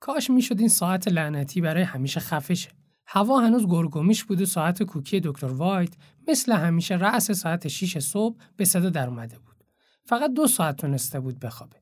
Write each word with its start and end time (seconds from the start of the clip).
کاش 0.00 0.30
می‌شد 0.30 0.58
این 0.58 0.68
ساعت 0.68 1.08
لعنتی 1.08 1.60
برای 1.60 1.82
همیشه 1.82 2.20
خفه 2.20 2.54
شه. 2.54 2.70
هوا 3.06 3.40
هنوز 3.40 3.66
گرگومیش 3.66 4.24
بود 4.24 4.40
و 4.40 4.46
ساعت 4.46 4.82
کوکی 4.82 5.20
دکتر 5.20 5.46
وایت 5.46 5.94
مثل 6.28 6.52
همیشه 6.52 6.94
رأس 6.94 7.30
ساعت 7.30 7.68
6 7.68 7.98
صبح 7.98 8.36
به 8.56 8.64
صدا 8.64 8.90
در 8.90 9.08
اومده 9.08 9.38
بود. 9.38 9.64
فقط 10.04 10.32
دو 10.32 10.46
ساعت 10.46 10.76
تونسته 10.76 11.20
بود 11.20 11.38
بخوابه. 11.38 11.76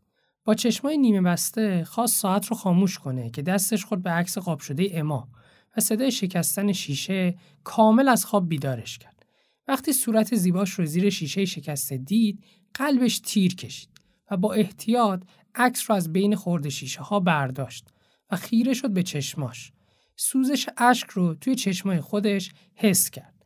با 0.44 0.54
چشمای 0.54 0.98
نیمه 0.98 1.20
بسته 1.20 1.84
خواست 1.84 2.20
ساعت 2.20 2.46
رو 2.46 2.56
خاموش 2.56 2.98
کنه 2.98 3.30
که 3.30 3.42
دستش 3.42 3.84
خود 3.84 4.02
به 4.02 4.10
عکس 4.10 4.38
قاب 4.38 4.60
شده 4.60 4.90
اما 4.92 5.28
و 5.76 5.80
صدای 5.80 6.10
شکستن 6.10 6.72
شیشه 6.72 7.38
کامل 7.64 8.08
از 8.08 8.24
خواب 8.24 8.48
بیدارش 8.48 8.98
کرد. 8.98 9.26
وقتی 9.68 9.92
صورت 9.92 10.34
زیباش 10.34 10.70
رو 10.70 10.84
زیر 10.84 11.10
شیشه 11.10 11.44
شکسته 11.44 11.96
دید، 11.96 12.44
قلبش 12.74 13.18
تیر 13.18 13.54
کشید 13.54 13.90
و 14.30 14.36
با 14.36 14.52
احتیاط 14.52 15.22
عکس 15.54 15.90
رو 15.90 15.96
از 15.96 16.12
بین 16.12 16.36
خورد 16.36 16.68
شیشه 16.68 17.02
ها 17.02 17.20
برداشت 17.20 17.88
و 18.30 18.36
خیره 18.36 18.74
شد 18.74 18.90
به 18.90 19.02
چشماش. 19.02 19.72
سوزش 20.16 20.68
اشک 20.76 21.10
رو 21.10 21.34
توی 21.34 21.54
چشمای 21.54 22.00
خودش 22.00 22.52
حس 22.74 23.10
کرد. 23.10 23.44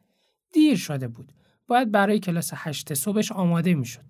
دیر 0.53 0.77
شده 0.77 1.09
بود. 1.09 1.33
باید 1.67 1.91
برای 1.91 2.19
کلاس 2.19 2.51
هشت 2.55 2.95
صبحش 2.95 3.33
آماده 3.33 3.75
می‌شد. 3.75 4.05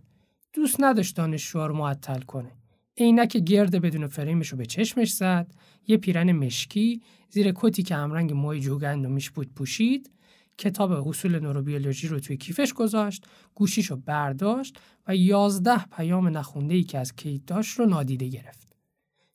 دوست 0.52 0.76
نداشت 0.78 1.16
دانشجوها 1.16 1.66
رو 1.66 1.76
معطل 1.76 2.20
کنه. 2.20 2.52
عینک 2.98 3.36
گرد 3.36 3.80
بدون 3.80 4.06
فریمش 4.06 4.48
رو 4.48 4.58
به 4.58 4.66
چشمش 4.66 5.12
زد، 5.12 5.54
یه 5.86 5.96
پیرن 5.96 6.32
مشکی 6.32 7.02
زیر 7.28 7.52
کتی 7.54 7.82
که 7.82 7.94
همرنگ 7.94 8.32
موی 8.32 8.60
جوگندمیش 8.60 9.30
بود 9.30 9.54
پوشید، 9.54 10.10
کتاب 10.58 11.08
اصول 11.08 11.38
نوروبیولوژی 11.38 12.08
رو 12.08 12.20
توی 12.20 12.36
کیفش 12.36 12.72
گذاشت، 12.72 13.26
گوشیش 13.54 13.86
رو 13.86 13.96
برداشت 13.96 14.78
و 15.08 15.16
یازده 15.16 15.86
پیام 15.86 16.28
نخونده 16.28 16.82
که 16.82 16.98
از 16.98 17.16
کیت 17.16 17.46
داشت 17.46 17.78
رو 17.78 17.86
نادیده 17.86 18.28
گرفت. 18.28 18.71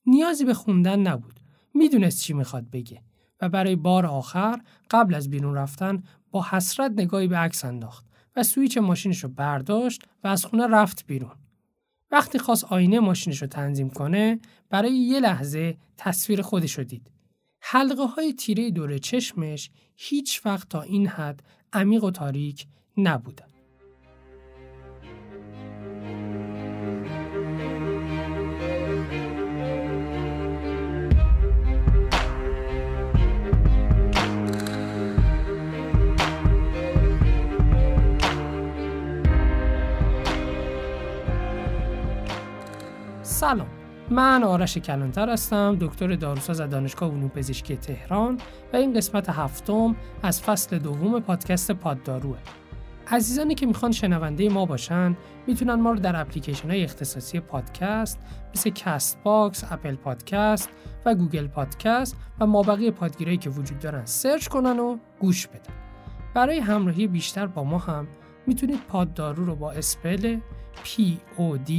نیازی 0.07 0.45
به 0.45 0.53
خوندن 0.53 0.99
نبود. 0.99 1.39
می‌دونست 1.73 2.21
چی 2.21 2.33
می‌خواد 2.33 2.69
بگه 2.69 3.01
و 3.41 3.49
برای 3.49 3.75
بار 3.75 4.05
آخر 4.05 4.61
قبل 4.91 5.15
از 5.15 5.29
بیرون 5.29 5.55
رفتن 5.55 6.03
با 6.31 6.45
حسرت 6.51 6.91
نگاهی 6.91 7.27
به 7.27 7.37
عکس 7.37 7.65
انداخت 7.65 8.05
و 8.35 8.43
سویچ 8.43 8.77
ماشینش 8.77 9.23
رو 9.23 9.29
برداشت 9.29 10.01
و 10.23 10.27
از 10.27 10.45
خونه 10.45 10.67
رفت 10.67 11.05
بیرون. 11.07 11.35
وقتی 12.11 12.39
خواست 12.39 12.63
آینه 12.63 12.99
ماشینش 12.99 13.41
رو 13.41 13.47
تنظیم 13.47 13.89
کنه 13.89 14.39
برای 14.69 14.91
یه 14.91 15.19
لحظه 15.19 15.77
تصویر 15.97 16.41
خودش 16.41 16.77
رو 16.77 16.83
دید. 16.83 17.11
حلقه 17.61 18.05
های 18.05 18.33
تیره 18.33 18.71
دور 18.71 18.97
چشمش 18.97 19.69
هیچ 19.95 20.45
وقت 20.45 20.69
تا 20.69 20.81
این 20.81 21.07
حد 21.07 21.43
عمیق 21.73 22.03
و 22.03 22.11
تاریک 22.11 22.67
نبودن. 22.97 23.56
سلام 43.37 43.67
من 44.09 44.43
آرش 44.43 44.77
کلانتر 44.77 45.29
هستم 45.29 45.77
دکتر 45.81 46.15
داروساز 46.15 46.61
از 46.61 46.69
دانشگاه 46.69 47.11
علوم 47.11 47.29
پزشکی 47.29 47.75
تهران 47.75 48.37
و 48.73 48.75
این 48.75 48.93
قسمت 48.93 49.29
هفتم 49.29 49.95
از 50.23 50.41
فصل 50.41 50.79
دوم 50.79 51.19
پادکست 51.19 51.71
پادداروئه 51.71 52.37
عزیزانی 53.07 53.55
که 53.55 53.65
می‌خوان 53.65 53.91
شنونده 53.91 54.49
ما 54.49 54.65
باشن 54.65 55.17
می‌تونن 55.47 55.73
ما 55.73 55.91
رو 55.91 55.99
در 55.99 56.21
اپلیکیشن 56.21 56.71
های 56.71 56.83
اختصاصی 56.83 57.39
پادکست 57.39 58.19
مثل 58.55 58.69
کست 58.69 59.23
باکس، 59.23 59.63
اپل 59.71 59.95
پادکست 59.95 60.69
و 61.05 61.15
گوگل 61.15 61.47
پادکست 61.47 62.17
و 62.39 62.45
مابقی 62.45 62.91
پادگیرایی 62.91 63.37
که 63.37 63.49
وجود 63.49 63.79
دارن 63.79 64.05
سرچ 64.05 64.47
کنن 64.47 64.79
و 64.79 64.97
گوش 65.19 65.47
بدن. 65.47 65.73
برای 66.33 66.59
همراهی 66.59 67.07
بیشتر 67.07 67.47
با 67.47 67.63
ما 67.63 67.77
هم 67.77 68.07
می‌تونید 68.47 68.79
پاددارو 68.87 69.45
رو 69.45 69.55
با 69.55 69.71
spell 69.71 70.39
P 70.83 71.01
O 71.37 71.69
D 71.69 71.71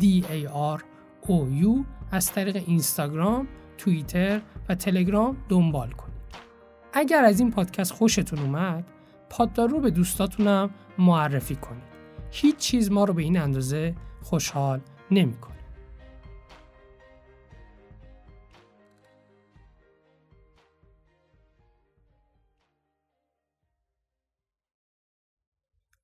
DAROU 0.00 1.84
از 2.10 2.32
طریق 2.32 2.56
اینستاگرام، 2.56 3.48
توییتر 3.78 4.40
و 4.68 4.74
تلگرام 4.74 5.36
دنبال 5.48 5.90
کنید. 5.90 6.20
اگر 6.92 7.24
از 7.24 7.40
این 7.40 7.50
پادکست 7.50 7.92
خوشتون 7.92 8.38
اومد، 8.38 8.84
پاددار 9.30 9.68
رو 9.68 9.80
به 9.80 9.90
دوستاتونم 9.90 10.70
معرفی 10.98 11.56
کنید. 11.56 11.82
هیچ 12.30 12.56
چیز 12.56 12.90
ما 12.90 13.04
رو 13.04 13.14
به 13.14 13.22
این 13.22 13.38
اندازه 13.38 13.94
خوشحال 14.22 14.80
نمی‌کنه. 15.10 15.49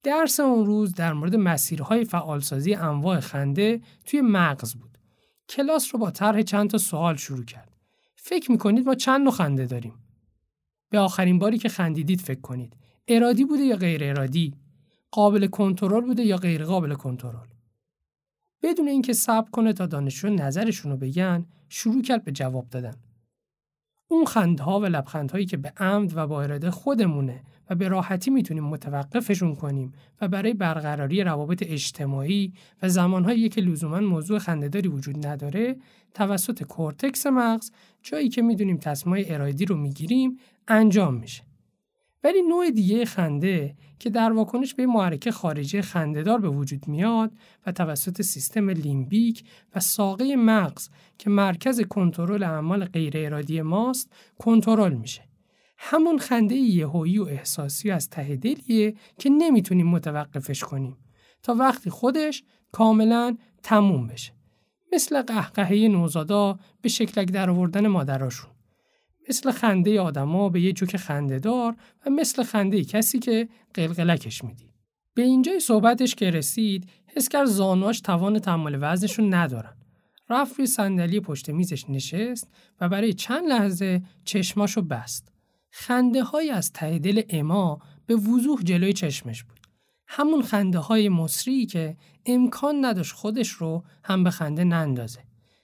درس 0.06 0.40
اون 0.40 0.66
روز 0.66 0.94
در 0.94 1.12
مورد 1.12 1.36
مسیرهای 1.36 2.04
فعالسازی 2.04 2.74
انواع 2.74 3.20
خنده 3.20 3.80
توی 4.04 4.20
مغز 4.20 4.74
بود. 4.74 4.98
کلاس 5.48 5.94
رو 5.94 6.00
با 6.00 6.10
طرح 6.10 6.42
چند 6.42 6.70
تا 6.70 6.78
سوال 6.78 7.16
شروع 7.16 7.44
کرد. 7.44 7.76
فکر 8.16 8.52
می‌کنید 8.52 8.86
ما 8.86 8.94
چند 8.94 9.20
نوع 9.20 9.32
خنده 9.32 9.66
داریم؟ 9.66 9.94
به 10.90 10.98
آخرین 10.98 11.38
باری 11.38 11.58
که 11.58 11.68
خندیدید 11.68 12.20
فکر 12.20 12.40
کنید. 12.40 12.76
ارادی 13.08 13.44
بوده 13.44 13.62
یا 13.62 13.76
غیر 13.76 14.04
ارادی؟ 14.04 14.54
قابل 15.10 15.46
کنترل 15.46 16.04
بوده 16.04 16.22
یا 16.22 16.36
غیر 16.36 16.64
قابل 16.64 16.94
کنترل؟ 16.94 17.48
بدون 18.62 18.88
اینکه 18.88 19.12
صبر 19.12 19.50
کنه 19.50 19.72
تا 19.72 19.86
دانشجو 19.86 20.28
نظرشون 20.28 20.92
رو 20.92 20.98
بگن، 20.98 21.46
شروع 21.68 22.02
کرد 22.02 22.24
به 22.24 22.32
جواب 22.32 22.70
دادن. 22.70 22.94
اون 24.08 24.24
خندها 24.24 24.80
و 24.80 24.84
لبخندهایی 24.84 25.46
که 25.46 25.56
به 25.56 25.72
عمد 25.76 26.16
و 26.16 26.26
با 26.26 26.42
اراده 26.42 26.70
خودمونه 26.70 27.44
و 27.70 27.74
به 27.74 27.88
راحتی 27.88 28.30
می‌تونیم 28.30 28.64
متوقفشون 28.64 29.54
کنیم 29.54 29.92
و 30.20 30.28
برای 30.28 30.54
برقراری 30.54 31.24
روابط 31.24 31.62
اجتماعی 31.66 32.52
و 32.82 32.88
زمانهایی 32.88 33.48
که 33.48 33.60
لزوما 33.60 34.00
موضوع 34.00 34.38
خندهداری 34.38 34.88
وجود 34.88 35.26
نداره 35.26 35.76
توسط 36.14 36.62
کورتکس 36.62 37.26
مغز 37.26 37.70
جایی 38.02 38.28
که 38.28 38.42
می‌دونیم 38.42 38.76
تصمیم 38.76 39.24
ارادی 39.28 39.64
رو 39.64 39.76
می‌گیریم 39.76 40.38
انجام 40.68 41.14
میشه. 41.14 41.42
ولی 42.24 42.42
نوع 42.42 42.70
دیگه 42.70 43.04
خنده 43.04 43.74
که 43.98 44.10
در 44.10 44.32
واکنش 44.32 44.74
به 44.74 44.86
محرکه 44.86 45.30
خارجی 45.30 45.82
خندهدار 45.82 46.40
به 46.40 46.48
وجود 46.48 46.88
میاد 46.88 47.32
و 47.66 47.72
توسط 47.72 48.22
سیستم 48.22 48.70
لیمبیک 48.70 49.44
و 49.74 49.80
ساقه 49.80 50.36
مغز 50.36 50.88
که 51.18 51.30
مرکز 51.30 51.80
کنترل 51.80 52.42
اعمال 52.42 52.84
غیر 52.84 53.12
ارادی 53.16 53.62
ماست 53.62 54.12
کنترل 54.38 54.94
میشه. 54.94 55.22
همون 55.78 56.18
خنده 56.18 56.54
یهویی 56.54 57.18
و 57.18 57.24
احساسی 57.24 57.90
از 57.90 58.10
ته 58.10 58.36
دلیه 58.36 58.94
که 59.18 59.30
نمی‌تونیم 59.30 59.86
متوقفش 59.86 60.64
کنیم. 60.64 60.96
تا 61.42 61.54
وقتی 61.54 61.90
خودش 61.90 62.42
کاملا 62.72 63.36
تموم 63.62 64.06
بشه. 64.06 64.32
مثل 64.92 65.22
قهقهه 65.22 65.88
نوزادا 65.88 66.58
به 66.82 66.88
شکلک 66.88 67.32
در 67.32 67.50
آوردن 67.50 67.86
مادراشون. 67.86 68.50
مثل 69.28 69.50
خنده 69.50 70.00
آدما 70.00 70.48
به 70.48 70.60
یه 70.60 70.72
جوک 70.72 70.96
خنده 70.96 71.38
دار 71.38 71.76
و 72.06 72.10
مثل 72.10 72.42
خنده 72.42 72.84
کسی 72.84 73.18
که 73.18 73.48
قلقلکش 73.74 74.44
میدی 74.44 74.70
به 75.14 75.22
اینجای 75.22 75.60
صحبتش 75.60 76.14
که 76.14 76.30
رسید 76.30 76.90
حس 77.06 77.28
کرد 77.28 77.46
زانواش 77.46 78.00
توان 78.00 78.38
تحمل 78.38 78.78
وزنشون 78.80 79.34
ندارن. 79.34 79.76
رفت 80.30 80.58
روی 80.58 80.66
صندلی 80.66 81.20
پشت 81.20 81.50
میزش 81.50 81.90
نشست 81.90 82.50
و 82.80 82.88
برای 82.88 83.12
چند 83.12 83.46
لحظه 83.46 84.02
چشماشو 84.24 84.82
بست. 84.82 85.32
خنده 85.78 86.22
های 86.22 86.50
از 86.50 86.72
ته 86.72 86.98
دل 86.98 87.22
اما 87.30 87.80
به 88.06 88.16
وضوح 88.16 88.62
جلوی 88.62 88.92
چشمش 88.92 89.44
بود. 89.44 89.60
همون 90.06 90.42
خنده 90.42 90.78
های 90.78 91.08
مصری 91.08 91.66
که 91.66 91.96
امکان 92.26 92.84
نداشت 92.84 93.12
خودش 93.12 93.48
رو 93.48 93.84
هم 94.04 94.24
به 94.24 94.30
خنده 94.30 94.64
نندازه. 94.64 95.20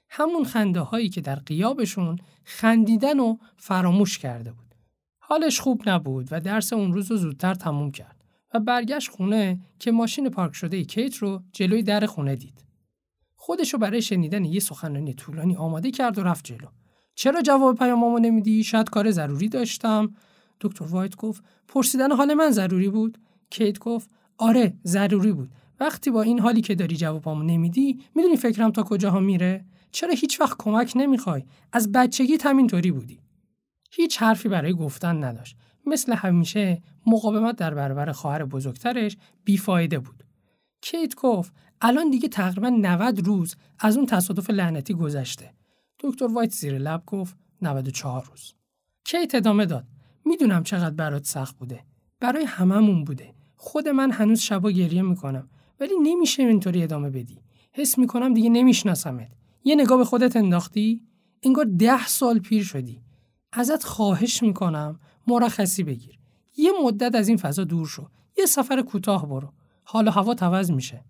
همون 0.08 0.44
خنده 0.44 0.80
هایی 0.80 1.08
که 1.08 1.20
در 1.20 1.34
قیابشون 1.34 2.18
خندیدن 2.44 3.20
و 3.20 3.36
فراموش 3.56 4.18
کرده 4.18 4.52
بود. 4.52 4.74
حالش 5.18 5.60
خوب 5.60 5.82
نبود 5.86 6.28
و 6.30 6.40
درس 6.40 6.72
اون 6.72 6.92
روز 6.92 7.10
رو 7.10 7.16
زودتر 7.16 7.54
تموم 7.54 7.90
کرد 7.90 8.24
و 8.54 8.60
برگشت 8.60 9.10
خونه 9.10 9.60
که 9.78 9.92
ماشین 9.92 10.30
پارک 10.30 10.54
شده 10.54 10.84
کیت 10.84 11.16
رو 11.16 11.42
جلوی 11.52 11.82
در 11.82 12.06
خونه 12.06 12.36
دید. 12.36 12.64
خودش 13.36 13.72
رو 13.72 13.78
برای 13.78 14.02
شنیدن 14.02 14.44
یه 14.44 14.60
سخنرانی 14.60 15.14
طولانی 15.14 15.56
آماده 15.56 15.90
کرد 15.90 16.18
و 16.18 16.22
رفت 16.22 16.44
جلو. 16.44 16.68
چرا 17.14 17.42
جواب 17.42 17.78
پیامامو 17.78 18.18
نمیدی؟ 18.18 18.64
شاید 18.64 18.90
کار 18.90 19.10
ضروری 19.10 19.48
داشتم. 19.48 20.14
دکتر 20.60 20.84
وایت 20.84 21.16
گفت 21.16 21.44
پرسیدن 21.68 22.12
حال 22.12 22.34
من 22.34 22.50
ضروری 22.50 22.88
بود؟ 22.88 23.18
کیت 23.50 23.78
گفت 23.78 24.10
آره 24.38 24.74
ضروری 24.84 25.32
بود. 25.32 25.50
وقتی 25.80 26.10
با 26.10 26.22
این 26.22 26.40
حالی 26.40 26.60
که 26.60 26.74
داری 26.74 26.96
جوابامو 26.96 27.42
نمیدی 27.42 28.00
می‌دونی 28.14 28.36
فکرم 28.36 28.70
تا 28.70 28.82
کجاها 28.82 29.20
میره؟ 29.20 29.64
چرا 29.92 30.14
هیچ 30.14 30.40
وقت 30.40 30.56
کمک 30.58 30.92
نمی‌خوای؟ 30.96 31.44
از 31.72 31.92
بچگی 31.92 32.38
همینطوری 32.44 32.90
بودی. 32.90 33.20
هیچ 33.90 34.22
حرفی 34.22 34.48
برای 34.48 34.72
گفتن 34.72 35.24
نداشت. 35.24 35.56
مثل 35.86 36.12
همیشه 36.12 36.82
مقاومت 37.06 37.56
در 37.56 37.74
برابر 37.74 38.12
خواهر 38.12 38.44
بزرگترش 38.44 39.16
بیفایده 39.44 39.98
بود. 39.98 40.24
کیت 40.80 41.14
گفت 41.14 41.52
الان 41.80 42.10
دیگه 42.10 42.28
تقریبا 42.28 42.68
90 42.68 43.26
روز 43.26 43.56
از 43.78 43.96
اون 43.96 44.06
تصادف 44.06 44.50
لعنتی 44.50 44.94
گذشته. 44.94 45.50
دکتر 46.02 46.26
وایت 46.26 46.50
زیر 46.50 46.78
لب 46.78 47.02
گفت 47.06 47.36
94 47.62 48.24
روز. 48.30 48.54
کیت 49.04 49.34
ادامه 49.34 49.66
داد. 49.66 49.86
می‌دونم 50.24 50.62
چقدر 50.62 50.94
برات 50.94 51.26
سخت 51.26 51.58
بوده. 51.58 51.84
برای 52.20 52.44
هممون 52.44 53.04
بوده. 53.04 53.34
خود 53.56 53.88
من 53.88 54.10
هنوز 54.10 54.40
شبا 54.40 54.70
گریه 54.70 55.02
می‌کنم 55.02 55.48
ولی 55.80 55.92
نمیشه 56.02 56.42
اینطوری 56.42 56.82
ادامه 56.82 57.10
بدی. 57.10 57.38
حس 57.72 57.98
می‌کنم 57.98 58.34
دیگه 58.34 58.50
نمیشناسمت. 58.50 59.32
یه 59.64 59.74
نگاه 59.74 59.98
به 59.98 60.04
خودت 60.04 60.36
انداختی؟ 60.36 61.02
انگار 61.42 61.64
ده 61.64 62.06
سال 62.06 62.38
پیر 62.38 62.64
شدی. 62.64 63.02
ازت 63.52 63.84
خواهش 63.84 64.42
می‌کنم 64.42 65.00
مرخصی 65.26 65.82
بگیر. 65.82 66.18
یه 66.56 66.70
مدت 66.84 67.14
از 67.14 67.28
این 67.28 67.36
فضا 67.36 67.64
دور 67.64 67.86
شو. 67.86 68.08
یه 68.38 68.46
سفر 68.46 68.82
کوتاه 68.82 69.28
برو. 69.28 69.52
حالا 69.84 70.10
هوا 70.10 70.34
عوض 70.40 70.70
میشه. 70.70 71.04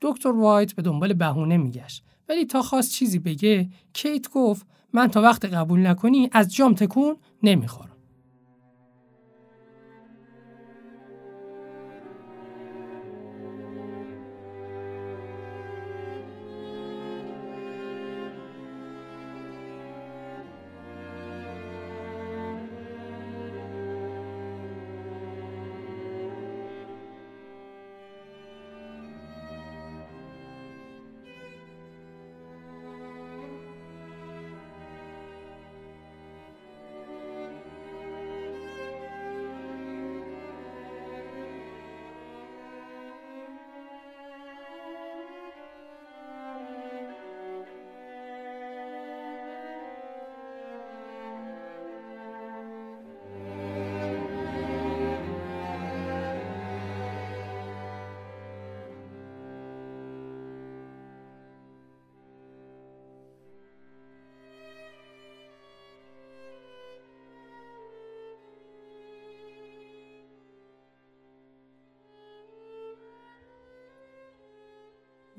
دکتر 0.00 0.28
وایت 0.28 0.72
به 0.74 0.82
دنبال 0.82 1.12
بهونه 1.12 1.56
میگشت 1.56 2.04
ولی 2.28 2.44
تا 2.44 2.62
خواست 2.62 2.92
چیزی 2.92 3.18
بگه 3.18 3.68
کیت 3.92 4.30
گفت 4.30 4.66
من 4.92 5.08
تا 5.08 5.22
وقت 5.22 5.44
قبول 5.44 5.86
نکنی 5.86 6.28
از 6.32 6.54
جام 6.54 6.74
تکون 6.74 7.16
نمی‌خورم. 7.42 7.91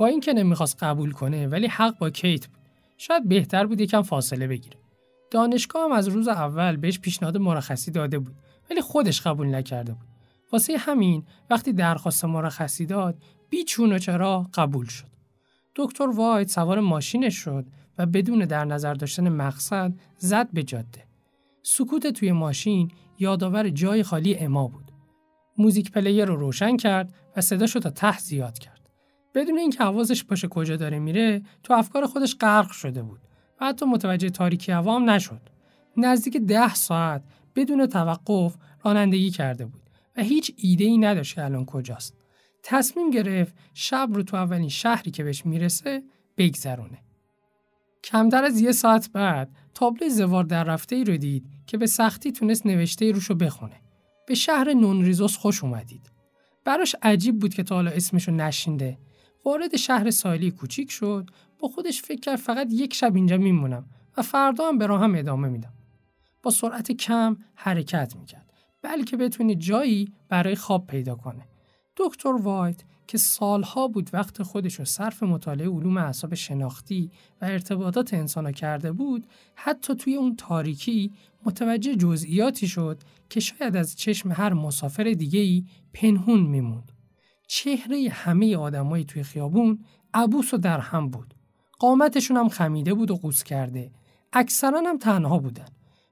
اینکه 0.06 0.34
نمی‌خواست 0.34 0.84
قبول 0.84 1.12
کنه 1.12 1.48
ولی 1.48 1.68
حق 1.68 1.98
با 1.98 2.10
کیت 2.10 2.48
بود. 2.48 2.58
شاید 2.98 3.28
بهتر 3.28 3.66
بود 3.66 3.82
یکم 3.82 4.02
فاصله 4.02 4.48
بگیره. 4.48 4.78
دانشگاه 5.32 5.84
هم 5.84 5.92
از 5.92 6.08
روز 6.08 6.28
اول 6.28 6.76
بهش 6.76 7.00
پیشنهاد 7.00 7.38
مرخصی 7.38 7.92
داده 7.92 8.20
بود 8.20 8.36
ولی 8.70 8.82
خودش 8.82 9.22
قبول 9.22 9.56
نکرده 9.56 9.94
بود. 9.94 10.08
واسه 10.52 10.78
همین 10.78 11.24
وقتی 11.50 11.74
درخواست 11.74 12.26
مرخصی 12.26 12.86
داد 12.86 13.16
بی 13.50 13.64
چون 13.64 13.94
و 13.94 14.00
چرا 14.00 14.50
قبول 14.54 14.86
شد. 14.86 15.08
دکتر 15.76 16.10
وایت 16.10 16.50
سوار 16.50 16.80
ماشینش 16.80 17.36
شد 17.36 17.66
و 17.98 18.06
بدون 18.06 18.40
در 18.40 18.66
نظر 18.66 18.94
داشتن 18.94 19.30
مقصد 19.30 19.94
زد 20.18 20.52
به 20.54 20.64
جاده. 20.64 21.04
سکوت 21.64 22.08
توی 22.08 22.32
ماشین 22.32 22.92
یادآور 23.20 23.70
جای 23.70 24.04
خالی 24.04 24.36
اما 24.36 24.68
بود. 24.68 24.92
music 25.58 25.92
player 25.92 26.26
رو 26.26 26.36
روشن 26.36 26.78
کرد 26.78 27.14
و 27.36 27.42
صداشو 27.42 27.80
تا 27.80 27.90
ته 27.90 28.20
زیاد 28.20 28.58
کرد. 28.60 28.83
بدون 29.34 29.58
اینکه 29.58 29.84
حواسش 29.84 30.24
باشه 30.24 30.48
کجا 30.48 30.76
داره 30.76 31.00
میره 31.00 31.42
تو 31.64 31.74
افکار 31.74 32.06
خودش 32.06 32.36
غرق 32.36 32.72
شده 32.72 33.04
بود 33.04 33.20
و 33.62 33.66
حتی 33.66 33.86
متوجه 33.86 34.30
تاریکی 34.30 34.72
هوا 34.72 35.00
نشد. 35.00 35.42
نزدیک 35.98 36.38
ده 36.38 36.76
ساعت 36.76 37.24
بدون 37.56 37.88
توقف 37.88 38.56
رانندگی 38.84 39.30
کرده 39.30 39.66
بود 39.66 39.90
و 40.18 40.24
هیچ 40.24 40.54
ایده 40.58 40.84
ای 40.86 40.98
نداشت 40.98 41.36
که 41.36 41.44
الان 41.44 41.66
کجاست. 41.66 42.18
تصمیم 42.64 43.10
گرفت 43.10 43.56
شب 43.74 44.10
رو 44.12 44.24
تو 44.24 44.38
اولین 44.38 44.70
شهری 44.70 45.12
که 45.12 45.24
بهش 45.24 45.46
می‌رسه 45.46 46.04
بگذرونه. 46.38 47.00
کمتر 48.04 48.44
از 48.44 48.62
یه 48.62 48.72
ساعت 48.72 49.10
بعد 49.14 49.56
تابلوی 49.74 50.10
زوار 50.10 50.44
در 50.44 50.64
رفته 50.64 50.96
ای 50.96 51.04
رو 51.04 51.18
دید 51.18 51.46
که 51.68 51.78
به 51.78 51.86
سختی 51.86 52.32
تونست 52.32 52.66
نوشته 52.66 53.06
ای 53.06 53.12
روشو 53.12 53.36
بخونه. 53.36 53.82
به 54.28 54.36
شهر 54.36 54.74
نونریزوس 54.74 55.38
خوش 55.38 55.64
اومدید. 55.64 56.12
براش 56.66 56.96
عجیب 57.02 57.40
بود 57.40 57.54
که 57.54 57.64
تا 57.64 57.76
حالا 57.76 57.92
اسمشو 57.92 58.32
نشینده 58.32 58.98
وارد 59.46 59.76
شهر 59.76 60.12
ساحلی 60.12 60.52
کوچیک 60.52 60.92
شد. 60.92 61.30
با 61.60 61.68
خودش 61.68 62.02
فکر 62.02 62.20
کرد 62.20 62.36
فقط 62.36 62.68
یک 62.72 62.94
شب 62.94 63.16
اینجا 63.16 63.38
میمونم 63.38 63.86
و 64.18 64.22
فردا 64.22 64.68
هم 64.68 64.78
به 64.78 64.88
راهم 64.88 65.16
ادامه 65.16 65.48
میدم. 65.48 65.74
با 66.44 66.52
سرعت 66.52 66.92
کم 66.92 67.38
حرکت 67.56 68.16
می‌کرد. 68.16 68.54
بلکه 68.82 69.18
بتونی 69.18 69.56
جایی 69.56 70.12
برای 70.30 70.56
خواب 70.56 70.88
پیدا 70.88 71.16
کنه. 71.16 71.48
دکتر 71.98 72.34
وایت 72.34 72.84
که 73.08 73.18
سالها 73.18 73.88
بود 73.88 74.10
وقت 74.14 74.44
خودش 74.44 74.76
رو 74.76 74.86
صرف 74.86 75.24
مطالعه 75.24 75.70
علوم 75.70 75.98
اعصاب 75.98 76.34
شناختی 76.34 77.12
و 77.42 77.46
ارتباطات 77.46 78.14
انسان 78.14 78.52
کرده 78.52 78.92
بود 78.92 79.28
حتی 79.56 79.96
توی 79.96 80.16
اون 80.16 80.36
تاریکی 80.36 81.12
متوجه 81.46 81.96
جزئیاتی 81.96 82.68
شد 82.68 83.02
که 83.30 83.40
شاید 83.40 83.76
از 83.76 83.96
چشم 83.96 84.32
هر 84.32 84.54
مسافر 84.54 85.04
دیگه‌ای 85.04 85.66
پنهون 85.94 86.40
میموند. 86.40 86.92
چهره 87.48 88.10
همه 88.12 88.58
آدمایی 88.58 89.06
توی 89.06 89.24
خیابون 89.24 89.80
عبوس 90.14 90.54
و 90.54 90.58
در 90.58 90.80
هم 90.80 91.10
بود. 91.10 91.34
قامتشون 91.80 92.38
هم 92.38 92.50
خمیده 92.50 92.94
بود 92.94 93.12
و 93.12 93.16
قوس 93.16 93.44
کرده. 93.44 93.92
اکثرا 94.34 94.82
هم 94.86 94.98
تنها 94.98 95.38
بودن. 95.38 95.66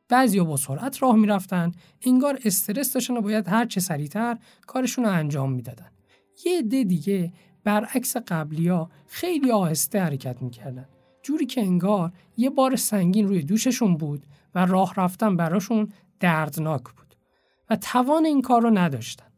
بعضیا 0.09 0.43
با 0.43 0.57
سرعت 0.57 1.03
راه 1.03 1.15
می‌رفتن 1.15 1.71
انگار 2.01 2.39
استرس 2.45 2.93
داشتن 2.93 3.17
و 3.17 3.21
باید 3.21 3.47
هر 3.47 3.65
چه 3.65 3.79
سریعتر 3.79 4.37
کارشون 4.67 5.05
رو 5.05 5.11
انجام 5.11 5.51
می‌دادن. 5.51 5.91
یه 6.45 6.59
عده 6.59 6.83
دیگه 6.83 7.33
برعکس 7.63 8.17
قبلیا 8.17 8.89
خیلی 9.07 9.51
آهسته 9.51 9.99
حرکت 9.99 10.41
می‌کردن. 10.41 10.85
جوری 11.23 11.45
که 11.45 11.61
انگار 11.61 12.11
یه 12.37 12.49
بار 12.49 12.75
سنگین 12.75 13.27
روی 13.27 13.43
دوششون 13.43 13.97
بود 13.97 14.27
و 14.55 14.65
راه 14.65 14.93
رفتن 14.97 15.35
براشون 15.35 15.89
دردناک 16.19 16.83
بود 16.83 17.15
و 17.69 17.75
توان 17.75 18.25
این 18.25 18.41
کار 18.41 18.61
رو 18.61 18.69
نداشتن. 18.77 19.30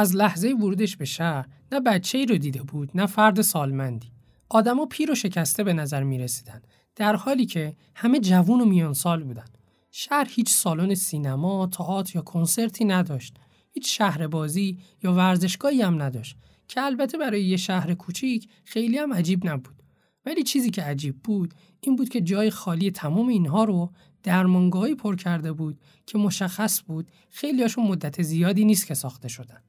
از 0.00 0.16
لحظه 0.16 0.48
ورودش 0.48 0.96
به 0.96 1.04
شهر 1.04 1.48
نه 1.72 1.80
بچه 1.80 2.18
ای 2.18 2.26
رو 2.26 2.38
دیده 2.38 2.62
بود 2.62 2.90
نه 2.94 3.06
فرد 3.06 3.40
سالمندی. 3.40 4.12
آدما 4.48 4.86
پیر 4.86 5.10
و 5.10 5.14
شکسته 5.14 5.64
به 5.64 5.72
نظر 5.72 6.02
می 6.02 6.18
رسیدن. 6.18 6.62
در 6.96 7.16
حالی 7.16 7.46
که 7.46 7.76
همه 7.94 8.20
جوون 8.20 8.60
و 8.60 8.64
میان 8.64 8.92
سال 8.92 9.24
بودن. 9.24 9.44
شهر 9.90 10.28
هیچ 10.30 10.50
سالن 10.50 10.94
سینما، 10.94 11.66
تئاتر 11.66 12.16
یا 12.16 12.22
کنسرتی 12.22 12.84
نداشت. 12.84 13.36
هیچ 13.70 13.98
شهر 13.98 14.26
بازی 14.26 14.78
یا 15.02 15.12
ورزشگاهی 15.12 15.82
هم 15.82 16.02
نداشت 16.02 16.36
که 16.68 16.82
البته 16.82 17.18
برای 17.18 17.44
یه 17.44 17.56
شهر 17.56 17.94
کوچیک 17.94 18.48
خیلی 18.64 18.98
هم 18.98 19.12
عجیب 19.12 19.46
نبود. 19.46 19.82
ولی 20.26 20.42
چیزی 20.42 20.70
که 20.70 20.82
عجیب 20.82 21.22
بود 21.24 21.54
این 21.80 21.96
بود 21.96 22.08
که 22.08 22.20
جای 22.20 22.50
خالی 22.50 22.90
تمام 22.90 23.28
اینها 23.28 23.64
رو 23.64 23.92
درمانگاهی 24.22 24.94
پر 24.94 25.16
کرده 25.16 25.52
بود 25.52 25.80
که 26.06 26.18
مشخص 26.18 26.82
بود 26.86 27.10
خیلیاشون 27.30 27.86
مدت 27.86 28.22
زیادی 28.22 28.64
نیست 28.64 28.86
که 28.86 28.94
ساخته 28.94 29.28
شدن. 29.28 29.60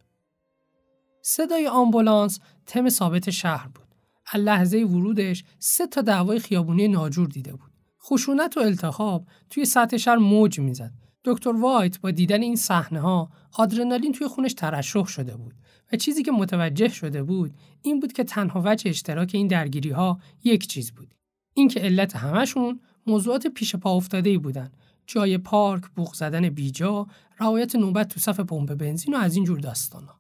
صدای 1.22 1.68
آمبولانس 1.68 2.40
تم 2.66 2.90
ثابت 2.90 3.30
شهر 3.30 3.68
بود. 3.68 3.88
از 4.34 4.42
لحظه 4.42 4.78
ورودش 4.78 5.44
سه 5.60 5.88
تا 5.88 6.02
دعوای 6.02 6.40
خیابونی 6.40 6.88
ناجور 6.88 7.28
دیده 7.28 7.52
بود. 7.52 7.72
خشونت 8.02 8.58
و 8.58 8.60
التخاب 8.60 9.26
توی 9.50 9.66
سطح 9.66 9.98
شهر 9.98 10.16
موج 10.16 10.60
می‌زد. 10.60 10.92
دکتر 11.26 11.50
وایت 11.50 12.00
با 12.02 12.12
دیدن 12.12 12.42
این 12.42 12.56
صحنه 12.56 13.00
ها 13.00 13.30
آدرنالین 13.54 14.12
توی 14.12 14.28
خونش 14.28 14.54
ترشح 14.54 15.06
شده 15.06 15.36
بود 15.36 15.54
و 15.94 15.98
چیزی 15.98 16.24
که 16.24 16.32
متوجه 16.32 16.90
شده 16.90 17.24
بود 17.24 17.54
این 17.82 18.00
بود 18.00 18.14
که 18.14 18.24
تنها 18.24 18.62
وجه 18.66 18.90
اشتراک 18.90 19.32
این 19.34 19.48
درگیری 19.48 19.90
ها 19.90 20.20
یک 20.44 20.68
چیز 20.68 20.92
بود. 20.92 21.14
اینکه 21.54 21.80
علت 21.80 22.16
همشون 22.16 22.80
موضوعات 23.08 23.48
پیش 23.48 23.76
پا 23.76 23.92
افتاده 23.96 24.30
ای 24.30 24.38
بودن. 24.38 24.72
جای 25.08 25.38
پارک، 25.38 25.84
بوق 25.96 26.14
زدن 26.14 26.50
بیجا، 26.50 27.08
رعایت 27.40 27.76
نوبت 27.76 28.08
تو 28.08 28.20
صف 28.20 28.40
پمپ 28.40 28.74
بنزین 28.74 29.14
و 29.14 29.18
از 29.18 29.36
این 29.36 29.46
جور 29.46 29.60
داستانا. 29.60 30.19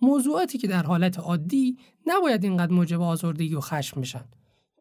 موضوعاتی 0.00 0.58
که 0.58 0.68
در 0.68 0.82
حالت 0.82 1.18
عادی 1.18 1.78
نباید 2.06 2.44
اینقدر 2.44 2.72
موجب 2.72 3.00
آزردگی 3.00 3.54
و 3.54 3.60
خشم 3.60 4.00
بشن. 4.00 4.24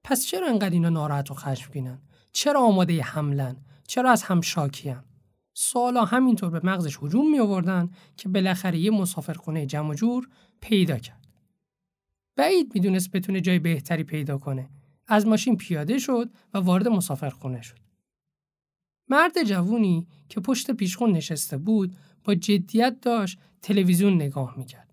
پس 0.04 0.26
چرا 0.26 0.48
اینقدر 0.48 0.70
اینا 0.70 0.90
ناراحت 0.90 1.32
و 1.32 1.34
خشمگینن 1.34 2.02
چرا 2.32 2.62
آماده 2.62 3.02
حملن؟ 3.02 3.56
چرا 3.88 4.12
از 4.12 4.24
هم 4.24 4.42
شاکیان؟ 4.42 5.06
سوالا 5.54 6.06
همینطور 6.06 6.50
به 6.50 6.62
مغزش 6.64 6.98
هجوم 7.02 7.32
می 7.32 7.40
آوردن 7.40 7.90
که 8.18 8.30
بالاخره 8.30 8.80
یه 8.80 8.92
مسافرخونه 8.92 9.66
جمع 9.66 9.96
جور 9.96 10.30
پیدا 10.62 10.98
کرد. 10.98 11.28
بعید 12.36 12.72
می‌دونست 12.76 13.12
بتونه 13.12 13.42
جای 13.42 13.60
بهتری 13.60 14.04
پیدا 14.04 14.38
کنه. 14.38 14.70
از 15.08 15.28
ماشین 15.28 15.58
پیاده 15.58 15.98
شد 15.98 16.30
و 16.54 16.58
وارد 16.58 16.88
مسافرخونه 16.88 17.62
شد. 17.62 17.80
مرد 19.10 19.44
جوونی 19.44 20.08
که 20.30 20.40
پشت 20.40 20.72
پیشخون 20.72 21.12
نشسته 21.12 21.58
بود 21.58 21.96
با 22.24 22.36
جدیت 22.36 23.02
داشت 23.02 23.40
تلویزیون 23.62 24.14
نگاه 24.14 24.54
می‌کرد. 24.58 24.85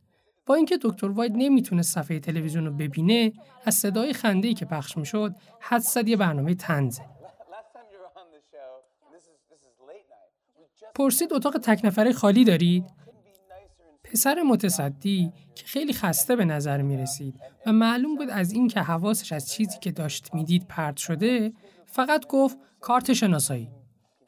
با 0.46 0.54
اینکه 0.54 0.78
دکتر 0.82 1.08
واید 1.08 1.32
نمی‌تونه 1.36 1.82
صفحه 1.82 2.20
تلویزیون 2.20 2.66
رو 2.66 2.72
ببینه 2.72 3.32
از 3.64 3.74
صدای 3.74 4.12
خنده 4.12 4.54
که 4.54 4.64
پخش 4.64 4.96
می‌شد 4.96 5.34
حد 5.60 5.80
زد 5.80 6.08
یه 6.08 6.16
برنامه 6.16 6.54
تنزه 6.54 7.02
پرسید 10.94 11.32
اتاق 11.32 11.58
تک 11.58 11.80
نفره 11.84 12.12
خالی 12.12 12.44
دارید؟ 12.44 12.84
پسر 14.04 14.42
متصدی 14.42 15.32
که 15.54 15.66
خیلی 15.66 15.92
خسته 15.92 16.36
به 16.36 16.44
نظر 16.44 16.82
می 16.82 16.96
رسید 16.96 17.40
و 17.66 17.72
معلوم 17.72 18.16
بود 18.16 18.30
از 18.30 18.52
اینکه 18.52 18.80
حواسش 18.80 19.32
از 19.32 19.52
چیزی 19.52 19.78
که 19.78 19.92
داشت 19.92 20.34
می‌دید 20.34 20.66
پرت 20.68 20.96
شده 20.96 21.52
فقط 21.86 22.26
گفت 22.26 22.56
کارت 22.80 23.12
شناسایی. 23.12 23.70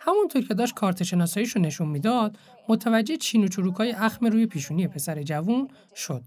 همونطور 0.06 0.42
که 0.42 0.54
داشت 0.54 0.74
کارت 0.74 1.02
شناساییشو 1.02 1.60
نشون 1.60 1.88
می‌داد 1.88 2.38
متوجه 2.68 3.16
چین 3.16 3.44
و 3.44 3.48
چروکای 3.48 3.92
اخم 3.92 4.26
روی 4.26 4.46
پیشونی 4.46 4.88
پسر 4.88 5.22
جوون 5.22 5.68
شد. 5.94 6.22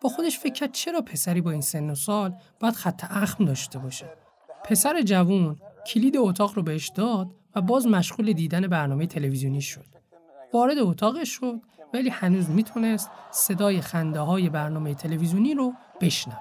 با 0.00 0.08
خودش 0.08 0.38
فکر 0.38 0.52
کرد 0.52 0.72
چرا 0.72 1.00
پسری 1.00 1.40
با 1.40 1.50
این 1.50 1.60
سن 1.60 1.90
و 1.90 1.94
سال 1.94 2.34
باید 2.60 2.74
خط 2.74 3.04
اخم 3.10 3.44
داشته 3.44 3.78
باشه. 3.78 4.06
پسر 4.64 5.02
جوون 5.02 5.56
کلید 5.86 6.16
اتاق 6.16 6.52
رو 6.54 6.62
بهش 6.62 6.88
داد 6.88 7.34
و 7.54 7.60
باز 7.60 7.86
مشغول 7.86 8.32
دیدن 8.32 8.66
برنامه 8.66 9.06
تلویزیونی 9.06 9.60
شد. 9.60 9.86
وارد 10.52 10.78
اتاقش 10.78 11.28
شد 11.28 11.60
ولی 11.94 12.08
هنوز 12.08 12.50
می‌تونست 12.50 13.10
صدای 13.30 13.80
خنده 13.80 14.20
های 14.20 14.48
برنامه 14.48 14.94
تلویزیونی 14.94 15.54
رو 15.54 15.72
بشنوه. 16.00 16.38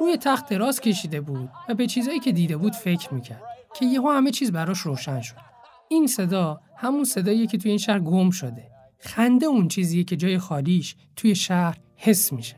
روی 0.00 0.16
تخت 0.16 0.48
دراز 0.48 0.80
کشیده 0.80 1.20
بود 1.20 1.50
و 1.68 1.74
به 1.74 1.86
چیزایی 1.86 2.20
که 2.20 2.32
دیده 2.32 2.56
بود 2.56 2.72
فکر 2.72 3.14
می‌کرد 3.14 3.42
که 3.74 3.86
یهو 3.86 4.10
همه 4.10 4.30
چیز 4.30 4.52
براش 4.52 4.78
روشن 4.78 5.20
شد. 5.20 5.47
این 5.90 6.06
صدا 6.06 6.60
همون 6.76 7.04
صداییه 7.04 7.46
که 7.46 7.58
توی 7.58 7.70
این 7.70 7.78
شهر 7.78 7.98
گم 7.98 8.30
شده. 8.30 8.70
خنده 8.98 9.46
اون 9.46 9.68
چیزیه 9.68 10.04
که 10.04 10.16
جای 10.16 10.38
خالیش 10.38 10.96
توی 11.16 11.34
شهر 11.34 11.76
حس 11.96 12.32
میشه. 12.32 12.56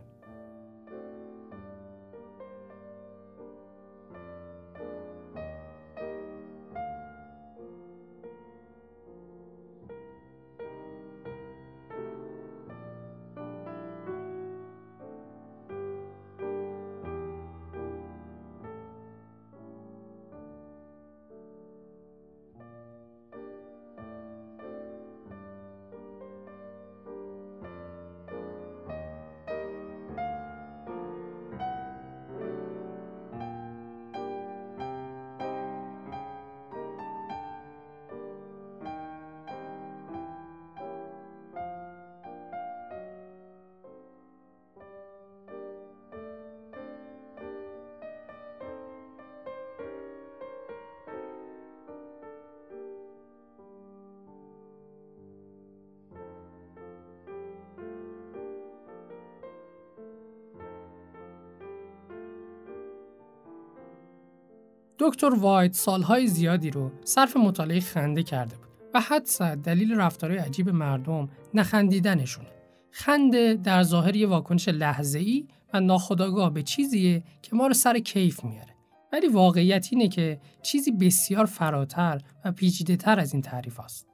دکتر 65.01 65.35
وایت 65.35 65.75
سالهای 65.75 66.27
زیادی 66.27 66.71
رو 66.71 66.91
صرف 67.05 67.37
مطالعه 67.37 67.81
خنده 67.81 68.23
کرده 68.23 68.57
بود 68.57 68.69
و 68.95 69.01
حدس 69.01 69.43
دلیل 69.43 69.95
رفتارهای 69.95 70.39
عجیب 70.39 70.69
مردم 70.69 71.29
نخندیدنشونه. 71.55 72.49
خنده 72.91 73.55
در 73.55 73.83
ظاهر 73.83 74.17
یه 74.17 74.27
واکنش 74.27 74.69
ای 75.15 75.47
و 75.75 75.81
ناخودآگاه 75.81 76.55
به 76.55 76.63
چیزیه 76.63 77.23
که 77.43 77.57
ما 77.57 77.67
رو 77.67 77.75
سر 77.75 77.99
کیف 77.99 78.45
میاره. 78.45 78.75
ولی 79.13 79.29
واقعیت 79.29 79.89
اینه 79.91 80.09
که 80.09 80.41
چیزی 80.63 80.91
بسیار 80.91 81.45
فراتر 81.45 82.21
و 82.45 82.53
پیچیده 82.53 82.97
تر 82.97 83.21
از 83.21 83.33
این 83.33 83.43
تعریف 83.43 83.81
است. 83.81 84.07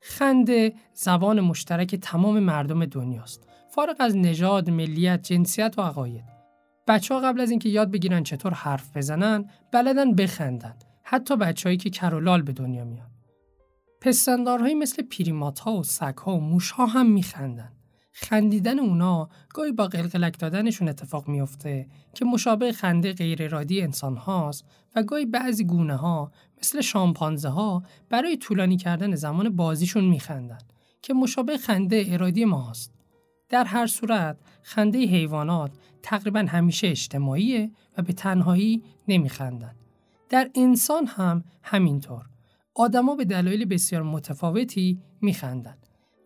خنده 0.00 0.74
زبان 0.94 1.40
مشترک 1.40 1.94
تمام 1.94 2.40
مردم 2.40 2.86
دنیاست. 2.86 3.48
فارغ 3.74 3.96
از 3.98 4.16
نژاد، 4.16 4.70
ملیت، 4.70 5.22
جنسیت 5.22 5.74
و 5.78 5.82
عقاید. 5.82 6.33
بچه 6.88 7.14
ها 7.14 7.20
قبل 7.20 7.40
از 7.40 7.50
اینکه 7.50 7.68
یاد 7.68 7.90
بگیرن 7.90 8.22
چطور 8.22 8.54
حرف 8.54 8.96
بزنن 8.96 9.50
بلدن 9.72 10.14
بخندن. 10.14 10.74
حتی 11.02 11.36
بچههایی 11.36 11.76
که 11.76 11.90
کرولال 11.90 12.42
به 12.42 12.52
دنیا 12.52 12.84
میان. 12.84 13.10
پستاندارهایی 14.00 14.74
مثل 14.74 15.02
پریمات 15.02 15.58
ها 15.58 15.72
و 15.72 15.82
سگ 15.82 16.16
ها 16.16 16.36
و 16.36 16.40
موش 16.40 16.70
ها 16.70 16.86
هم 16.86 17.10
میخندن. 17.10 17.72
خندیدن 18.16 18.78
اونا 18.78 19.28
گاهی 19.54 19.72
با 19.72 19.86
قلقلک 19.86 20.38
دادنشون 20.38 20.88
اتفاق 20.88 21.28
میافته 21.28 21.88
که 22.14 22.24
مشابه 22.24 22.72
خنده 22.72 23.12
غیر 23.12 23.42
ارادی 23.42 23.82
انسان 23.82 24.16
هاست 24.16 24.64
و 24.96 25.02
گاهی 25.02 25.26
بعضی 25.26 25.64
گونه 25.64 25.96
ها 25.96 26.32
مثل 26.58 26.80
شامپانزه 26.80 27.48
ها 27.48 27.82
برای 28.10 28.36
طولانی 28.36 28.76
کردن 28.76 29.14
زمان 29.14 29.56
بازیشون 29.56 30.04
میخندن 30.04 30.58
که 31.02 31.14
مشابه 31.14 31.58
خنده 31.58 32.04
ارادی 32.08 32.44
ما 32.44 32.70
هست. 32.70 32.93
در 33.54 33.64
هر 33.64 33.86
صورت 33.86 34.38
خنده 34.62 34.98
حیوانات 34.98 35.70
تقریبا 36.02 36.46
همیشه 36.48 36.86
اجتماعیه 36.86 37.70
و 37.98 38.02
به 38.02 38.12
تنهایی 38.12 38.82
نمیخندن. 39.08 39.74
در 40.28 40.50
انسان 40.54 41.06
هم 41.06 41.44
همینطور. 41.62 42.26
آدما 42.74 43.14
به 43.14 43.24
دلایل 43.24 43.64
بسیار 43.64 44.02
متفاوتی 44.02 45.00
میخندن. 45.20 45.76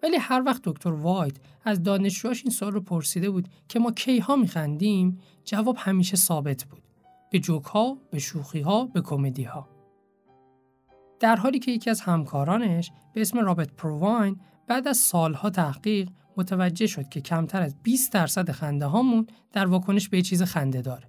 ولی 0.02 0.16
هر 0.16 0.42
وقت 0.47 0.62
دکتر 0.64 0.92
وایت 0.92 1.37
از 1.64 1.82
دانشجوهاش 1.82 2.42
این 2.42 2.50
سوال 2.50 2.73
رو 2.73 2.80
پرسیده 2.80 3.30
بود 3.30 3.49
که 3.68 3.78
ما 3.78 3.92
کی 3.92 4.18
ها 4.18 4.37
میخندیم 4.37 5.18
جواب 5.44 5.76
همیشه 5.78 6.16
ثابت 6.16 6.64
بود 6.64 6.82
به 7.30 7.38
جوک 7.38 7.64
ها 7.64 7.99
به 8.11 8.18
شوخی 8.18 8.61
ها 8.61 8.85
به 8.85 9.00
کمدی 9.00 9.44
ها 9.44 9.68
در 11.20 11.37
حالی 11.37 11.58
که 11.58 11.70
یکی 11.70 11.90
از 11.90 12.00
همکارانش 12.00 12.92
به 13.12 13.20
اسم 13.20 13.38
رابرت 13.38 13.73
پروواین 13.73 14.40
بعد 14.68 14.88
از 14.88 14.97
سالها 14.97 15.50
تحقیق 15.50 16.08
متوجه 16.38 16.87
شد 16.87 17.09
که 17.09 17.21
کمتر 17.21 17.62
از 17.62 17.75
20 17.83 18.12
درصد 18.12 18.50
خنده 18.50 18.87
هامون 18.87 19.26
در 19.52 19.66
واکنش 19.66 20.09
به 20.09 20.23
چیز 20.23 20.42
خنده 20.42 20.83
داره. 20.83 21.09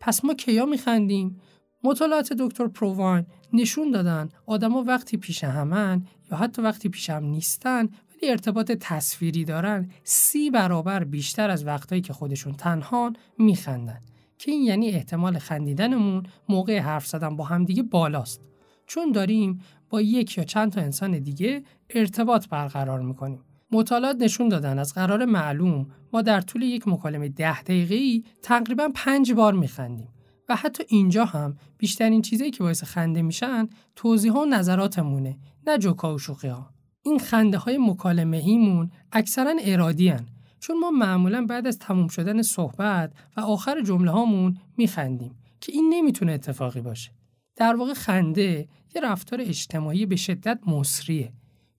پس 0.00 0.24
ما 0.24 0.34
کیا 0.34 0.66
میخندیم؟ 0.66 1.40
مطالعات 1.84 2.32
دکتر 2.32 2.66
پروواین 2.66 3.26
نشون 3.52 3.90
دادن 3.90 4.28
آدما 4.46 4.82
وقتی 4.82 5.16
پیش 5.16 5.44
همن 5.44 6.02
یا 6.30 6.36
حتی 6.36 6.62
وقتی 6.62 6.88
پیش 6.88 7.10
هم 7.10 7.24
نیستن 7.24 7.82
ولی 7.82 8.30
ارتباط 8.30 8.72
تصویری 8.72 9.44
دارن 9.44 9.90
سی 10.04 10.50
برابر 10.50 11.04
بیشتر 11.04 11.50
از 11.50 11.66
وقتایی 11.66 12.00
که 12.00 12.12
خودشون 12.12 12.52
تنهان 12.52 13.16
میخندن 13.38 14.00
که 14.38 14.50
این 14.50 14.62
یعنی 14.62 14.90
احتمال 14.90 15.38
خندیدنمون 15.38 16.22
موقع 16.48 16.78
حرف 16.78 17.06
زدن 17.06 17.36
با 17.36 17.44
همدیگه 17.44 17.82
بالاست 17.82 18.40
چون 18.86 19.12
داریم 19.12 19.60
با 19.90 20.00
یک 20.00 20.38
یا 20.38 20.44
چند 20.44 20.72
تا 20.72 20.80
انسان 20.80 21.18
دیگه 21.18 21.62
ارتباط 21.90 22.48
برقرار 22.48 23.00
می‌کنیم 23.00 23.40
مطالعات 23.74 24.16
نشون 24.20 24.48
دادن 24.48 24.78
از 24.78 24.94
قرار 24.94 25.24
معلوم 25.24 25.86
ما 26.12 26.22
در 26.22 26.40
طول 26.40 26.62
یک 26.62 26.88
مکالمه 26.88 27.28
ده 27.28 27.62
دقیقه‌ای 27.62 28.24
تقریبا 28.42 28.88
پنج 28.94 29.32
بار 29.32 29.52
میخندیم 29.52 30.08
و 30.48 30.56
حتی 30.56 30.84
اینجا 30.88 31.24
هم 31.24 31.56
بیشترین 31.78 32.22
چیزایی 32.22 32.50
که 32.50 32.62
باعث 32.62 32.84
خنده 32.84 33.22
میشن 33.22 33.68
توضیح 33.96 34.32
و 34.32 34.44
نظراتمونه 34.44 35.38
نه 35.66 35.78
جوکا 35.78 36.14
و 36.14 36.18
شوخی 36.18 36.48
ها. 36.48 36.70
این 37.02 37.18
خنده 37.18 37.58
های 37.58 37.78
مکالمه 37.78 38.36
ایمون 38.36 38.90
اکثرا 39.12 39.54
ارادی 39.60 40.08
هن. 40.08 40.26
چون 40.60 40.78
ما 40.78 40.90
معمولا 40.90 41.46
بعد 41.46 41.66
از 41.66 41.78
تموم 41.78 42.08
شدن 42.08 42.42
صحبت 42.42 43.12
و 43.36 43.40
آخر 43.40 43.82
جمله 43.82 44.10
هامون 44.10 44.58
میخندیم 44.76 45.34
که 45.60 45.72
این 45.72 45.94
نمی‌تونه 45.94 46.32
اتفاقی 46.32 46.80
باشه. 46.80 47.10
در 47.56 47.76
واقع 47.76 47.94
خنده 47.94 48.68
یه 48.94 49.02
رفتار 49.02 49.40
اجتماعی 49.40 50.06
به 50.06 50.16
شدت 50.16 50.60
مصریه 50.66 51.32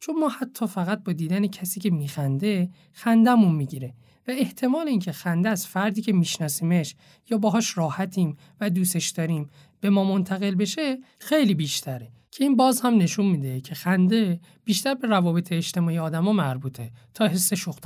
چون 0.06 0.20
ما 0.20 0.30
حتی 0.30 0.68
فقط 0.68 1.04
با 1.04 1.14
دیدن 1.14 1.48
کسی 1.48 1.80
که 1.80 1.90
میخنده 1.90 2.70
خندمون 2.92 3.56
می‌گیره 3.56 3.94
و 4.28 4.32
احتمال 4.32 4.88
اینکه 4.88 5.12
خنده 5.12 5.50
از 5.50 5.68
فردی 5.68 6.02
که 6.02 6.14
میشناسیمش 6.14 6.96
یا 7.30 7.38
باهاش 7.38 7.78
راحتیم 7.78 8.38
و 8.62 8.70
دوستش 8.70 9.10
داریم 9.10 9.50
به 9.80 9.90
ما 9.90 10.04
منتقل 10.04 10.56
بشه 10.56 10.98
خیلی 11.20 11.54
بیشتره. 11.54 12.12
که 12.32 12.44
این 12.44 12.56
باز 12.56 12.82
هم 12.82 12.98
نشون 12.98 13.26
میده 13.26 13.62
که 13.62 13.76
خنده 13.76 14.40
بیشتر 14.66 14.94
به 14.96 15.08
روابط 15.08 15.52
اجتماعی 15.52 15.98
آدما 15.98 16.34
مربوطه 16.34 16.92
تا 17.14 17.28
حس 17.28 17.54
شوخ 17.54 17.78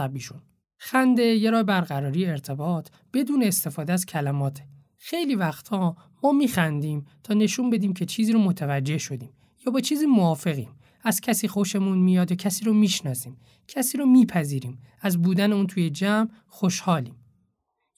خنده 0.78 1.24
یه 1.24 1.52
راه 1.52 1.64
برقراری 1.64 2.26
ارتباط 2.26 2.90
بدون 3.14 3.44
استفاده 3.44 3.94
از 3.94 4.06
کلماته. 4.06 4.64
خیلی 4.98 5.36
وقتها 5.36 5.98
ما 6.24 6.32
میخندیم 6.32 7.06
تا 7.24 7.34
نشون 7.34 7.70
بدیم 7.70 7.94
که 7.94 8.06
چیزی 8.06 8.34
رو 8.34 8.40
متوجه 8.40 8.98
شدیم 8.98 9.30
یا 9.66 9.72
با 9.72 9.80
چیزی 9.80 10.06
موافقیم. 10.06 10.79
از 11.04 11.22
کسی 11.22 11.48
خوشمون 11.48 11.98
میاد 11.98 12.32
یا 12.32 12.38
کسی 12.38 12.66
رو 12.66 12.74
می‌شناسیم 12.74 13.38
کسی 13.68 13.98
رو 13.98 14.06
میپذیریم 14.06 14.82
از 15.02 15.22
بودن 15.22 15.54
اون 15.54 15.68
توی 15.68 15.90
جمع 15.90 16.30
خوشحالیم. 16.48 17.16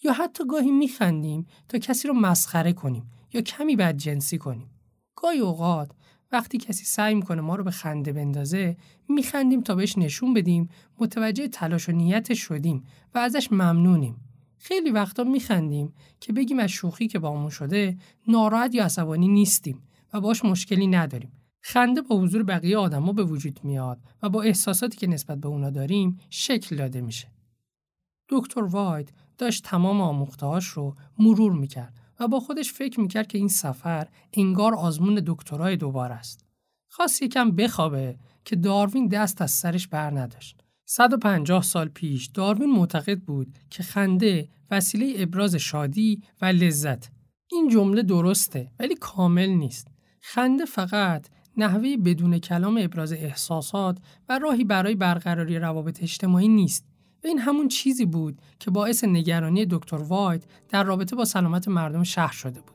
یا 0.04 0.14
حتی 0.14 0.44
گاهی 0.48 0.72
میخندیم 0.72 1.46
تا 1.70 1.78
کسی 1.78 2.08
رو 2.08 2.14
مسخره 2.14 2.74
کنیم 2.74 3.12
یا 3.34 3.42
کمی 3.42 3.76
بدجنسی 3.76 4.38
کنیم. 4.38 4.70
گاهی 5.16 5.40
اوقات 5.40 5.92
وقتی 6.32 6.58
کسی 6.58 6.86
سعی 6.86 7.16
می‌کنه 7.16 7.42
ما 7.42 7.56
رو 7.56 7.64
به 7.64 7.72
خنده 7.72 8.14
بندازه 8.14 8.78
میخندیم 9.10 9.62
تا 9.62 9.76
بهش 9.76 9.98
نشون 9.98 10.34
بدیم 10.34 10.70
متوجه 11.00 11.48
تلاش 11.48 11.90
و 11.90 11.92
نیت 11.92 12.34
شدیم 12.34 12.84
و 13.16 13.18
ازش 13.18 13.52
ممنونیم. 13.52 14.16
خیلی 14.58 14.92
وقتا 14.92 15.24
میخندیم 15.24 15.94
که 16.20 16.34
بگیم 16.34 16.60
از 16.60 16.70
شوخی 16.70 17.08
که 17.08 17.20
با 17.20 17.50
شده 17.50 17.98
ناراحت 18.28 18.76
یا 18.76 18.86
عصبانی 18.86 19.28
نیستیم 19.28 19.82
و 20.14 20.22
باش 20.22 20.46
مشکلی 20.46 20.88
نداریم. 20.88 21.32
خنده 21.62 22.02
با 22.02 22.16
حضور 22.16 22.44
بقیه 22.44 22.78
آدما 22.78 23.14
به 23.14 23.24
وجود 23.24 23.60
میاد 23.64 24.00
و 24.24 24.30
با 24.30 24.42
احساساتی 24.42 24.98
که 24.98 25.08
نسبت 25.08 25.38
به 25.38 25.48
اونا 25.48 25.70
داریم 25.70 26.20
شکل 26.30 26.76
داده 26.76 27.02
میشه. 27.02 27.28
دکتر 28.30 28.64
واید 28.64 29.14
داشت 29.38 29.64
تمام 29.64 30.02
آموختهاش 30.02 30.68
رو 30.68 30.96
مرور 31.20 31.52
می‌کرد 31.52 31.94
و 32.20 32.28
با 32.28 32.40
خودش 32.40 32.74
فکر 32.74 33.00
می‌کرد 33.00 33.28
که 33.28 33.38
این 33.38 33.48
سفر 33.48 34.08
انگار 34.34 34.76
آزمون 34.76 35.24
دکترای 35.26 35.78
دوباره 35.78 36.16
است. 36.16 36.46
خواست 36.90 37.22
یکم 37.22 37.52
بخوابه 37.52 38.18
که 38.46 38.56
داروین 38.56 39.08
دست 39.08 39.42
از 39.42 39.52
سرش 39.52 39.88
بر 39.88 40.20
نداشت. 40.20 40.64
150 40.86 41.64
سال 41.64 41.88
پیش 41.88 42.28
داروین 42.28 42.72
معتقد 42.72 43.20
بود 43.20 43.60
که 43.70 43.84
خنده 43.84 44.50
وسیله 44.72 45.14
ابراز 45.18 45.56
شادی 45.56 46.24
و 46.42 46.46
لذت. 46.46 47.10
این 47.52 47.70
جمله 47.70 48.04
درسته 48.04 48.72
ولی 48.80 48.96
کامل 48.96 49.50
نیست. 49.50 49.88
خنده 50.22 50.66
فقط 50.66 51.28
نحوه 51.58 51.98
بدون 51.98 52.40
کلام 52.40 52.78
ابراز 52.82 53.14
احساسات 53.14 53.98
و 54.30 54.40
راهی 54.40 54.64
برای 54.64 54.96
برقراری 54.96 55.60
روابط 55.60 56.04
اجتماعی 56.04 56.48
نیست 56.48 56.86
و 57.24 57.28
این 57.28 57.40
همون 57.40 57.68
چیزی 57.68 58.06
بود 58.06 58.42
که 58.60 58.72
باعث 58.72 59.04
نگرانی 59.04 59.66
دکتر 59.66 59.96
واید 59.96 60.48
در 60.70 60.84
رابطه 60.84 61.16
با 61.16 61.26
سلامت 61.26 61.68
مردم 61.68 62.04
شهر 62.04 62.34
شده 62.34 62.62
بود. 62.62 62.71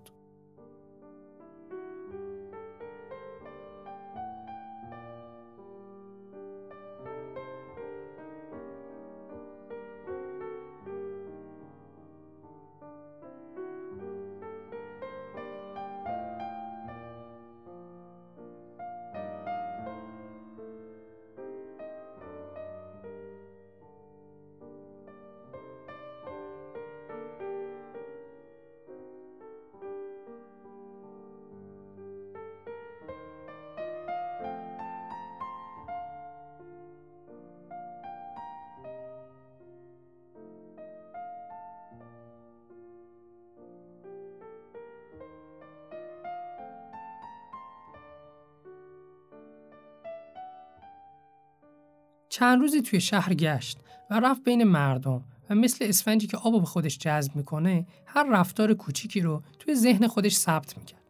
چند 52.39 52.61
روزی 52.61 52.83
توی 52.83 53.01
شهر 53.01 53.35
گشت 53.35 53.79
و 54.11 54.21
رفت 54.21 54.45
بین 54.45 54.65
مردم 54.65 55.25
و 55.51 55.55
مثل 55.55 55.85
اسفنجی 55.89 56.27
که 56.27 56.37
آب 56.37 56.61
به 56.61 56.67
خودش 56.67 56.99
جذب 56.99 57.37
می‌کنه 57.37 57.87
هر 58.07 58.27
رفتار 58.31 58.75
کوچیکی 58.75 59.21
رو 59.21 59.43
توی 59.59 59.75
ذهن 59.75 60.07
خودش 60.07 60.37
ثبت 60.37 60.79
می‌کرد. 60.79 61.03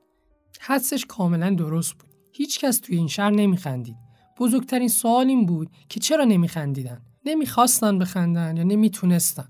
حدسش 0.60 1.04
کاملا 1.04 1.50
درست 1.50 1.92
بود. 1.92 2.10
هیچ 2.32 2.60
کس 2.60 2.78
توی 2.78 2.96
این 2.96 3.08
شهر 3.08 3.30
نمیخندید. 3.30 3.96
بزرگترین 4.38 4.88
سوال 4.88 5.26
این 5.26 5.46
بود 5.46 5.70
که 5.88 6.00
چرا 6.00 6.24
نمیخندیدن؟ 6.24 7.00
نمی‌خواستن 7.24 7.98
بخندن 7.98 8.56
یا 8.56 8.62
نمی‌تونستن؟ 8.62 9.48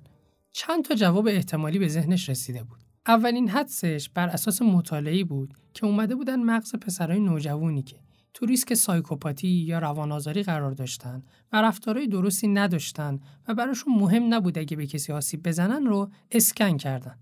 چند 0.53 0.85
تا 0.85 0.95
جواب 0.95 1.27
احتمالی 1.27 1.79
به 1.79 1.89
ذهنش 1.89 2.29
رسیده 2.29 2.63
بود. 2.63 2.79
اولین 3.07 3.49
حدسش 3.49 4.09
بر 4.15 4.29
اساس 4.29 4.63
مطالعه‌ای 4.63 5.25
بود 5.25 5.55
که 5.75 5.87
اومده 5.87 6.15
بودن 6.15 6.43
مغز 6.43 6.75
پسرای 6.75 7.21
نوجوانی 7.21 7.83
که 7.83 7.97
تو 8.37 8.47
ریسک 8.47 8.75
سایکوپاتی 8.75 9.49
یا 9.49 9.79
روانآزاری 9.79 10.43
قرار 10.43 10.73
داشتن 10.73 11.23
و 11.53 11.63
رفتارهای 11.63 12.07
درستی 12.07 12.49
نداشتن 12.49 13.21
و 13.49 13.55
براشون 13.55 13.95
مهم 13.95 14.35
نبود 14.35 14.59
اگه 14.59 14.77
به 14.77 14.87
کسی 14.87 15.13
آسیب 15.13 15.49
بزنن 15.49 15.87
رو 15.87 16.11
اسکن 16.31 16.77
کردن 16.77 17.19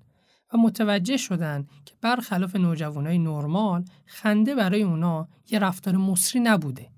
و 0.53 0.59
متوجه 0.59 1.17
شدن 1.17 1.67
که 1.85 1.95
برخلاف 2.01 2.57
نوجوانای 2.57 3.19
نرمال 3.19 3.85
خنده 4.07 4.55
برای 4.55 4.83
اونا 4.83 5.29
یه 5.51 5.59
رفتار 5.59 5.97
مصری 5.97 6.41
نبوده. 6.41 6.91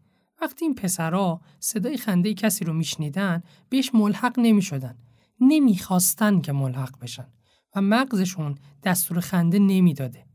وقتی 0.42 0.64
این 0.64 0.74
پسرا 0.74 1.40
صدای 1.61 1.96
خنده 1.96 2.35
کسی 2.35 2.64
رو 2.64 2.72
میشنیدن 2.72 3.42
بهش 3.68 3.94
ملحق 3.94 4.38
نمی‌شدن. 4.38 4.94
نمی‌خواستن 5.40 6.40
که 6.40 6.52
ملحق 6.52 6.98
بشن 7.00 7.26
و 7.74 7.81
مغزشون 7.81 8.55
دستور 8.83 9.20
خنده 9.20 9.59
نمی‌داده. 9.59 10.26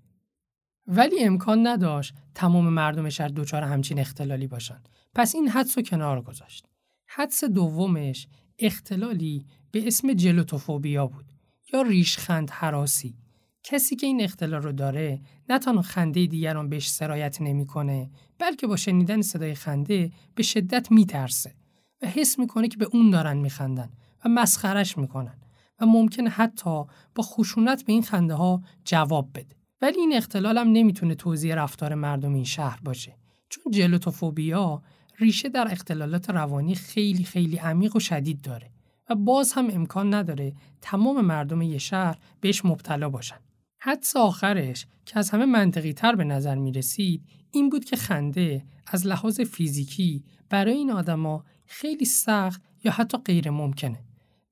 ولی 0.88 1.24
امکان 1.24 1.68
نداشت 1.68 2.14
تمام 2.36 2.70
مردم 2.70 3.10
شهر 3.10 3.28
دچار 3.28 3.64
همچین 3.64 4.00
اختلالی 4.00 4.48
باشند. 4.48 4.90
پس 5.16 5.36
این 5.36 5.48
حدس 5.48 5.78
رو 5.78 5.84
کنار 5.84 6.22
گذاشت. 6.22 6.66
حدس 7.08 7.44
دومش 7.44 8.28
اختلالی 8.60 9.46
به 9.72 9.88
اسم 9.88 10.14
جلوتوفوبیا 10.14 11.08
بود 11.08 11.26
یا 11.74 11.82
ریشخند 11.82 12.50
حراسی. 12.50 13.16
کسی 13.64 13.96
که 13.96 14.08
این 14.08 14.22
اختلال 14.22 14.62
رو 14.62 14.72
داره 14.72 15.22
نه 15.50 15.60
تنها 15.60 15.82
خنده 15.82 16.26
دیگران 16.26 16.70
بهش 16.70 16.90
سرایت 16.90 17.42
نمی‌کنه 17.42 18.12
بلکه 18.40 18.68
با 18.68 18.76
شنیدن 18.76 19.22
صدای 19.22 19.56
خنده 19.56 20.12
به 20.36 20.44
شدت 20.44 20.92
میترسه 20.92 21.56
و 22.02 22.08
حس 22.08 22.40
می‌کنه 22.40 22.68
که 22.68 22.78
به 22.78 22.86
اون 22.86 23.10
دارن 23.10 23.38
میخندن 23.38 23.90
و 24.26 24.30
مسخرش 24.30 24.98
می‌کنن 24.98 25.42
و 25.80 25.86
ممکنه 25.86 26.30
حتی 26.30 26.84
با 27.16 27.24
خشونت 27.24 27.86
به 27.86 27.94
این 27.94 28.04
خنده 28.04 28.34
ها 28.34 28.64
جواب 28.86 29.30
بده. 29.34 29.61
ولی 29.82 30.00
این 30.00 30.14
اختلال 30.16 30.58
هم 30.58 30.68
نمی‌تونه 30.68 31.16
توضیح 31.16 31.56
رفتار 31.56 31.96
مردم 31.96 32.34
این 32.34 32.44
شهر 32.44 32.80
باشه 32.84 33.16
چون 33.50 33.72
جلوتوفوبیا 33.72 34.82
ریشه 35.20 35.50
در 35.50 35.68
اختلالات 35.72 36.30
روانی 36.30 36.76
خیلی 36.76 37.24
خیلی 37.24 37.58
عمیق 37.58 37.96
و 37.96 38.00
شدید 38.00 38.42
داره 38.42 38.72
و 39.10 39.16
باز 39.16 39.54
هم 39.54 39.68
امکان 39.72 40.14
نداره 40.14 40.54
تمام 40.82 41.26
مردم 41.26 41.62
یه 41.62 41.78
شهر 41.78 42.18
بهش 42.42 42.66
مبتلا 42.66 43.10
باشن. 43.10 43.36
حدس 43.80 44.16
آخرش 44.16 44.88
که 45.06 45.20
از 45.20 45.30
همه 45.30 45.46
منطقی 45.46 45.94
تر 45.94 46.16
به 46.16 46.24
نظر 46.24 46.56
می 46.56 46.72
رسید 46.72 47.24
این 47.52 47.70
بود 47.70 47.86
که 47.86 47.96
خنده 47.96 48.66
از 48.88 49.08
لحاظ 49.08 49.42
فیزیکی 49.42 50.24
برای 50.50 50.74
این 50.74 50.92
آدما 50.92 51.44
خیلی 51.66 52.06
سخت 52.06 52.62
یا 52.84 52.92
حتی 52.92 53.18
غیر 53.18 53.50
ممکنه. 53.50 54.00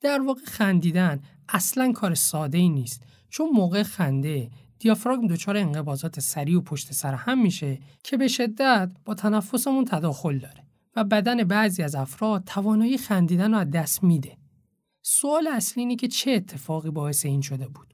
در 0.01 0.21
واقع 0.21 0.41
خندیدن 0.45 1.21
اصلا 1.49 1.91
کار 1.91 2.15
ساده 2.15 2.57
ای 2.57 2.69
نیست 2.69 3.03
چون 3.29 3.49
موقع 3.49 3.83
خنده 3.83 4.49
دیافراگم 4.79 5.27
دچار 5.27 5.57
انقباضات 5.57 6.19
سریع 6.19 6.57
و 6.57 6.61
پشت 6.61 6.93
سر 6.93 7.13
هم 7.13 7.41
میشه 7.41 7.79
که 8.03 8.17
به 8.17 8.27
شدت 8.27 8.91
با 9.05 9.13
تنفسمون 9.13 9.85
تداخل 9.85 10.37
داره 10.37 10.63
و 10.95 11.03
بدن 11.03 11.43
بعضی 11.43 11.83
از 11.83 11.95
افراد 11.95 12.43
توانایی 12.43 12.97
خندیدن 12.97 13.51
رو 13.51 13.57
از 13.57 13.71
دست 13.71 14.03
میده. 14.03 14.37
سوال 15.01 15.47
اصلی 15.47 15.83
اینه 15.83 15.95
که 15.95 16.07
چه 16.07 16.31
اتفاقی 16.31 16.89
باعث 16.89 17.25
این 17.25 17.41
شده 17.41 17.67
بود؟ 17.67 17.93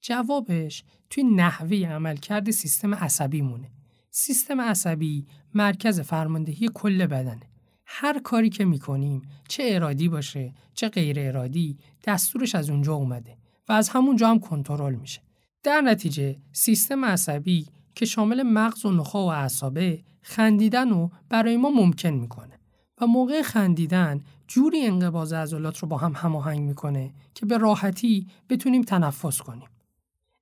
جوابش 0.00 0.84
توی 1.10 1.24
نحوه 1.24 1.76
عملکرد 1.76 2.50
سیستم 2.50 2.94
عصبی 2.94 3.42
مونه. 3.42 3.70
سیستم 4.10 4.60
عصبی 4.60 5.26
مرکز 5.54 6.00
فرماندهی 6.00 6.68
کل 6.74 7.06
بدنه. 7.06 7.50
هر 7.86 8.18
کاری 8.18 8.48
که 8.48 8.64
می‌کنیم 8.64 9.22
چه 9.48 9.62
ارادی 9.66 10.08
باشه 10.08 10.54
چه 10.74 10.88
غیر 10.88 11.20
ارادی 11.20 11.78
دستورش 12.04 12.54
از 12.54 12.70
اونجا 12.70 12.94
اومده 12.94 13.36
و 13.68 13.72
از 13.72 13.88
همونجا 13.88 14.28
هم 14.28 14.38
کنترل 14.38 14.94
میشه. 14.94 15.25
در 15.66 15.80
نتیجه 15.80 16.36
سیستم 16.52 17.04
عصبی 17.04 17.66
که 17.94 18.06
شامل 18.06 18.42
مغز 18.42 18.84
و 18.84 18.90
نخا 18.90 19.26
و 19.26 19.32
اعصابه 19.32 20.02
خندیدن 20.22 20.90
رو 20.90 21.10
برای 21.28 21.56
ما 21.56 21.70
ممکن 21.70 22.08
می‌کنه 22.08 22.58
و 23.00 23.06
موقع 23.06 23.42
خندیدن 23.42 24.20
جوری 24.46 24.86
انقباض 24.86 25.32
عضلات 25.32 25.78
رو 25.78 25.88
با 25.88 25.96
هم 25.96 26.12
هماهنگ 26.16 26.60
می‌کنه 26.60 27.14
که 27.34 27.46
به 27.46 27.58
راحتی 27.58 28.26
بتونیم 28.48 28.82
تنفس 28.82 29.42
کنیم. 29.42 29.68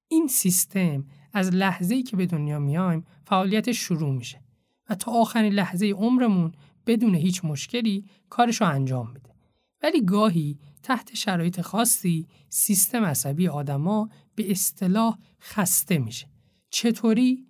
این 0.08 0.26
سیستم 0.26 1.04
از 1.32 1.54
لحظه‌ای 1.54 2.02
که 2.02 2.16
به 2.16 2.26
دنیا 2.26 2.58
میایم 2.58 3.04
فعالیتش 3.26 3.78
شروع 3.78 4.14
میشه 4.14 4.40
و 4.90 4.94
تا 4.94 5.12
آخرین 5.12 5.52
لحظه 5.52 5.86
عمرمون 5.86 6.52
بدون 6.86 7.14
هیچ 7.14 7.44
مشکلی 7.44 8.04
کارش 8.30 8.60
رو 8.60 8.68
انجام 8.68 9.10
میده. 9.10 9.30
ولی 9.82 10.04
گاهی 10.04 10.58
تحت 10.84 11.14
شرایط 11.14 11.60
خاصی 11.60 12.26
سیستم 12.48 13.04
عصبی 13.04 13.48
آدما 13.48 14.08
به 14.34 14.50
اصطلاح 14.50 15.18
خسته 15.40 15.98
میشه. 15.98 16.26
چطوری؟ 16.70 17.46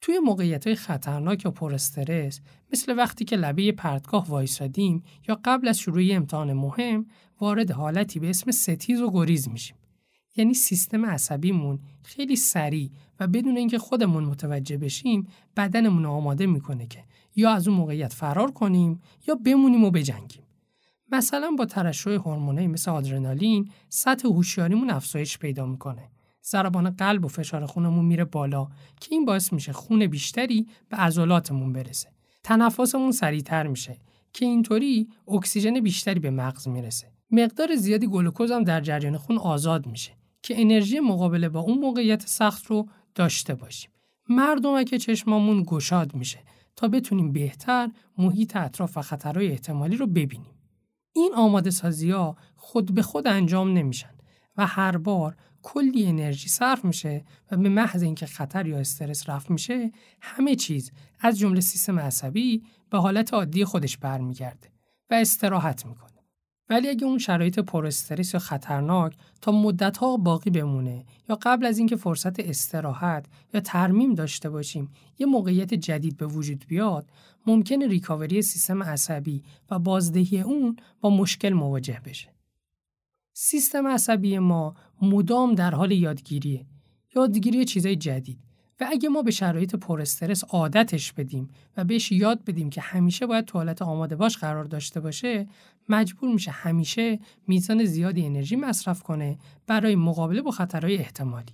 توی 0.00 0.18
موقعیت 0.18 0.66
های 0.66 0.76
خطرناک 0.76 1.44
یا 1.44 1.50
پر 1.50 1.74
استرس 1.74 2.40
مثل 2.72 2.96
وقتی 2.96 3.24
که 3.24 3.36
لبه 3.36 3.72
پرتگاه 3.72 4.28
وایسادیم 4.28 5.02
یا 5.28 5.40
قبل 5.44 5.68
از 5.68 5.78
شروع 5.78 6.02
امتحان 6.10 6.52
مهم 6.52 7.06
وارد 7.40 7.70
حالتی 7.70 8.18
به 8.18 8.30
اسم 8.30 8.50
ستیز 8.50 9.00
و 9.00 9.10
گریز 9.10 9.48
میشیم. 9.48 9.76
یعنی 10.36 10.54
سیستم 10.54 11.06
عصبیمون 11.06 11.78
خیلی 12.02 12.36
سریع 12.36 12.90
و 13.20 13.26
بدون 13.26 13.56
اینکه 13.56 13.78
خودمون 13.78 14.24
متوجه 14.24 14.76
بشیم 14.76 15.28
بدنمون 15.56 16.06
آماده 16.06 16.46
می‌کنه 16.46 16.86
که 16.86 17.04
یا 17.36 17.50
از 17.50 17.68
اون 17.68 17.76
موقعیت 17.76 18.12
فرار 18.12 18.50
کنیم 18.50 19.00
یا 19.28 19.34
بمونیم 19.34 19.84
و 19.84 19.90
بجنگیم. 19.90 20.41
مثلا 21.12 21.50
با 21.58 21.64
ترشح 21.64 22.10
هورمونایی 22.10 22.66
مثل 22.66 22.90
آدرنالین 22.90 23.70
سطح 23.88 24.28
هوشیاریمون 24.28 24.90
افزایش 24.90 25.38
پیدا 25.38 25.66
می‌کنه. 25.66 26.10
ضربان 26.44 26.90
قلب 26.90 27.24
و 27.24 27.28
فشار 27.28 27.66
خونمون 27.66 28.04
میره 28.04 28.24
بالا 28.24 28.68
که 29.00 29.08
این 29.10 29.24
باعث 29.24 29.52
میشه 29.52 29.72
خون 29.72 30.06
بیشتری 30.06 30.66
به 30.88 30.96
عضلاتمون 30.96 31.72
برسه. 31.72 32.08
تنفسمون 32.44 33.12
سریعتر 33.12 33.66
میشه 33.66 33.96
که 34.32 34.44
اینطوری 34.44 35.08
اکسیژن 35.28 35.80
بیشتری 35.80 36.20
به 36.20 36.30
مغز 36.30 36.68
می‌رسه. 36.68 37.12
مقدار 37.30 37.74
زیادی 37.76 38.06
گلوکوز 38.06 38.50
هم 38.50 38.64
در 38.64 38.80
جریان 38.80 39.16
خون 39.16 39.38
آزاد 39.38 39.86
میشه 39.86 40.12
که 40.42 40.60
انرژی 40.60 41.00
مقابله 41.00 41.48
با 41.48 41.60
اون 41.60 41.78
موقعیت 41.78 42.26
سخت 42.26 42.66
رو 42.66 42.88
داشته 43.14 43.54
باشیم. 43.54 43.90
مردمک 44.28 44.94
چشمامون 44.94 45.62
گشاد 45.66 46.14
میشه 46.14 46.38
تا 46.76 46.88
بتونیم 46.88 47.32
بهتر 47.32 47.90
محیط 48.18 48.56
اطراف 48.56 48.96
و 48.96 49.02
خطرهای 49.02 49.48
احتمالی 49.48 49.96
رو 49.96 50.06
ببینیم. 50.06 50.61
این 51.12 51.34
آماده 51.34 51.70
سازی 51.70 52.10
ها 52.10 52.36
خود 52.56 52.94
به 52.94 53.02
خود 53.02 53.26
انجام 53.26 53.72
نمیشن 53.72 54.14
و 54.56 54.66
هر 54.66 54.96
بار 54.96 55.36
کلی 55.62 56.06
انرژی 56.06 56.48
صرف 56.48 56.84
میشه 56.84 57.24
و 57.50 57.56
به 57.56 57.68
محض 57.68 58.02
اینکه 58.02 58.26
خطر 58.26 58.66
یا 58.66 58.78
استرس 58.78 59.28
رفت 59.28 59.50
میشه 59.50 59.92
همه 60.20 60.54
چیز 60.54 60.92
از 61.20 61.38
جمله 61.38 61.60
سیستم 61.60 61.98
عصبی 61.98 62.62
به 62.90 62.98
حالت 62.98 63.34
عادی 63.34 63.64
خودش 63.64 63.98
برمیگرده 63.98 64.72
و 65.10 65.14
استراحت 65.14 65.86
می‌کنه. 65.86 66.11
ولی 66.72 66.88
اگه 66.88 67.04
اون 67.06 67.18
شرایط 67.18 67.58
پر 67.58 67.86
استرس 67.86 68.34
یا 68.34 68.40
خطرناک 68.40 69.16
تا 69.40 69.52
مدت 69.52 69.96
ها 69.96 70.16
باقی 70.16 70.50
بمونه 70.50 71.04
یا 71.28 71.38
قبل 71.42 71.66
از 71.66 71.78
اینکه 71.78 71.96
فرصت 71.96 72.40
استراحت 72.40 73.26
یا 73.54 73.60
ترمیم 73.60 74.14
داشته 74.14 74.50
باشیم 74.50 74.90
یه 75.18 75.26
موقعیت 75.26 75.74
جدید 75.74 76.16
به 76.16 76.26
وجود 76.26 76.64
بیاد 76.68 77.10
ممکنه 77.46 77.86
ریکاوری 77.86 78.42
سیستم 78.42 78.82
عصبی 78.82 79.42
و 79.70 79.78
بازدهی 79.78 80.40
اون 80.40 80.76
با 81.00 81.10
مشکل 81.10 81.52
مواجه 81.52 82.00
بشه. 82.04 82.28
سیستم 83.32 83.86
عصبی 83.86 84.38
ما 84.38 84.74
مدام 85.02 85.54
در 85.54 85.70
حال 85.70 85.92
یادگیریه. 85.92 86.66
یادگیری 87.16 87.64
چیزای 87.64 87.96
جدید. 87.96 88.51
و 88.82 88.86
اگه 88.90 89.08
ما 89.08 89.22
به 89.22 89.30
شرایط 89.30 89.74
پر 89.74 90.00
استرس 90.00 90.44
عادتش 90.44 91.12
بدیم 91.12 91.48
و 91.76 91.84
بهش 91.84 92.12
یاد 92.12 92.44
بدیم 92.44 92.70
که 92.70 92.80
همیشه 92.80 93.26
باید 93.26 93.44
توالت 93.44 93.82
آماده 93.82 94.16
باش 94.16 94.38
قرار 94.38 94.64
داشته 94.64 95.00
باشه 95.00 95.46
مجبور 95.88 96.32
میشه 96.32 96.50
همیشه 96.50 97.18
میزان 97.46 97.84
زیادی 97.84 98.26
انرژی 98.26 98.56
مصرف 98.56 99.02
کنه 99.02 99.38
برای 99.66 99.96
مقابله 99.96 100.42
با 100.42 100.50
خطرهای 100.50 100.96
احتمالی. 100.96 101.52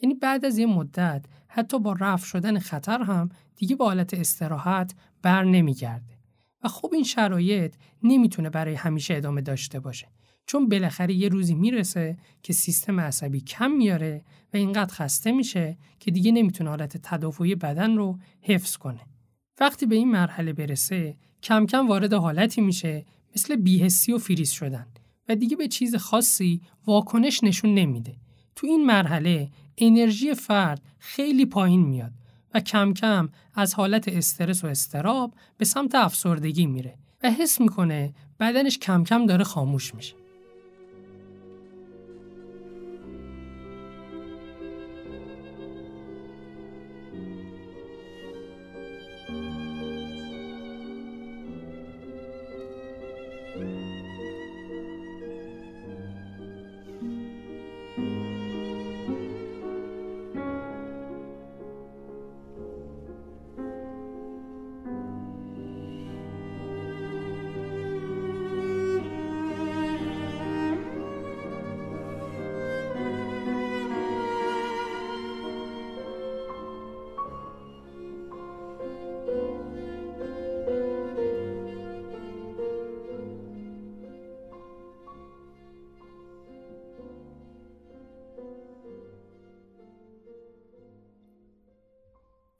یعنی 0.00 0.14
بعد 0.14 0.44
از 0.44 0.58
یه 0.58 0.66
مدت 0.66 1.24
حتی 1.48 1.78
با 1.78 1.92
رفع 1.92 2.26
شدن 2.26 2.58
خطر 2.58 3.02
هم 3.02 3.28
دیگه 3.56 3.76
با 3.76 3.84
حالت 3.84 4.14
استراحت 4.14 4.94
بر 5.22 5.44
نمیگرده 5.44 6.18
و 6.64 6.68
خب 6.68 6.90
این 6.92 7.04
شرایط 7.04 7.74
نمی‌تونه 8.02 8.50
برای 8.50 8.74
همیشه 8.74 9.14
ادامه 9.14 9.40
داشته 9.40 9.80
باشه. 9.80 10.08
چون 10.46 10.68
بالاخره 10.68 11.14
یه 11.14 11.28
روزی 11.28 11.54
می‌رسه 11.54 12.16
که 12.42 12.52
سیستم 12.52 13.00
عصبی 13.00 13.40
کم 13.40 13.70
میاره 13.70 14.24
و 14.54 14.56
اینقدر 14.56 14.94
خسته 14.94 15.32
میشه 15.32 15.76
که 16.00 16.10
دیگه 16.10 16.32
نمی‌تونه 16.32 16.70
حالت 16.70 16.96
تدافعی 16.96 17.54
بدن 17.54 17.96
رو 17.96 18.18
حفظ 18.40 18.76
کنه. 18.76 19.00
وقتی 19.60 19.86
به 19.86 19.96
این 19.96 20.10
مرحله 20.10 20.52
برسه 20.52 21.16
کم 21.42 21.66
کم 21.66 21.88
وارد 21.88 22.12
حالتی 22.12 22.60
میشه 22.60 23.06
مثل 23.36 23.56
بیهسی 23.56 24.12
و 24.12 24.18
فریز 24.18 24.50
شدن 24.50 24.86
و 25.28 25.34
دیگه 25.34 25.56
به 25.56 25.68
چیز 25.68 25.96
خاصی 25.96 26.60
واکنش 26.86 27.44
نشون 27.44 27.74
نمیده. 27.74 28.16
تو 28.56 28.66
این 28.66 28.86
مرحله 28.86 29.50
انرژی 29.78 30.34
فرد 30.34 30.82
خیلی 30.98 31.46
پایین 31.46 31.82
میاد 31.82 32.12
و 32.54 32.60
کم 32.60 32.92
کم 32.92 33.28
از 33.54 33.74
حالت 33.74 34.08
استرس 34.08 34.64
و 34.64 34.66
استراب 34.66 35.34
به 35.58 35.64
سمت 35.64 35.94
افسردگی 35.94 36.66
میره 36.66 36.94
و 37.22 37.30
حس 37.30 37.60
می‌کنه 37.60 38.14
بدنش 38.40 38.78
کم 38.78 39.04
کم 39.04 39.26
داره 39.26 39.44
خاموش 39.44 39.94
میشه. 39.94 40.14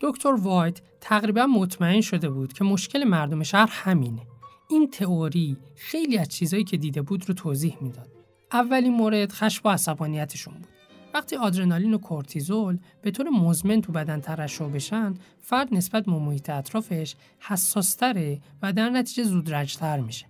دکتر 0.07 0.35
وایت 0.35 0.81
تقریبا 1.01 1.47
مطمئن 1.47 2.01
شده 2.01 2.31
بود 2.31 2.53
که 2.53 2.64
مشکل 2.64 3.05
مردم 3.05 3.42
شهر 3.42 3.69
همینه. 3.73 4.23
این 4.71 4.90
تئوری 4.90 5.57
خیلی 5.77 6.19
از 6.19 6.29
چیزایی 6.29 6.64
که 6.64 6.77
دیده 6.77 7.03
بود 7.03 7.29
رو 7.29 7.35
توضیح 7.35 7.77
می‌داد. 7.81 8.09
اولین 8.53 8.92
مورد 8.92 9.33
خشم 9.33 9.69
و 9.69 9.71
عصبانیتشون 9.71 10.55
بود. 10.55 10.66
وقتی 11.14 11.37
آدرنالین 11.37 11.95
و 11.95 11.99
کورتیزول 11.99 12.79
به 13.03 13.11
طور 13.11 13.29
مزمن 13.29 13.81
تو 13.81 13.92
بدن 13.92 14.21
ترشح 14.21 14.64
بشن، 14.64 15.14
فرد 15.40 15.75
نسبت 15.75 16.05
به 16.05 16.12
محیط 16.12 16.51
اطرافش 16.51 17.14
حساستره 17.40 18.40
و 18.62 18.73
در 18.73 18.90
نتیجه 18.90 19.25
زودرنجتر 19.25 20.01
میشه. 20.01 20.27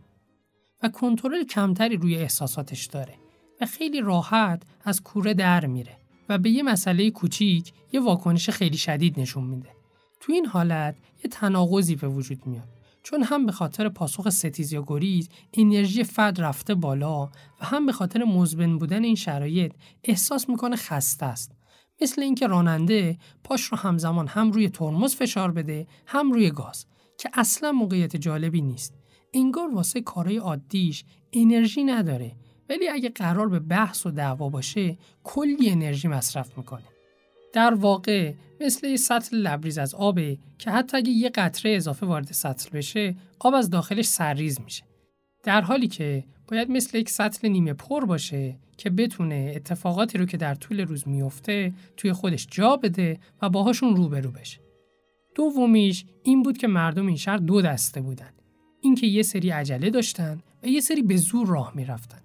و 0.83 0.89
کنترل 0.89 1.45
کمتری 1.45 1.97
روی 1.97 2.17
احساساتش 2.17 2.87
داره 2.87 3.15
و 3.61 3.67
خیلی 3.67 4.01
راحت 4.01 4.63
از 4.85 5.03
کوره 5.03 5.35
در 5.35 5.67
میره. 5.67 5.97
و 6.29 6.39
به 6.39 6.51
یه 6.51 6.63
مسئله 6.63 7.11
کوچیک 7.11 7.73
یه 7.93 8.01
واکنش 8.01 8.51
خیلی 8.51 8.77
شدید 8.77 9.21
نشون 9.21 9.45
میده. 9.45 9.69
تو 10.21 10.33
این 10.33 10.47
حالت 10.47 10.97
یه 11.25 11.31
تناقضی 11.31 11.97
به 11.97 12.09
وجود 12.09 12.47
میاد. 12.47 12.69
چون 13.03 13.23
هم 13.23 13.47
به 13.47 13.53
خاطر 13.53 13.89
پاسخ 13.89 14.29
ستیز 14.29 14.73
یا 14.73 14.85
گریز 14.87 15.29
انرژی 15.55 16.05
فرد 16.05 16.41
رفته 16.41 16.75
بالا 16.75 17.25
و 17.25 17.31
هم 17.61 17.87
به 17.87 17.93
خاطر 17.93 18.25
مزبن 18.25 18.79
بودن 18.79 19.05
این 19.05 19.15
شرایط 19.15 19.73
احساس 20.05 20.49
می‌کنه 20.49 20.77
خسته 20.77 21.27
است. 21.27 21.53
مثل 22.01 22.23
اینکه 22.23 22.47
راننده 22.47 23.19
پاش 23.45 23.65
رو 23.65 23.79
همزمان 23.79 24.29
هم 24.29 24.51
روی 24.51 24.69
ترمز 24.69 25.15
فشار 25.15 25.53
بده 25.53 25.87
هم 26.07 26.33
روی 26.33 26.51
گاز 26.51 26.87
که 27.19 27.31
اصلا 27.35 27.73
موقعیت 27.73 28.17
جالبی 28.17 28.61
نیست. 28.61 28.95
انگار 29.35 29.75
واسه 29.75 30.01
کارهای 30.01 30.37
عادیش 30.37 31.05
انرژی 31.33 31.85
نداره 31.85 32.37
ولی 32.71 32.89
اگه 32.89 33.09
قرار 33.09 33.49
به 33.49 33.59
بحث 33.59 34.07
و 34.07 34.11
دعوا 34.11 34.49
باشه 34.49 34.97
کلی 35.25 35.71
انرژی 35.71 36.09
مصرف 36.09 36.59
می‌کنه. 36.59 36.85
در 37.53 37.75
واقع 37.75 38.33
مثل 38.61 38.87
یه 38.87 38.97
سطل 38.97 39.37
لبریز 39.37 39.79
از 39.79 39.95
آبه 39.95 40.39
که 40.59 40.71
حتی 40.71 40.97
اگه 40.97 41.11
یه 41.11 41.29
قطره 41.29 41.77
اضافه 41.77 42.07
وارد 42.07 42.33
سطل 42.33 42.71
بشه 42.71 43.15
آب 43.39 43.55
از 43.55 43.71
داخلش 43.71 44.07
سرریز 44.07 44.61
میشه. 44.61 44.83
در 45.43 45.61
حالی 45.61 45.89
که 45.89 46.25
باید 46.49 46.71
مثل 46.71 46.99
یک 46.99 47.11
سطل 47.11 47.49
نیمه 47.49 47.73
پر 47.73 48.05
باشه 48.05 48.57
که 48.77 48.91
بتونه 48.91 49.53
اتفاقاتی 49.57 50.19
رو 50.19 50.27
که 50.27 50.37
در 50.37 50.55
طول 50.55 50.81
روز 50.81 51.09
میفته 51.09 51.73
توی 51.97 52.13
خودش 52.13 52.47
جا 52.51 52.77
بده 52.77 53.19
و 53.43 53.49
باهاشون 53.49 53.97
روبرو 53.97 54.31
بشه. 54.31 54.59
دومیش 55.35 56.05
این 56.23 56.43
بود 56.43 56.59
که 56.59 56.67
مردم 56.67 57.07
این 57.07 57.17
شهر 57.17 57.37
دو 57.37 57.63
دسته 57.63 58.01
بودن. 58.01 58.31
اینکه 58.81 59.07
یه 59.07 59.23
سری 59.23 59.51
عجله 59.51 59.91
داشتن 59.91 60.41
و 60.63 60.67
یه 60.67 60.81
سری 60.81 61.03
به 61.03 61.17
زور 61.17 61.47
راه 61.47 61.73
می‌رفتن. 61.75 62.21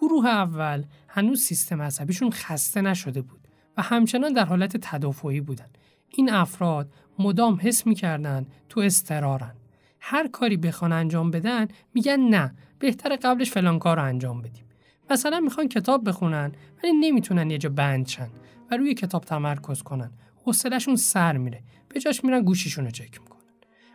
گروه 0.00 0.26
اول 0.26 0.84
هنوز 1.08 1.40
سیستم 1.40 1.82
عصبیشون 1.82 2.30
خسته 2.30 2.80
نشده 2.80 3.22
بود 3.22 3.48
و 3.76 3.82
همچنان 3.82 4.32
در 4.32 4.44
حالت 4.44 4.76
تدافعی 4.76 5.40
بودن. 5.40 5.68
این 6.08 6.30
افراد 6.30 6.92
مدام 7.18 7.58
حس 7.62 7.86
می‌کردن 7.86 8.46
تو 8.68 8.80
استرارن. 8.80 9.54
هر 10.00 10.28
کاری 10.28 10.56
بخوان 10.56 10.92
انجام 10.92 11.30
بدن 11.30 11.68
میگن 11.94 12.20
نه 12.20 12.54
بهتر 12.78 13.16
قبلش 13.16 13.50
فلان 13.50 13.78
کار 13.78 13.96
رو 13.96 14.02
انجام 14.02 14.42
بدیم. 14.42 14.64
مثلا 15.10 15.40
می‌خوان 15.40 15.68
کتاب 15.68 16.08
بخونن 16.08 16.52
ولی 16.82 16.92
نمی‌تونن 16.92 17.50
یه 17.50 17.58
جا 17.58 17.68
بند 17.68 18.08
شن 18.08 18.28
و 18.70 18.76
روی 18.76 18.94
کتاب 18.94 19.24
تمرکز 19.24 19.82
کنن. 19.82 20.10
حوصلهشون 20.44 20.96
سر 20.96 21.36
میره 21.36 21.62
به 21.88 22.00
جاش 22.00 22.24
میرن 22.24 22.42
گوشیشون 22.42 22.84
رو 22.84 22.90
چک 22.90 23.20
می‌کنن 23.20 23.36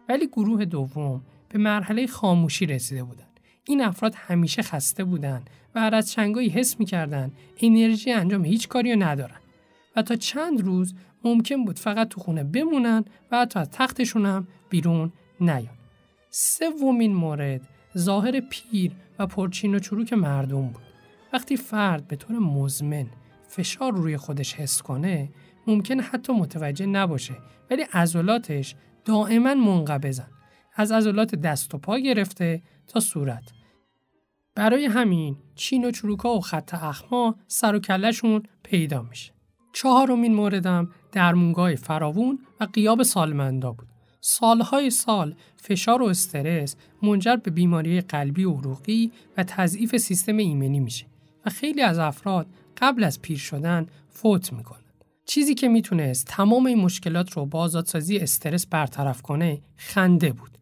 ولی 0.10 0.28
گروه 0.28 0.66
دوم 0.66 1.24
به 1.50 1.60
مرحله 1.60 2.08
خاموشی 2.08 2.66
رسیده 2.66 3.04
بودن 3.04 3.31
این 3.66 3.82
افراد 3.82 4.16
همیشه 4.18 4.62
خسته 4.62 5.04
بودن 5.04 5.42
و 5.76 5.80
از 5.80 6.12
چنگایی 6.12 6.50
حس 6.50 6.80
می‌کردن 6.80 7.32
انرژی 7.62 8.12
انجام 8.12 8.46
هیچ 8.46 8.68
کاری 8.68 8.94
رو 8.94 9.04
ندارن 9.04 9.40
و 9.96 10.02
تا 10.02 10.16
چند 10.16 10.62
روز 10.62 10.94
ممکن 11.24 11.66
بود 11.66 11.80
فقط 11.80 12.08
تو 12.08 12.22
خونه 12.22 12.44
بمونن 12.44 13.06
و 13.32 13.42
حتی 13.42 13.60
از 13.60 13.70
تختشون 13.70 14.26
هم 14.26 14.48
بیرون 14.70 15.12
نیان. 15.40 15.78
سومین 16.30 17.14
مورد 17.14 17.62
ظاهر 17.98 18.40
پیر 18.40 18.92
و 19.20 19.28
پرچین 19.28 19.76
و 19.76 19.80
چروک 19.80 20.14
مردم 20.14 20.68
بود. 20.68 20.84
وقتی 21.34 21.58
فرد 21.58 22.08
به 22.08 22.16
طور 22.16 22.40
مزمن 22.40 23.06
فشار 23.48 23.94
روی 23.94 24.18
خودش 24.18 24.54
حس 24.54 24.82
کنه 24.82 25.30
ممکن 25.68 26.00
حتی 26.00 26.34
متوجه 26.34 26.86
نباشه 26.86 27.36
ولی 27.72 27.82
عضلاتش 27.94 28.76
دائما 29.06 29.56
منقبضن 29.56 30.28
از 30.76 30.92
عضلات 30.92 31.36
دست 31.36 31.76
و 31.76 31.78
پا 31.78 32.00
گرفته 32.00 32.62
تا 32.92 33.00
صورت 33.00 33.52
برای 34.56 34.86
همین 34.86 35.38
چین 35.56 35.86
و 35.86 35.92
چروکا 35.92 36.36
و 36.36 36.42
خط 36.42 36.74
اخما 36.74 37.36
سر 37.48 37.76
و 37.76 37.80
کلشون 37.80 38.44
پیدا 38.64 39.02
میشه 39.02 39.32
چهارمین 39.74 40.34
موردم 40.34 40.90
درمونگاه 41.12 41.76
فراوون 41.76 42.40
و 42.60 42.64
قیاب 42.74 43.04
سالمندا 43.04 43.72
بود 43.72 43.88
سالهای 44.22 44.90
سال 44.90 45.36
فشار 45.56 46.02
و 46.02 46.06
استرس 46.06 46.76
منجر 47.02 47.36
به 47.36 47.52
بیماری 47.52 48.02
قلبی 48.02 48.44
و 48.44 48.54
عروقی 48.54 49.12
و 49.38 49.44
تضعیف 49.44 49.98
سیستم 49.98 50.38
ایمنی 50.38 50.80
میشه 50.80 51.06
و 51.46 51.50
خیلی 51.50 51.82
از 51.82 52.00
افراد 52.00 52.48
قبل 52.78 53.04
از 53.04 53.22
پیر 53.22 53.38
شدن 53.38 53.88
فوت 54.10 54.54
می‌کنن. 54.54 54.82
چیزی 55.26 55.56
که 55.56 55.68
می‌تونست 55.68 56.28
تمام 56.28 56.66
این 56.66 56.78
مشکلات 56.78 57.32
رو 57.32 57.46
با 57.46 57.60
آزادسازی 57.60 58.18
استرس 58.18 58.68
برطرف 58.68 59.22
کنه 59.22 59.62
خنده 59.76 60.32
بود. 60.32 60.58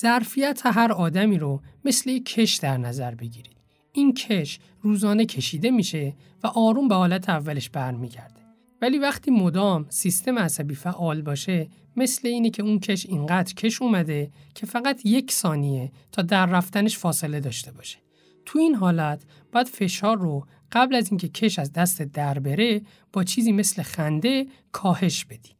ظرفیت 0.00 0.62
هر 0.64 0.92
آدمی 0.92 1.38
رو 1.38 1.62
مثل 1.84 2.10
یک 2.10 2.24
کش 2.24 2.56
در 2.56 2.76
نظر 2.76 3.14
بگیرید. 3.14 3.56
این 3.92 4.14
کش 4.14 4.58
روزانه 4.80 5.26
کشیده 5.26 5.70
میشه 5.70 6.16
و 6.42 6.46
آروم 6.46 6.88
به 6.88 6.94
حالت 6.94 7.28
اولش 7.28 7.70
برمیگرده. 7.70 8.40
ولی 8.82 8.98
وقتی 8.98 9.30
مدام 9.30 9.86
سیستم 9.88 10.38
عصبی 10.38 10.74
فعال 10.74 11.22
باشه 11.22 11.68
مثل 11.96 12.28
اینه 12.28 12.50
که 12.50 12.62
اون 12.62 12.78
کش 12.78 13.06
اینقدر 13.06 13.54
کش 13.54 13.82
اومده 13.82 14.30
که 14.54 14.66
فقط 14.66 15.06
یک 15.06 15.32
ثانیه 15.32 15.92
تا 16.12 16.22
در 16.22 16.46
رفتنش 16.46 16.98
فاصله 16.98 17.40
داشته 17.40 17.72
باشه. 17.72 17.98
تو 18.44 18.58
این 18.58 18.74
حالت 18.74 19.24
باید 19.52 19.68
فشار 19.68 20.18
رو 20.18 20.46
قبل 20.72 20.94
از 20.94 21.08
اینکه 21.10 21.28
کش 21.28 21.58
از 21.58 21.72
دست 21.72 22.02
در 22.02 22.38
بره 22.38 22.82
با 23.12 23.24
چیزی 23.24 23.52
مثل 23.52 23.82
خنده 23.82 24.46
کاهش 24.72 25.24
بدی. 25.24 25.50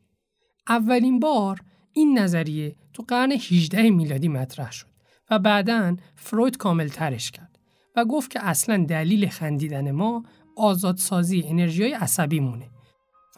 اولین 0.68 1.20
بار 1.20 1.60
این 1.94 2.18
نظریه 2.18 2.76
تو 2.92 3.04
قرن 3.08 3.32
18 3.32 3.90
میلادی 3.90 4.28
مطرح 4.28 4.72
شد 4.72 4.86
و 5.30 5.38
بعدا 5.38 5.96
فروید 6.16 6.56
کامل 6.56 6.88
ترش 6.88 7.30
کرد 7.30 7.58
و 7.96 8.04
گفت 8.04 8.30
که 8.30 8.44
اصلا 8.44 8.84
دلیل 8.88 9.28
خندیدن 9.28 9.90
ما 9.90 10.24
آزادسازی 10.56 11.44
انرژی 11.46 11.84
عصبی 11.84 12.40
مونه 12.40 12.70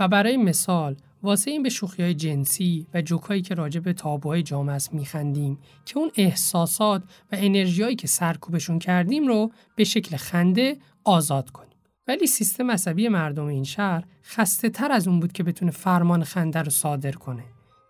و 0.00 0.08
برای 0.08 0.36
مثال 0.36 0.96
واسه 1.22 1.50
این 1.50 1.62
به 1.62 1.68
شوخی 1.68 2.02
های 2.02 2.14
جنسی 2.14 2.86
و 2.94 3.02
جوکایی 3.02 3.42
که 3.42 3.54
راجع 3.54 3.80
به 3.80 3.92
تابوهای 3.92 4.42
جامعه 4.42 4.74
است 4.74 4.94
میخندیم 4.94 5.58
که 5.84 5.98
اون 5.98 6.10
احساسات 6.14 7.02
و 7.32 7.36
انرژیایی 7.38 7.96
که 7.96 8.06
سرکوبشون 8.06 8.78
کردیم 8.78 9.26
رو 9.26 9.52
به 9.76 9.84
شکل 9.84 10.16
خنده 10.16 10.76
آزاد 11.04 11.50
کنیم. 11.50 11.76
ولی 12.08 12.26
سیستم 12.26 12.70
عصبی 12.70 13.08
مردم 13.08 13.44
این 13.44 13.64
شهر 13.64 14.04
خسته 14.24 14.68
تر 14.68 14.92
از 14.92 15.08
اون 15.08 15.20
بود 15.20 15.32
که 15.32 15.42
بتونه 15.42 15.70
فرمان 15.70 16.24
خنده 16.24 16.62
رو 16.62 16.70
صادر 16.70 17.12
کنه. 17.12 17.44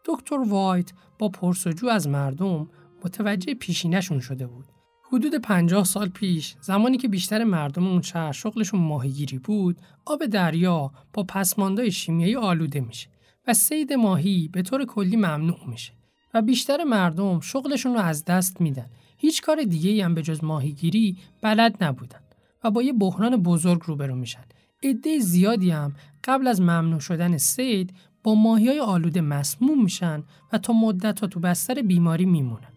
دکتر 0.07 0.39
وایت 0.39 0.93
با 1.19 1.29
پرسجو 1.29 1.89
از 1.89 2.09
مردم 2.09 2.69
متوجه 3.05 3.55
پیشینشون 3.55 4.21
شده 4.21 4.47
بود. 4.47 4.65
حدود 5.13 5.35
50 5.35 5.85
سال 5.85 6.09
پیش 6.09 6.57
زمانی 6.61 6.99
که 6.99 7.09
بیشتر 7.09 7.45
مردم 7.45 7.87
اون 7.87 8.03
شهر 8.03 8.33
شغلشون 8.33 8.81
ماهیگیری 8.81 9.39
بود، 9.39 9.81
آب 10.05 10.27
دریا 10.27 10.93
با 11.13 11.23
پسماندهای 11.23 11.91
شیمیایی 11.91 12.37
آلوده 12.37 12.81
میشه 12.81 13.09
و 13.47 13.55
سید 13.55 13.93
ماهی 13.93 14.49
به 14.53 14.63
طور 14.63 14.85
کلی 14.85 15.17
ممنوع 15.17 15.67
میشه 15.67 15.93
و 16.35 16.43
بیشتر 16.43 16.85
مردم 16.85 17.41
شغلشون 17.41 17.95
رو 17.95 18.01
از 18.01 18.25
دست 18.25 18.61
میدن. 18.61 18.87
هیچ 19.19 19.43
کار 19.43 19.63
دیگه 19.63 20.05
هم 20.05 20.15
به 20.15 20.23
جز 20.23 20.45
ماهیگیری 20.45 21.17
بلد 21.43 21.85
نبودن. 21.85 22.21
و 22.65 22.71
با 22.71 22.83
یه 22.83 22.93
بحران 22.93 23.37
بزرگ 23.37 23.83
روبرو 23.85 24.15
میشن. 24.15 24.45
عده 24.83 25.19
زیادی 25.19 25.71
هم 25.71 25.95
قبل 26.25 26.47
از 26.47 26.61
ممنوع 26.61 27.01
شدن 27.01 27.37
سید 27.37 27.95
با 28.27 28.35
ماهی 28.35 28.69
های 28.69 28.81
آلوده 28.81 29.21
مسموم 29.21 29.83
میشن 29.83 30.23
و 30.53 30.59
تا 30.59 30.73
مدت 30.73 31.25
تو 31.25 31.41
بستر 31.41 31.83
بیماری 31.83 32.25
میمونن. 32.25 32.73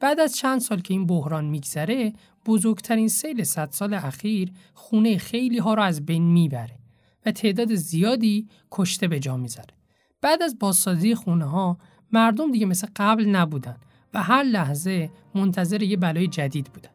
بعد 0.00 0.20
از 0.20 0.36
چند 0.36 0.60
سال 0.60 0.80
که 0.80 0.94
این 0.94 1.06
بحران 1.06 1.44
میگذره 1.44 2.12
بزرگترین 2.46 3.08
سیل 3.08 3.44
صد 3.44 3.70
سال 3.70 3.94
اخیر 3.94 4.52
خونه 4.74 5.18
خیلی 5.18 5.58
ها 5.58 5.74
رو 5.74 5.82
از 5.82 6.06
بین 6.06 6.22
می‌بره 6.22 6.78
و 7.26 7.32
تعداد 7.32 7.74
زیادی 7.74 8.48
کشته 8.70 9.08
به 9.08 9.20
جا 9.20 9.36
می‌ذاره. 9.36 9.74
بعد 10.22 10.42
از 10.42 10.58
بازسازی 10.58 11.14
خونه 11.14 11.44
ها 11.44 11.78
مردم 12.12 12.52
دیگه 12.52 12.66
مثل 12.66 12.88
قبل 12.96 13.24
نبودن 13.24 13.76
و 14.14 14.22
هر 14.22 14.42
لحظه 14.42 15.10
منتظر 15.34 15.82
یه 15.82 15.96
بلای 15.96 16.26
جدید 16.26 16.72
بودن. 16.72 16.90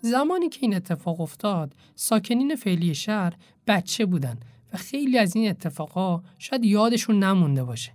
زمانی 0.00 0.48
که 0.48 0.58
این 0.62 0.74
اتفاق 0.74 1.20
افتاد 1.20 1.74
ساکنین 1.94 2.56
فعلی 2.56 2.94
شهر 2.94 3.32
بچه 3.66 4.06
بودن 4.06 4.38
و 4.72 4.76
خیلی 4.76 5.18
از 5.18 5.36
این 5.36 5.50
اتفاقا 5.50 6.22
شاید 6.38 6.64
یادشون 6.64 7.24
نمونده 7.24 7.64
باشه. 7.64 7.92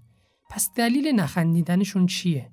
پس 0.50 0.70
دلیل 0.76 1.08
نخندیدنشون 1.08 2.06
چیه؟ 2.06 2.52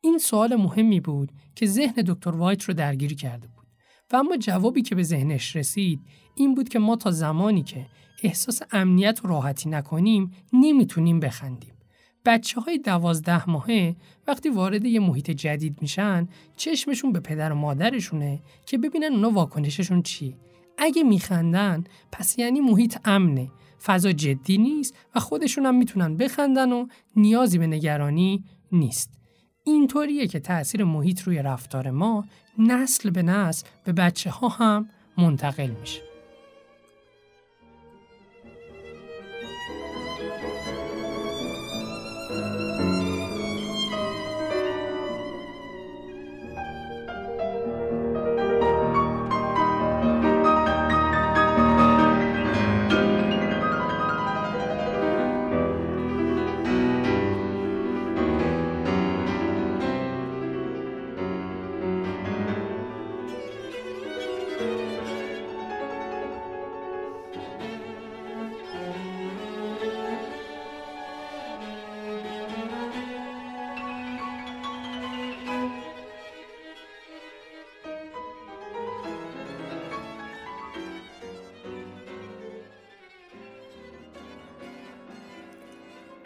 این 0.00 0.18
سوال 0.18 0.56
مهمی 0.56 1.00
بود 1.00 1.32
که 1.54 1.66
ذهن 1.66 2.02
دکتر 2.06 2.30
وایت 2.30 2.62
رو 2.62 2.74
درگیر 2.74 3.14
کرده 3.14 3.48
بود. 3.48 3.66
و 4.12 4.16
اما 4.16 4.36
جوابی 4.36 4.82
که 4.82 4.94
به 4.94 5.02
ذهنش 5.02 5.56
رسید 5.56 6.00
این 6.36 6.54
بود 6.54 6.68
که 6.68 6.78
ما 6.78 6.96
تا 6.96 7.10
زمانی 7.10 7.62
که 7.62 7.86
احساس 8.22 8.62
امنیت 8.72 9.24
و 9.24 9.28
راحتی 9.28 9.68
نکنیم 9.68 10.32
نمی‌تونیم 10.52 11.20
بخندیم. 11.20 11.72
بچه 12.24 12.60
های 12.60 12.78
دوازده 12.78 13.50
ماهه 13.50 13.96
وقتی 14.26 14.48
وارد 14.48 14.84
یه 14.84 15.00
محیط 15.00 15.30
جدید 15.30 15.82
میشن 15.82 16.28
چشمشون 16.56 17.12
به 17.12 17.20
پدر 17.20 17.52
و 17.52 17.54
مادرشونه 17.54 18.42
که 18.66 18.78
ببینن 18.78 19.12
اونا 19.12 19.30
واکنششون 19.30 20.02
چی 20.02 20.36
اگه 20.78 21.02
میخندن 21.02 21.84
پس 22.12 22.38
یعنی 22.38 22.60
محیط 22.60 22.98
امنه. 23.04 23.50
فضا 23.84 24.12
جدی 24.12 24.58
نیست 24.58 24.94
و 25.14 25.20
خودشون 25.20 25.66
هم 25.66 25.74
می‌تونن 25.74 26.16
بخندن 26.16 26.72
و 26.72 26.86
نیازی 27.16 27.58
به 27.58 27.66
نگرانی 27.66 28.44
نیست. 28.72 29.10
اینطوریه 29.64 30.26
که 30.26 30.40
تأثیر 30.40 30.84
محیط 30.84 31.22
روی 31.22 31.42
رفتار 31.42 31.90
ما 31.90 32.24
نسل 32.58 33.10
به 33.10 33.22
نسل 33.22 33.66
به 33.84 33.92
بچه 33.92 34.30
ها 34.30 34.48
هم 34.48 34.88
منتقل 35.18 35.70
میشه. 35.80 36.11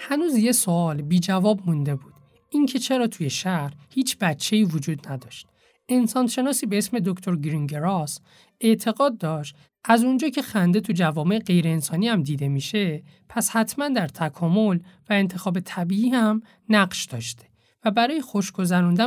هنوز 0.09 0.37
یه 0.37 0.53
سوال 0.53 1.03
بی 1.03 1.21
جواب 1.21 1.61
مونده 1.66 1.95
بود. 1.95 2.12
اینکه 2.51 2.79
چرا 2.79 3.07
توی 3.07 3.31
شهر 3.31 3.73
هیچ 3.90 4.19
بچه‌ای 4.19 4.64
وجود 4.64 5.09
نداشت. 5.09 5.47
انسانشناسی 5.88 6.66
به 6.66 6.79
اسم 6.79 6.99
دکتر 6.99 7.37
گرینگراس 7.37 8.21
اعتقاد 8.61 9.19
داشت 9.19 9.57
از 9.85 10.05
اونجا 10.05 10.29
که 10.29 10.42
خنده 10.42 10.81
تو 10.81 10.92
جوامع 10.92 11.38
غیر 11.38 11.69
انسانی 11.69 12.09
هم 12.09 12.23
دیده 12.23 12.49
میشه 12.49 13.03
پس 13.29 13.51
حتما 13.51 13.88
در 13.88 14.09
تکامل 14.09 14.79
و 15.11 15.12
انتخاب 15.12 15.61
طبیعی 15.61 16.09
هم 16.09 16.42
نقش 16.69 17.05
داشته 17.05 17.45
و 17.85 17.90
برای 17.90 18.21
خوش 18.21 18.53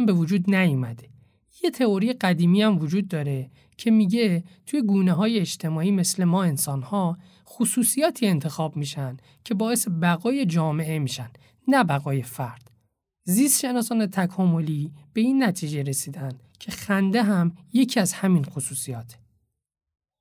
به 0.05 0.13
وجود 0.13 0.55
نیومده. 0.55 1.09
یه 1.63 1.71
تئوری 1.71 2.13
قدیمی 2.13 2.61
هم 2.61 2.79
وجود 2.79 3.07
داره 3.07 3.49
که 3.79 3.91
میگه 3.91 4.43
توی 4.65 4.81
گونه 4.81 5.13
های 5.13 5.39
اجتماعی 5.39 5.91
مثل 5.91 6.23
ما 6.23 6.43
انسان 6.43 6.81
ها 6.81 7.17
خصوصیاتی 7.47 8.27
انتخاب 8.27 8.75
میشن 8.75 9.17
که 9.43 9.53
باعث 9.53 9.87
بقای 10.01 10.45
جامعه 10.45 10.99
میشن 10.99 11.29
نه 11.67 11.83
بقای 11.83 12.23
فرد. 12.23 12.71
زیست 13.23 13.59
شناسان 13.59 14.07
تکاملی 14.07 14.91
به 15.13 15.21
این 15.21 15.43
نتیجه 15.43 15.83
رسیدن 15.83 16.31
که 16.59 16.71
خنده 16.71 17.23
هم 17.23 17.55
یکی 17.73 17.99
از 17.99 18.13
همین 18.13 18.43
خصوصیاته. 18.43 19.15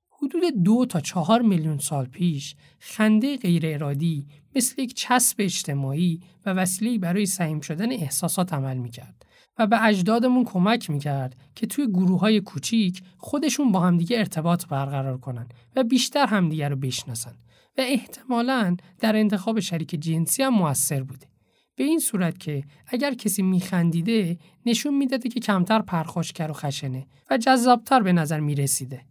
حدود 0.09 0.63
دو 0.63 0.85
تا 0.85 0.99
چهار 0.99 1.41
میلیون 1.41 1.77
سال 1.77 2.05
پیش 2.05 2.55
خنده 2.79 3.37
غیر 3.37 3.61
ارادی 3.65 4.27
مثل 4.55 4.81
یک 4.81 4.93
چسب 4.93 5.35
اجتماعی 5.39 6.21
و 6.45 6.49
وسیله 6.53 6.97
برای 6.97 7.25
سعیم 7.25 7.59
شدن 7.59 7.91
احساسات 7.91 8.53
عمل 8.53 8.77
می‌کرد 8.77 9.25
و 9.59 9.67
به 9.67 9.85
اجدادمون 9.85 10.43
کمک 10.43 10.89
می‌کرد 10.89 11.35
که 11.55 11.67
توی 11.67 11.87
گروه 11.87 12.19
های 12.19 12.41
کوچیک 12.41 13.01
خودشون 13.17 13.71
با 13.71 13.79
همدیگه 13.79 14.17
ارتباط 14.17 14.65
برقرار 14.65 15.17
کنن 15.17 15.47
و 15.75 15.83
بیشتر 15.83 16.25
همدیگه 16.25 16.69
رو 16.69 16.75
بشناسن 16.75 17.33
و 17.77 17.81
احتمالا 17.81 18.77
در 18.99 19.15
انتخاب 19.15 19.59
شریک 19.59 19.89
جنسی 19.89 20.43
هم 20.43 20.53
موثر 20.53 21.03
بوده. 21.03 21.27
به 21.75 21.83
این 21.83 21.99
صورت 21.99 22.39
که 22.39 22.63
اگر 22.87 23.13
کسی 23.13 23.41
میخندیده 23.41 24.37
نشون 24.65 24.97
می‌داده 24.97 25.29
که 25.29 25.39
کمتر 25.39 25.81
پرخاشگر 25.81 26.51
و 26.51 26.53
خشنه 26.53 27.07
و 27.31 27.37
جذابتر 27.37 28.01
به 28.01 28.13
نظر 28.13 28.39
می‌رسیده. 28.39 29.01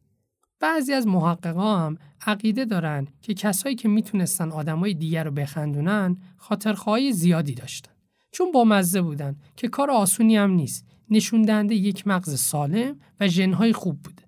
بعضی 0.60 0.92
از 0.92 1.06
محققا 1.06 1.76
هم 1.76 1.98
عقیده 2.26 2.64
دارن 2.64 3.06
که 3.22 3.34
کسایی 3.34 3.74
که 3.74 3.88
می‌تونستن 3.88 4.50
آدمای 4.50 4.94
دیگر 4.94 5.24
رو 5.24 5.30
بخندونن 5.30 6.16
خاطرخواهی 6.36 7.12
زیادی 7.12 7.54
داشتن. 7.54 7.97
چون 8.30 8.52
با 8.52 8.64
مزه 8.64 9.02
بودن 9.02 9.36
که 9.56 9.68
کار 9.68 9.90
آسونی 9.90 10.36
هم 10.36 10.50
نیست. 10.50 10.86
نشون 11.10 11.42
دهنده 11.42 11.74
یک 11.74 12.06
مغز 12.06 12.40
سالم 12.40 12.96
و 13.20 13.28
ژنهای 13.28 13.72
خوب 13.72 14.02
بوده. 14.02 14.22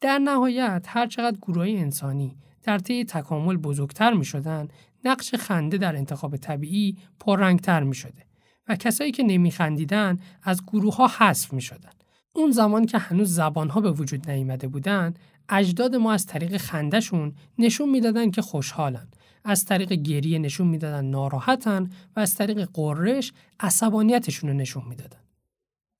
در 0.00 0.18
نهایت 0.18 0.86
هر 0.88 1.06
چقدر 1.06 1.36
گروه 1.36 1.66
انسانی 1.68 2.36
در 2.62 2.78
طی 2.78 3.04
تکامل 3.04 3.56
بزرگتر 3.56 4.14
می 4.14 4.24
شدن، 4.24 4.68
نقش 5.04 5.34
خنده 5.34 5.78
در 5.78 5.96
انتخاب 5.96 6.36
طبیعی 6.36 6.96
پررنگتر 7.20 7.82
می 7.82 7.94
شده 7.94 8.26
و 8.68 8.76
کسایی 8.76 9.12
که 9.12 9.22
نمی 9.22 9.50
خندیدن 9.50 10.18
از 10.42 10.66
گروه 10.66 10.96
ها 10.96 11.06
حذف 11.18 11.52
می 11.52 11.60
شدن. 11.62 11.90
اون 12.32 12.50
زمان 12.50 12.86
که 12.86 12.98
هنوز 12.98 13.34
زبان 13.34 13.68
ها 13.68 13.80
به 13.80 13.90
وجود 13.90 14.30
نیامده 14.30 14.68
بودن 14.68 15.14
اجداد 15.48 15.96
ما 15.96 16.12
از 16.12 16.26
طریق 16.26 16.56
خندهشون 16.56 17.34
نشون 17.58 17.88
می‌دادن 17.88 18.30
که 18.30 18.42
خوشحالن 18.42 19.08
از 19.44 19.64
طریق 19.64 19.92
گریه 19.92 20.38
نشون 20.38 20.66
می‌دادن 20.66 21.04
ناراحتن 21.04 21.90
و 22.16 22.20
از 22.20 22.34
طریق 22.34 22.68
قررش 22.74 23.32
عصبانیتشون 23.60 24.50
رو 24.50 24.56
نشون 24.56 24.82
می‌دادن. 24.88 25.18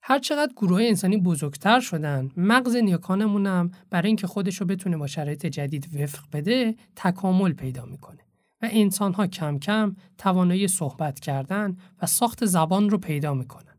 هرچقدر 0.05 0.53
گروه 0.53 0.83
انسانی 0.83 1.17
بزرگتر 1.17 1.79
شدن 1.79 2.31
مغز 2.37 2.75
نیاکانمون 2.75 3.47
هم 3.47 3.71
برای 3.89 4.07
اینکه 4.07 4.27
خودش 4.27 4.61
رو 4.61 4.65
بتونه 4.65 4.97
با 4.97 5.07
شرایط 5.07 5.45
جدید 5.45 6.01
وفق 6.01 6.23
بده 6.33 6.75
تکامل 6.95 7.53
پیدا 7.53 7.85
می‌کنه 7.85 8.19
و 8.61 8.67
انسان 8.71 9.13
ها 9.13 9.27
کم 9.27 9.59
کم 9.59 9.95
توانایی 10.17 10.67
صحبت 10.67 11.19
کردن 11.19 11.77
و 12.01 12.05
ساخت 12.05 12.45
زبان 12.45 12.89
رو 12.89 12.97
پیدا 12.97 13.33
می‌کنن. 13.33 13.77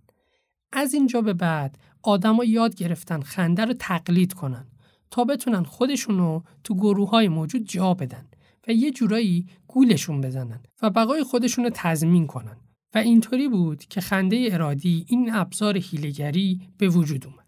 از 0.73 0.95
اینجا 0.95 1.21
به 1.21 1.33
بعد 1.33 1.79
آدما 2.03 2.45
یاد 2.45 2.75
گرفتن 2.75 3.21
خنده 3.21 3.65
رو 3.65 3.75
تقلید 3.79 4.33
کنن 4.33 4.67
تا 5.11 5.25
بتونن 5.25 5.63
خودشونو 5.63 6.41
تو 6.65 6.75
گروه 6.75 7.11
های 7.11 7.29
موجود 7.29 7.65
جا 7.65 7.95
بدن. 7.95 8.27
و 8.69 8.73
یه 8.73 8.91
جورایی 8.91 9.47
گولشون 9.67 10.21
بزنن 10.21 10.63
و 10.83 10.91
بقای 10.91 11.23
خودشونو 11.23 11.71
تضمین 11.75 12.27
کنن 12.27 12.57
و 12.95 12.99
اینطوری 12.99 13.49
بود 13.49 13.85
که 13.85 14.01
خنده 14.01 14.49
ارادی 14.51 15.07
این 15.09 15.35
ابزار 15.35 15.79
هیلگری 15.79 16.61
به 16.79 16.89
وجود 16.89 17.27
اومد. 17.27 17.45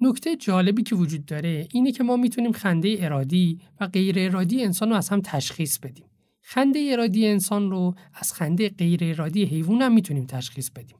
نکته 0.00 0.36
جالبی 0.36 0.82
که 0.82 0.94
وجود 0.94 1.24
داره 1.24 1.68
اینه 1.72 1.92
که 1.92 2.04
ما 2.04 2.16
می‌تونیم 2.16 2.52
خنده 2.52 2.96
ارادی 3.00 3.60
و 3.80 3.86
غیر 3.86 4.18
ارادی 4.18 4.64
انسان 4.64 4.90
رو 4.90 4.96
از 4.96 5.08
هم 5.08 5.20
تشخیص 5.24 5.78
بدیم. 5.78 6.06
خنده 6.42 6.88
ارادی 6.92 7.26
انسان 7.26 7.70
رو 7.70 7.94
از 8.14 8.32
خنده 8.32 8.68
غیر 8.68 9.00
ارادی 9.02 9.44
حیوان 9.44 9.82
هم 9.82 9.94
می‌تونیم 9.94 10.26
تشخیص 10.26 10.70
بدیم. 10.70 10.96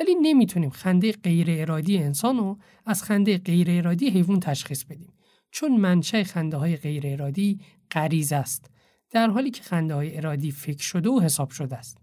ولی 0.00 0.14
نمی‌تونیم 0.22 0.70
خنده 0.70 1.12
غیر 1.12 1.46
ارادی 1.50 1.98
انسان 1.98 2.36
رو 2.36 2.58
از 2.86 3.02
خنده 3.02 3.38
غیر 3.38 3.70
ارادی 3.70 4.10
حیوان 4.10 4.40
تشخیص 4.40 4.84
بدیم. 4.84 5.12
چون 5.50 5.76
منشأ 5.76 6.22
خنده 6.22 6.56
های 6.56 6.76
غیر 6.76 7.02
ارادی 7.06 7.60
غریزه 7.90 8.36
است 8.36 8.69
در 9.10 9.30
حالی 9.30 9.50
که 9.50 9.62
خنده 9.62 9.94
های 9.94 10.16
ارادی 10.16 10.50
فکر 10.50 10.82
شده 10.82 11.10
و 11.10 11.20
حساب 11.20 11.50
شده 11.50 11.76
است. 11.76 11.98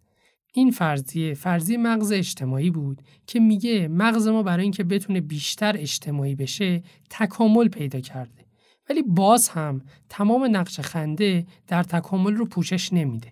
این 0.53 0.71
فرضیه 0.71 1.33
فرضی 1.33 1.77
مغز 1.77 2.11
اجتماعی 2.11 2.69
بود 2.69 3.01
که 3.27 3.39
میگه 3.39 3.87
مغز 3.87 4.27
ما 4.27 4.43
برای 4.43 4.63
اینکه 4.63 4.83
بتونه 4.83 5.21
بیشتر 5.21 5.77
اجتماعی 5.77 6.35
بشه 6.35 6.83
تکامل 7.09 7.67
پیدا 7.67 7.99
کرده. 7.99 8.45
ولی 8.89 9.01
باز 9.01 9.49
هم 9.49 9.81
تمام 10.09 10.55
نقش 10.55 10.79
خنده 10.79 11.45
در 11.67 11.83
تکامل 11.83 12.33
رو 12.33 12.45
پوشش 12.45 12.93
نمیده. 12.93 13.31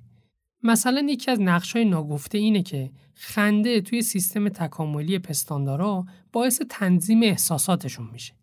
مثلا 0.64 1.06
یکی 1.10 1.32
از 1.32 1.42
نقش 1.42 1.76
های 1.76 1.86
ناگفته 1.86 2.38
اینه 2.38 2.64
که 2.64 2.92
خنده 3.14 3.82
توی 3.82 4.02
سیستم 4.02 4.50
تکاملی 4.50 5.20
پستاندارا 5.20 6.06
باعث 6.32 6.62
تنظیم 6.70 7.24
احساساتشون 7.24 8.10
میشه. 8.14 8.34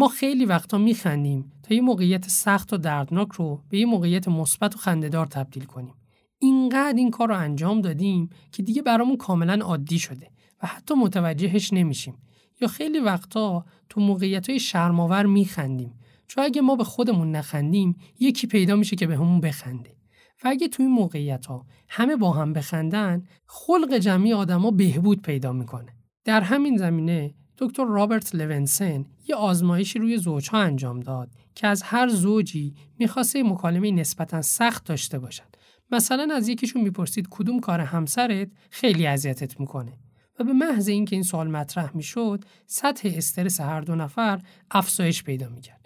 ما 0.00 0.08
خیلی 0.08 0.44
وقتا 0.44 0.78
میخندیم 0.78 1.52
تا 1.62 1.74
یه 1.74 1.80
موقعیت 1.80 2.28
سخت 2.28 2.72
و 2.72 2.76
دردناک 2.76 3.32
رو 3.32 3.62
به 3.68 3.78
یه 3.78 3.86
موقعیت 3.86 4.28
مثبت 4.28 4.74
و 4.74 4.78
خندهدار 4.78 5.26
تبدیل 5.26 5.64
کنیم. 5.64 5.94
اینقدر 6.38 6.96
این 6.96 7.10
کار 7.10 7.28
رو 7.28 7.36
انجام 7.36 7.80
دادیم 7.80 8.30
که 8.52 8.62
دیگه 8.62 8.82
برامون 8.82 9.16
کاملا 9.16 9.64
عادی 9.64 9.98
شده 9.98 10.30
و 10.62 10.66
حتی 10.66 10.94
متوجهش 10.94 11.72
نمیشیم. 11.72 12.14
یا 12.60 12.68
خیلی 12.68 12.98
وقتا 12.98 13.64
تو 13.88 14.00
موقعیت 14.00 14.50
های 14.50 14.60
شرماور 14.60 15.26
میخندیم 15.26 15.94
چون 16.26 16.44
اگه 16.44 16.60
ما 16.60 16.76
به 16.76 16.84
خودمون 16.84 17.30
نخندیم 17.36 17.96
یکی 18.20 18.46
پیدا 18.46 18.76
میشه 18.76 18.96
که 18.96 19.06
به 19.06 19.16
همون 19.16 19.40
بخنده. 19.40 19.96
و 20.44 20.48
اگه 20.48 20.68
توی 20.68 20.86
این 20.86 20.94
موقعیت 20.94 21.46
ها 21.46 21.66
همه 21.88 22.16
با 22.16 22.32
هم 22.32 22.52
بخندن 22.52 23.24
خلق 23.46 23.94
جمعی 23.94 24.32
آدما 24.32 24.70
بهبود 24.70 25.22
پیدا 25.22 25.52
می‌کنه. 25.52 25.92
در 26.24 26.40
همین 26.40 26.76
زمینه 26.76 27.34
دکتر 27.60 27.84
رابرت 27.84 28.34
لونسن 28.34 29.04
یه 29.28 29.36
آزمایشی 29.36 29.98
روی 29.98 30.16
زوجها 30.16 30.58
انجام 30.58 31.00
داد 31.00 31.30
که 31.54 31.66
از 31.66 31.82
هر 31.82 32.08
زوجی 32.08 32.74
می‌خواسته 32.98 33.42
مکالمه 33.42 33.90
نسبتا 33.90 34.42
سخت 34.42 34.84
داشته 34.84 35.18
باشد. 35.18 35.56
مثلا 35.90 36.34
از 36.34 36.48
یکیشون 36.48 36.82
می‌پرسید 36.82 37.26
کدوم 37.30 37.60
کار 37.60 37.80
همسرت 37.80 38.48
خیلی 38.70 39.06
اذیتت 39.06 39.60
می‌کنه 39.60 39.92
و 40.38 40.44
به 40.44 40.52
محض 40.52 40.88
اینکه 40.88 41.16
این 41.16 41.22
سوال 41.22 41.50
مطرح 41.50 41.96
می‌شد 41.96 42.44
سطح 42.66 43.10
استرس 43.14 43.60
هر 43.60 43.80
دو 43.80 43.94
نفر 43.94 44.40
افزایش 44.70 45.22
پیدا 45.22 45.48
می‌کرد 45.48 45.79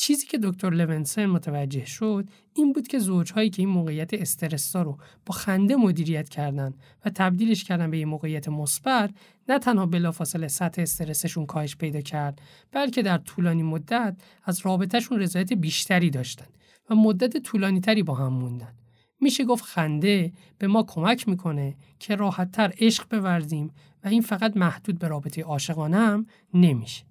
چیزی 0.00 0.26
که 0.26 0.38
دکتر 0.42 0.70
لونسن 0.70 1.26
متوجه 1.26 1.84
شد 1.84 2.28
این 2.54 2.72
بود 2.72 2.88
که 2.88 2.98
زوجهایی 2.98 3.50
که 3.50 3.62
این 3.62 3.68
موقعیت 3.68 4.14
استرسا 4.14 4.82
رو 4.82 4.98
با 5.26 5.34
خنده 5.34 5.76
مدیریت 5.76 6.28
کردن 6.28 6.74
و 7.04 7.10
تبدیلش 7.10 7.64
کردن 7.64 7.90
به 7.90 7.98
یه 7.98 8.04
موقعیت 8.04 8.48
مثبت 8.48 9.10
نه 9.48 9.58
تنها 9.58 9.86
بلافاصله 9.86 10.48
سطح 10.48 10.82
استرسشون 10.82 11.46
کاهش 11.46 11.76
پیدا 11.76 12.00
کرد 12.00 12.40
بلکه 12.72 13.02
در 13.02 13.18
طولانی 13.18 13.62
مدت 13.62 14.16
از 14.44 14.60
رابطهشون 14.66 15.20
رضایت 15.20 15.52
بیشتری 15.52 16.10
داشتن 16.10 16.46
و 16.90 16.94
مدت 16.94 17.36
طولانی 17.36 17.80
تری 17.80 18.02
با 18.02 18.14
هم 18.14 18.32
موندن. 18.32 18.74
میشه 19.20 19.44
گفت 19.44 19.64
خنده 19.64 20.32
به 20.58 20.66
ما 20.66 20.82
کمک 20.82 21.28
می‌کنه 21.28 21.76
که 21.98 22.16
راحتتر 22.16 22.72
عشق 22.78 23.20
بورزیم 23.20 23.70
و 24.04 24.08
این 24.08 24.22
فقط 24.22 24.56
محدود 24.56 24.98
به 24.98 25.08
رابطه 25.08 25.42
عاشقانه 25.42 25.96
هم 25.96 26.26
نمیشه. 26.54 27.08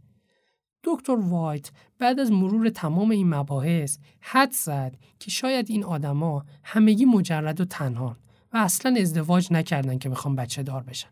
دکتر 0.87 1.15
وایت 1.15 1.71
بعد 1.99 2.19
از 2.19 2.31
مرور 2.31 2.69
تمام 2.69 3.09
این 3.09 3.29
مباحث 3.29 3.97
حد 4.21 4.51
زد 4.51 4.95
که 5.19 5.31
شاید 5.31 5.69
این 5.69 5.83
آدما 5.83 6.45
همگی 6.63 7.05
مجرد 7.05 7.61
و 7.61 7.65
تنها 7.65 8.17
و 8.53 8.57
اصلا 8.57 8.95
ازدواج 9.01 9.53
نکردن 9.53 9.97
که 9.97 10.09
می‌خوان 10.09 10.35
بچه 10.35 10.63
دار 10.63 10.83
بشن. 10.83 11.09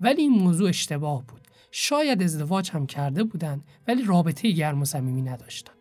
ولی 0.00 0.22
این 0.22 0.32
موضوع 0.32 0.68
اشتباه 0.68 1.26
بود. 1.26 1.40
شاید 1.70 2.22
ازدواج 2.22 2.70
هم 2.70 2.86
کرده 2.86 3.24
بودن 3.24 3.62
ولی 3.88 4.04
رابطه 4.04 4.50
گرم 4.50 4.82
و 4.82 4.84
صمیمی 4.84 5.22
نداشتن. 5.22 5.77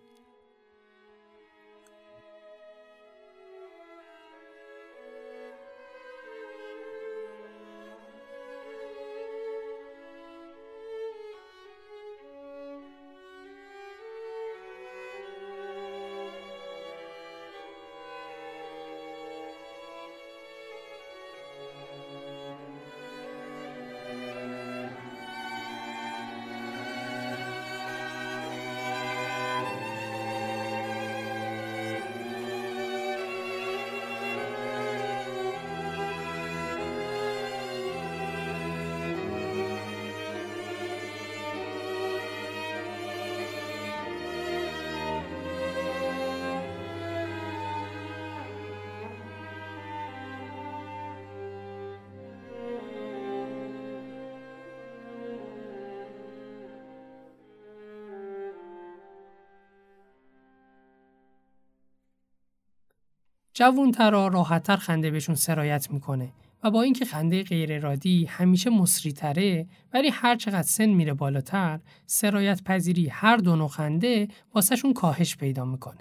جوونترا 63.58 64.28
راحتتر 64.28 64.76
خنده 64.76 65.12
بهشون 65.12 65.36
سرایت 65.36 65.92
می‌کنه 65.92 66.34
و 66.64 66.72
با 66.72 66.82
اینکه 66.82 67.06
خنده 67.06 67.44
غیر 67.44 67.74
ارادی 67.74 68.26
همیشه 68.26 68.70
مصریتره 68.70 69.68
ولی 69.94 70.10
هر 70.10 70.36
چقدر 70.36 70.62
سن 70.62 70.86
میره 70.86 71.14
بالاتر 71.14 71.80
سرایت 72.06 72.64
پذیری 72.64 73.08
هر 73.08 73.38
دو 73.38 73.56
نوع 73.56 73.68
خنده 73.68 74.28
واسهشون 74.54 74.94
کاهش 74.94 75.36
پیدا 75.36 75.66
می‌کنه. 75.66 75.98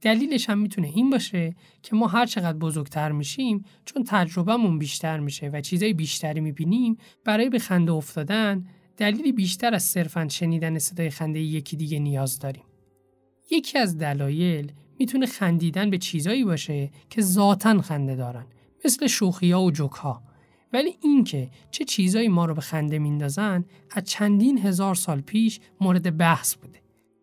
دلیلش 0.00 0.50
هم 0.50 0.58
می‌تونه 0.58 0.88
این 0.88 1.10
باشه 1.10 1.54
که 1.82 1.96
ما 1.96 2.06
هر 2.06 2.26
چقدر 2.26 2.58
بزرگتر 2.58 3.12
میشیم 3.12 3.64
چون 3.84 4.04
تجربهمون 4.06 4.78
بیشتر 4.78 5.20
میشه 5.20 5.48
و 5.48 5.60
چیزای 5.60 5.92
بیشتری 5.92 6.40
می‌بینیم 6.40 6.96
برای 7.24 7.48
به 7.48 7.58
خنده 7.58 7.92
افتادن 7.92 8.64
دلیلی 8.96 9.32
بیشتر 9.32 9.74
از 9.74 9.82
صرفا 9.82 10.28
شنیدن 10.28 10.78
صدای 10.78 11.10
خنده 11.10 11.40
یکی 11.40 11.76
دیگه 11.76 11.98
نیاز 11.98 12.38
داریم. 12.38 12.64
یکی 13.50 13.78
از 13.78 13.98
دلایل 13.98 14.72
می‌تونه 14.98 15.26
خندیدن 15.26 15.90
به 15.90 15.98
چیزایی 15.98 16.44
باشه 16.44 16.90
که 17.10 17.22
ذاتا 17.22 17.82
خنده 17.82 18.16
دارن 18.16 18.46
مثل 18.84 19.06
شوخی 19.06 19.52
و 19.52 19.70
جوک 19.70 19.92
ها 19.92 20.22
ولی 20.72 20.96
اینکه 21.02 21.50
چه 21.70 21.84
چیزایی 21.84 22.28
ما 22.28 22.44
رو 22.44 22.54
به 22.54 22.60
خنده 22.60 22.98
میندازن 22.98 23.64
از 23.90 24.04
چندین 24.04 24.58
هزار 24.58 24.94
سال 24.94 25.20
پیش 25.20 25.60
مورد 25.80 26.16
بحث 26.16 26.54
بوده. 26.54 26.80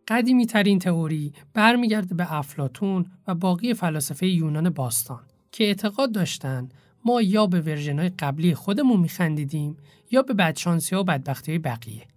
قدیمی 0.08 0.46
ترین 0.46 0.80
تئوری 0.80 1.34
برمیگرده 1.54 2.16
به 2.16 2.34
افلاتون 2.34 3.06
و 3.28 3.36
باقی 3.36 3.74
فلاسفه 3.74 4.28
یونان 4.28 4.70
باستان 4.70 5.22
که 5.52 5.64
اعتقاد 5.64 6.12
داشتن 6.12 6.70
ما 7.06 7.22
یا 7.22 7.48
به 7.48 7.62
ورژنهای 7.62 8.10
قبلی 8.10 8.56
خودمون 8.56 9.00
میخندیدیم 9.00 9.78
یا 10.12 10.22
به 10.22 10.34
بدشانسی 10.34 10.96
ها 10.96 11.02
و 11.02 11.04
بدبختی 11.04 11.52
های 11.52 11.60
بقیه. 11.60 12.08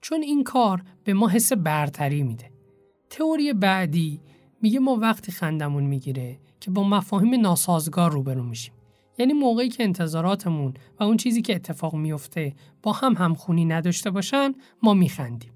چون 0.00 0.22
این 0.22 0.44
کار 0.44 0.82
به 1.04 1.14
ما 1.14 1.28
حس 1.28 1.52
برتری 1.52 2.22
میده. 2.22 2.50
تئوری 3.10 3.52
بعدی 3.52 4.20
میگه 4.64 4.78
ما 4.78 4.96
وقتی 4.96 5.32
خندمون 5.32 5.84
می‌گیره 5.84 6.38
که 6.60 6.70
با 6.70 6.84
مفاهیم 6.84 7.40
ناسازگار 7.40 8.12
روبرو 8.12 8.42
میشیم. 8.42 8.74
یعنی 9.18 9.32
موقعی 9.32 9.68
که 9.68 9.84
انتظاراتمون 9.84 10.74
و 11.00 11.04
اون 11.04 11.16
چیزی 11.16 11.42
که 11.42 11.54
اتفاق 11.54 11.94
میفته 11.94 12.54
با 12.82 12.92
هم 12.92 13.14
همخونی 13.14 13.64
نداشته 13.64 14.10
باشن 14.10 14.54
ما 14.82 14.94
میخندیم. 14.94 15.52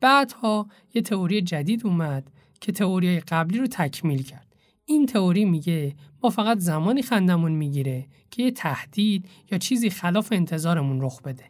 بعدها 0.00 0.66
یه 0.94 1.02
تئوری 1.02 1.42
جدید 1.42 1.86
اومد 1.86 2.30
که 2.60 2.72
تئوری 2.72 3.20
قبلی 3.20 3.58
رو 3.58 3.66
تکمیل 3.66 4.22
کرد. 4.22 4.56
این 4.84 5.06
تئوری 5.06 5.44
میگه 5.44 5.94
ما 6.22 6.30
فقط 6.30 6.58
زمانی 6.58 7.02
خندمون 7.02 7.52
می‌گیره 7.52 8.06
که 8.30 8.42
یه 8.42 8.50
تهدید 8.50 9.28
یا 9.50 9.58
چیزی 9.58 9.90
خلاف 9.90 10.28
انتظارمون 10.32 11.02
رخ 11.02 11.22
بده 11.22 11.44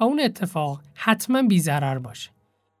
و 0.00 0.04
اون 0.04 0.20
اتفاق 0.20 0.82
حتما 0.94 1.42
بیضرر 1.42 1.98
باشه. 1.98 2.30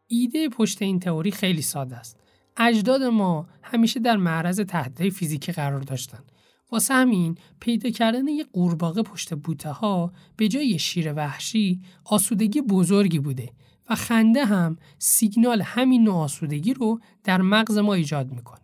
ایده 0.06 0.48
پشت 0.48 0.82
این 0.82 1.00
تئوری 1.00 1.30
خیلی 1.30 1.62
ساده 1.62 1.96
است. 1.96 2.21
اجداد 2.56 3.02
ما 3.02 3.48
همیشه 3.62 4.00
در 4.00 4.16
معرض 4.16 4.60
تهدیدهای 4.60 5.10
فیزیکی 5.10 5.52
قرار 5.52 5.80
داشتن 5.80 6.24
واسه 6.72 6.94
همین 6.94 7.38
پیدا 7.60 7.90
کردن 7.90 8.28
یه 8.28 8.44
قورباغه 8.52 9.02
پشت 9.02 9.34
بوته 9.34 9.70
ها 9.70 10.12
به 10.36 10.48
جای 10.48 10.78
شیر 10.78 11.12
وحشی 11.12 11.80
آسودگی 12.04 12.60
بزرگی 12.60 13.18
بوده 13.18 13.52
و 13.90 13.94
خنده 13.94 14.44
هم 14.44 14.76
سیگنال 14.98 15.62
همین 15.62 16.04
نوع 16.04 16.14
آسودگی 16.14 16.74
رو 16.74 17.00
در 17.24 17.40
مغز 17.40 17.78
ما 17.78 17.94
ایجاد 17.94 18.30
می‌کنه. 18.30 18.62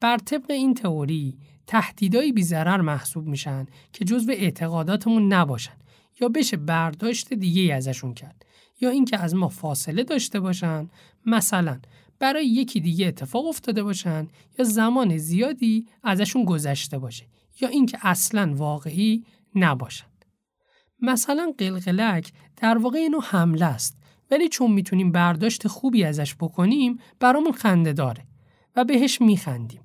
بر 0.00 0.16
طبق 0.16 0.50
این 0.50 0.74
تئوری 0.74 1.38
تهدیدهای 1.66 2.32
بیضرر 2.32 2.80
محسوب 2.80 3.26
میشن 3.26 3.66
که 3.92 4.04
جزو 4.04 4.32
اعتقاداتمون 4.32 5.32
نباشن 5.32 5.76
یا 6.20 6.28
بشه 6.28 6.56
برداشت 6.56 7.34
دیگه 7.34 7.74
ازشون 7.74 8.14
کرد 8.14 8.46
یا 8.80 8.90
اینکه 8.90 9.18
از 9.18 9.34
ما 9.34 9.48
فاصله 9.48 10.04
داشته 10.04 10.40
باشن 10.40 10.90
مثلا 11.26 11.80
برای 12.18 12.46
یکی 12.46 12.80
دیگه 12.80 13.06
اتفاق 13.06 13.46
افتاده 13.46 13.82
باشن 13.82 14.28
یا 14.58 14.64
زمان 14.64 15.16
زیادی 15.16 15.86
ازشون 16.02 16.44
گذشته 16.44 16.98
باشه 16.98 17.26
یا 17.60 17.68
اینکه 17.68 17.98
اصلا 18.02 18.54
واقعی 18.54 19.24
نباشن. 19.54 20.06
مثلا 21.00 21.52
قلقلک 21.58 22.32
در 22.56 22.78
واقع 22.78 22.98
اینو 22.98 23.20
حمله 23.20 23.64
است 23.64 23.96
ولی 24.30 24.48
چون 24.48 24.72
می‌تونیم 24.72 25.12
برداشت 25.12 25.68
خوبی 25.68 26.04
ازش 26.04 26.34
بکنیم 26.34 26.98
برامون 27.20 27.52
خنده 27.52 27.92
داره 27.92 28.26
و 28.76 28.84
بهش 28.84 29.20
میخندیم. 29.20 29.80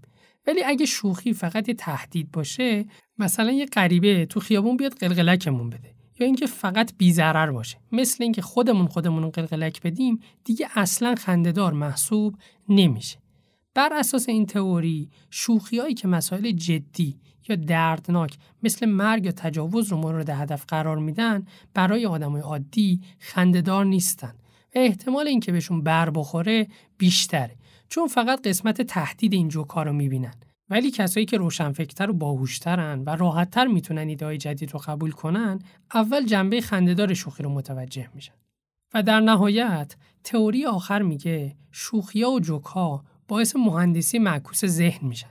ولی 0.48 0.64
اگه 0.64 0.86
شوخی 0.86 1.34
فقط 1.34 1.70
یه 1.70 1.76
تهدید 1.76 2.32
باشه 2.32 2.86
مثلا 3.18 3.52
یه 3.52 3.66
غریبه 3.66 4.26
تو 4.26 4.40
خیابون 4.40 4.78
بیاد 4.78 4.94
قلقلکمون 4.94 5.70
بده 5.70 6.01
یا 6.22 6.26
اینکه 6.26 6.46
فقط 6.46 6.94
بیزرر 6.98 7.52
باشه. 7.52 7.78
مثل 7.92 8.24
اینکه 8.24 8.42
خودمون 8.42 8.88
خودمون 8.88 9.30
قلقلک 9.30 9.82
بدیم 9.82 10.20
دیگه 10.44 10.68
اصلا 10.76 11.16
خندهدار 11.16 11.74
محسوب 11.74 12.36
نمیشه. 12.70 13.18
بر 13.74 13.94
اساس 13.94 14.30
این 14.30 14.46
تئوری 14.46 15.10
شوخیایی 15.30 15.94
که 15.94 16.08
مسائل 16.08 16.52
جدی 16.52 17.20
یا 17.50 17.56
دردناک 17.56 18.38
مثل 18.64 18.86
مرگ 18.86 19.26
یا 19.26 19.32
تجاوز 19.32 19.88
رو 19.88 19.98
مورد 19.98 20.30
هدف 20.30 20.66
قرار 20.68 20.98
میدن 20.98 21.46
برای 21.74 22.06
آدمای 22.06 22.42
عادی 22.42 23.02
خندهدار 23.20 23.86
نیستن 23.86 24.34
و 24.76 24.80
احتمال 24.80 25.28
اینکه 25.28 25.52
بهشون 25.52 25.84
بر 25.84 26.10
بخوره 26.10 26.68
بیشتره. 26.98 27.56
چون 27.90 28.08
فقط 28.08 28.48
قسمت 28.48 28.82
تهدید 28.82 29.34
این 29.34 29.48
جوکا 29.48 29.84
رو 29.84 29.94
می‌بینن. 29.94 30.34
ولی 30.72 30.92
کسایی 30.92 31.26
که 31.26 31.38
روشنفکرتر 31.38 32.10
و 32.10 32.14
باهوشترن 32.14 33.04
و 33.04 33.16
راحتتر 33.16 33.68
می‌تونن 33.68 34.08
ایده 34.08 34.38
جدید 34.38 34.72
رو 34.72 34.80
قبول 34.80 35.12
کنن 35.12 35.60
اول 35.94 36.26
جنبه 36.26 36.62
خندهدار 36.62 37.14
شوخی 37.14 37.44
رو 37.44 37.50
متوجه 37.50 38.10
میشن. 38.16 38.34
و 38.94 39.04
در 39.04 39.20
نهایت 39.20 39.96
تئوری 40.24 40.66
آخر 40.66 41.02
میگه 41.02 41.56
شوخیا 41.72 42.30
و 42.30 42.40
جوکها 42.40 43.04
باعث 43.28 43.56
مهندسی 43.56 44.20
معکوس 44.20 44.66
ذهن 44.66 45.08
میشن. 45.08 45.28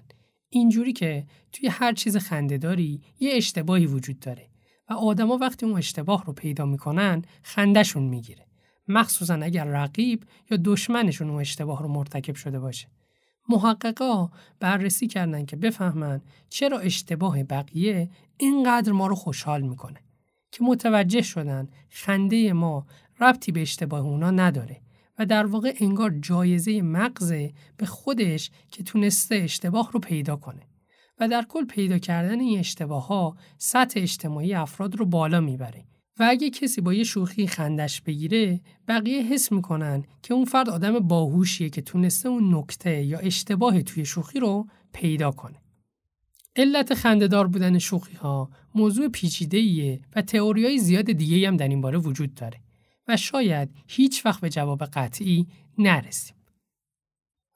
اینجوری 0.49 0.93
که 0.93 1.27
توی 1.53 1.69
هر 1.69 1.93
چیز 1.93 2.17
خندهداری 2.17 3.01
یه 3.21 3.33
اشتباهی 3.35 3.87
وجود 3.87 4.21
داره 4.21 4.49
و 4.91 4.93
آدما 4.93 5.37
وقتی 5.37 5.67
اون 5.67 5.79
اشتباه 5.79 6.25
رو 6.25 6.33
پیدا 6.33 6.67
می‌کنن 6.67 7.23
خندهشون 7.43 8.03
می‌گیره. 8.03 8.47
مخصوصا 8.89 9.35
اگر 9.35 9.65
رقیب 9.65 10.25
یا 10.51 10.59
دشمنشون 10.65 11.31
اون 11.31 11.41
اشتباه 11.41 11.83
رو 11.83 11.89
مرتکب 11.89 12.35
شده 12.35 12.61
باشه. 12.61 12.89
محققا 13.51 14.31
بررسی 14.61 15.07
کردن 15.07 15.45
که 15.45 15.57
بفهمن 15.57 16.21
چرا 16.49 16.79
اشتباه 16.79 17.43
بقیه 17.43 18.11
اینقدر 18.37 18.93
ما 18.93 19.07
رو 19.07 19.15
خوشحال 19.15 19.63
می‌کنه 19.63 20.01
که 20.51 20.65
متوجه 20.65 21.23
شدن 21.23 21.69
خنده 21.91 22.53
ما 22.53 22.87
ربطی 23.21 23.53
به 23.53 23.63
اشتباه 23.63 24.01
اونا 24.01 24.31
نداره 24.31 24.81
و 25.19 25.27
در 25.27 25.47
واقع 25.47 25.75
انگار 25.81 26.11
جایزه 26.11 26.83
مغزه 26.83 27.53
به 27.77 27.87
خودش 27.87 28.51
که 28.71 28.83
تونسته 28.83 29.35
اشتباه 29.35 29.91
رو 29.93 30.01
پیدا 30.01 30.37
کنه 30.37 30.63
و 31.21 31.29
در 31.29 31.43
کل 31.49 31.65
پیدا 31.65 31.99
کردن 31.99 32.41
این 32.41 32.59
اشتباه 32.59 33.07
ها 33.07 33.37
سطح 33.59 34.01
اجتماعی 34.01 34.55
افراد 34.55 34.97
رو 34.97 35.07
بالا 35.07 35.41
می‌بره. 35.41 35.85
و 36.21 36.27
اگه 36.29 36.51
کسی 36.51 36.81
با 36.81 36.95
یه 36.95 37.05
شوخی 37.05 37.47
خندش 37.47 38.01
بگیره 38.01 38.61
بقیه 38.89 39.23
حس 39.23 39.53
می‌کنن 39.53 40.05
که 40.23 40.35
اون 40.35 40.45
فرد 40.45 40.71
آدم 40.71 40.99
باهوشیه 40.99 41.71
که 41.71 41.83
تونسته 41.83 42.29
اون 42.29 42.55
نکته 42.55 43.03
یا 43.03 43.19
اشتباه 43.19 43.83
توی 43.83 44.05
شوخی 44.05 44.41
رو 44.41 44.67
پیدا 44.93 45.31
کنه. 45.31 45.63
علت 46.57 46.95
خندهدار 46.95 47.47
بودن 47.47 47.79
شوخی 47.79 48.17
ها 48.17 48.51
موضوع 48.75 49.09
پیچیده 49.09 50.01
و 50.17 50.23
تئوری 50.23 50.65
های 50.65 50.79
زیاد 50.79 51.13
دیگه 51.13 51.49
هم 51.49 51.57
در 51.57 51.69
این 51.69 51.81
باره 51.81 51.99
وجود 51.99 52.35
داره 52.35 52.61
و 53.09 53.17
شاید 53.17 53.69
هیچ 53.89 54.27
وقت 54.27 54.41
به 54.41 54.51
جواب 54.51 54.85
قطعی 54.85 55.47
نرسیم. 55.79 56.37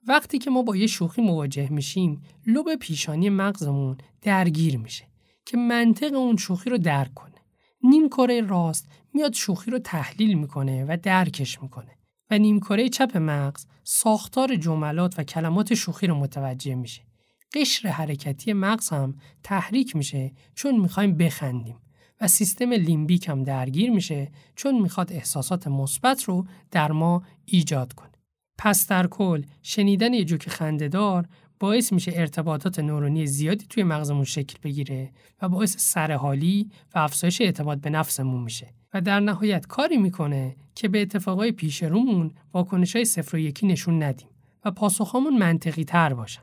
وقتی 0.09 0.39
که 0.39 0.51
ما 0.51 0.63
با 0.63 0.77
یه 0.77 0.87
شوخی 0.87 1.23
مواجه 1.23 1.73
میشیم 1.73 2.23
لب 2.47 2.75
پیشانی 2.75 3.31
مغزمون 3.31 3.99
درگیر 4.23 4.79
میشه 4.79 5.05
که 5.47 5.57
منطق 5.57 6.15
اون 6.15 6.37
شوخی 6.37 6.71
رو 6.71 6.79
درک 6.79 7.15
کنه. 7.15 7.34
نیم 7.85 8.09
کره 8.09 8.41
راست 8.41 8.89
میاد 9.15 9.33
شوخی 9.33 9.71
رو 9.71 9.79
تحلیل 9.79 10.39
می‌کنه 10.39 10.85
و 10.85 10.99
درکش 11.03 11.63
می‌کنه 11.63 11.99
و 12.31 12.39
نیم 12.39 12.61
کره 12.61 12.89
چپ 12.89 13.17
مغز 13.17 13.67
ساختار 13.83 14.57
جملات 14.57 15.19
و 15.19 15.23
کلمات 15.23 15.75
شوخی 15.75 16.07
رو 16.07 16.15
متوجه 16.15 16.75
میشه. 16.75 17.03
قشر 17.55 17.89
حرکتی 17.89 18.53
مغز 18.53 18.89
هم 18.89 19.15
تحریک 19.43 19.97
میشه 19.97 20.33
چون 20.55 20.81
می‌خوایم 20.81 21.17
بخندیم 21.17 21.77
و 22.21 22.29
سیستم 22.29 22.73
لیمبیک 22.73 23.29
هم 23.29 23.43
درگیر 23.43 23.91
میشه 23.91 24.33
چون 24.57 24.81
می‌خواد 24.81 25.13
احساسات 25.13 25.69
مثبت 25.69 26.25
رو 26.25 26.47
در 26.71 26.93
ما 26.93 27.23
ایجاد 27.45 27.93
کنه. 27.93 28.11
پس 28.59 28.87
در 28.87 29.07
کل 29.07 29.43
شنیدن 29.63 30.15
یه 30.15 30.25
جوک 30.25 30.49
خندهدار 30.49 31.29
باعث 31.65 31.93
میشه 31.93 32.13
ارتباطات 32.15 32.79
نورونی 32.79 33.27
زیادی 33.27 33.67
توی 33.67 33.83
مغزمون 33.83 34.25
شکل 34.25 34.59
بگیره 34.63 35.13
و 35.43 35.49
باعث 35.49 35.77
سرحالی 35.79 36.71
و 36.95 36.99
افزایش 36.99 37.41
اعتماد 37.41 37.81
به 37.81 37.91
نفسمون 37.91 38.43
میشه 38.43 38.75
و 38.95 39.01
در 39.01 39.21
نهایت 39.21 39.67
کاری 39.67 39.97
می‌کنه 39.97 40.57
که 40.75 40.89
به 40.89 41.03
اتفاقای 41.03 41.53
پیش 41.53 41.83
رومون 41.83 42.31
واکنش 42.55 42.97
های 42.97 43.05
صفر 43.05 43.37
و 43.37 43.39
یکی 43.39 43.67
نشون 43.67 44.03
ندیم 44.03 44.29
و 44.65 44.71
پاسخامون 44.71 45.39
منطقی 45.39 45.85
تر 45.85 46.15
باشن. 46.15 46.43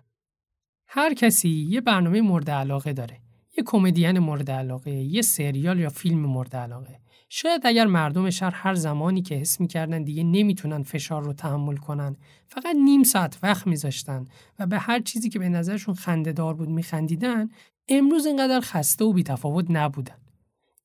هر 0.87 1.13
کسی 1.13 1.49
یه 1.49 1.81
برنامه 1.81 2.21
مورد 2.21 2.49
علاقه 2.49 2.93
داره. 2.93 3.17
یه 3.57 3.63
کمدین 3.63 4.19
مورد 4.19 4.51
علاقه، 4.51 4.91
یه 4.91 5.21
سریال 5.21 5.79
یا 5.79 5.89
فیلم 5.89 6.19
مورد 6.19 6.55
علاقه. 6.55 6.99
شاید 7.33 7.61
اگر 7.65 7.85
مردم 7.85 8.29
شهر 8.29 8.53
هر 8.55 8.73
زمانی 8.73 9.21
که 9.21 9.35
حس 9.35 9.59
می‌کردن 9.59 10.03
دیگه 10.03 10.23
نمی‌تونن 10.23 10.83
فشار 10.83 11.23
رو 11.23 11.33
تحمل 11.33 11.77
کنن 11.77 12.15
فقط 12.47 12.75
نیم 12.83 13.03
ساعت 13.03 13.37
وقت 13.43 13.67
میذاشتن 13.67 14.25
و 14.59 14.65
به 14.67 14.77
هر 14.77 14.99
چیزی 14.99 15.29
که 15.29 15.39
به 15.39 15.49
نظرشون 15.49 15.95
خندهدار 15.95 16.53
بود 16.53 16.69
میخندیدن 16.69 17.49
امروز 17.89 18.25
اینقدر 18.25 18.59
خسته 18.59 19.05
و 19.05 19.13
بیتفاوت 19.13 19.65
نبودن 19.69 20.15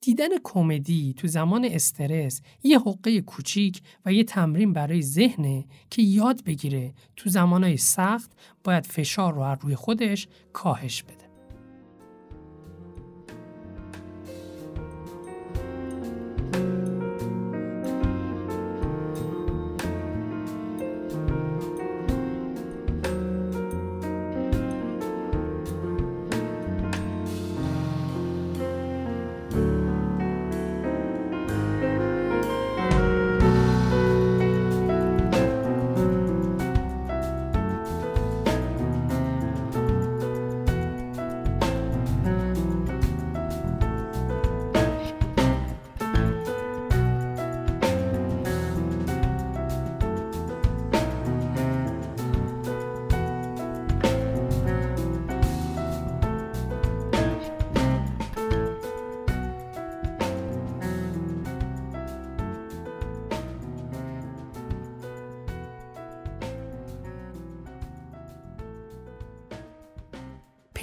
دیدن 0.01 0.29
کمدی 0.45 1.15
تو 1.17 1.29
زمان 1.29 1.65
استرس 1.65 2.41
یه 2.63 2.79
حقه 2.79 3.21
کوچیک 3.21 3.83
و 4.05 4.13
یه 4.13 4.25
تمرین 4.25 4.73
برای 4.73 5.03
ذهنه 5.03 5.65
که 5.91 6.03
یاد 6.03 6.45
بگیره 6.45 6.95
تو 7.17 7.31
زمانهای 7.31 7.77
سخت 7.77 8.31
باید 8.65 8.87
فشار 8.87 9.35
رو 9.35 9.41
از 9.41 9.59
روی 9.61 9.75
خودش 9.75 10.29
کاهش 10.53 11.03
بده. 11.03 11.26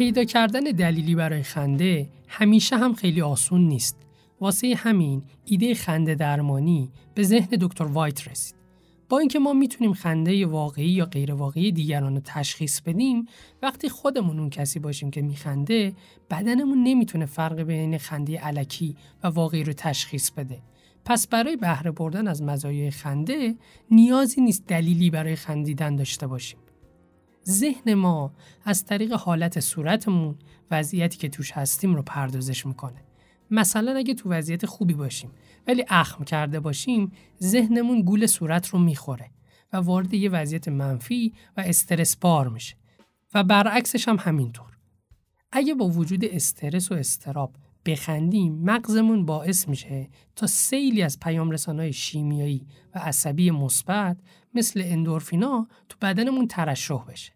پیدا 0.03 0.23
کردن 0.23 0.59
دلیلی 0.59 1.15
برای 1.15 1.43
خنده 1.43 2.09
همیشه 2.27 2.77
هم 2.77 2.93
خیلی 2.93 3.21
آسون 3.21 3.61
نیست. 3.61 3.97
واسه 4.41 4.75
همین 4.77 5.23
ایده 5.45 5.73
خنده 5.73 6.15
درمانی 6.15 6.89
به 7.13 7.23
ذهن 7.23 7.57
دکتر 7.61 7.83
وایت 7.83 8.27
رسید. 8.27 8.55
با 9.09 9.19
اینکه 9.19 9.39
ما 9.39 9.53
می‌تونیم 9.53 9.93
خنده 9.93 10.45
واقعی 10.45 10.89
یا 10.89 11.05
غیر 11.05 11.33
واقعی 11.33 11.71
دیگران 11.71 12.15
رو 12.15 12.21
تشخیص 12.25 12.81
بدیم 12.81 13.25
وقتی 13.61 13.89
خودمون 13.89 14.39
اون 14.39 14.49
کسی 14.49 14.79
باشیم 14.79 15.11
که 15.11 15.21
میخنده 15.21 15.93
بدنمون 16.29 16.83
نمی‌تونه 16.83 17.25
فرق 17.25 17.59
بین 17.61 17.97
خنده 17.97 18.39
علکی 18.39 18.95
و 19.23 19.27
واقعی 19.27 19.63
رو 19.63 19.73
تشخیص 19.73 20.31
بده 20.31 20.61
پس 21.05 21.27
برای 21.27 21.55
بهره 21.55 21.91
بردن 21.91 22.27
از 22.27 22.41
مزایای 22.41 22.91
خنده 22.91 23.55
نیازی 23.91 24.41
نیست 24.41 24.67
دلیلی 24.67 25.09
برای 25.09 25.35
خندیدن 25.35 25.95
داشته 25.95 26.27
باشیم 26.27 26.59
ذهن 27.47 27.93
ما 27.93 28.33
از 28.65 28.85
طریق 28.85 29.13
حالت 29.13 29.59
صورتمون 29.59 30.35
وضعیتی 30.71 31.17
که 31.17 31.29
توش 31.29 31.51
هستیم 31.51 31.95
رو 31.95 32.01
پردازش 32.01 32.65
می‌کنه. 32.65 33.03
مثلا 33.51 33.95
اگه 33.97 34.13
تو 34.13 34.29
وضعیت 34.29 34.65
خوبی 34.65 34.93
باشیم 34.93 35.31
ولی 35.67 35.85
اخم 35.89 36.23
کرده 36.23 36.59
باشیم 36.59 37.11
ذهنمون 37.43 38.01
گول 38.01 38.25
صورت 38.25 38.67
رو 38.67 38.79
می‌خوره 38.79 39.29
و 39.73 39.77
وارد 39.77 40.13
یه 40.13 40.29
وضعیت 40.29 40.67
منفی 40.67 41.33
و 41.57 41.61
استرس 41.61 42.15
بار 42.15 42.47
میشه 42.49 42.75
و 43.33 43.43
برعکسش 43.43 44.07
هم 44.07 44.17
همینطور. 44.19 44.77
اگه 45.51 45.73
با 45.73 45.87
وجود 45.87 46.25
استرس 46.25 46.91
و 46.91 46.95
استراب 46.95 47.55
بخندیم 47.85 48.61
مغزمون 48.63 49.25
باعث 49.25 49.67
میشه 49.67 50.09
تا 50.35 50.47
سیلی 50.47 51.01
از 51.01 51.19
پیام 51.19 51.55
های 51.67 51.93
شیمیایی 51.93 52.67
و 52.95 52.99
عصبی 52.99 53.51
مثبت 53.51 54.17
مثل 54.53 54.81
اندورفینا 54.85 55.67
تو 55.89 55.97
بدنمون 56.01 56.47
ترشح 56.47 57.03
بشه. 57.07 57.33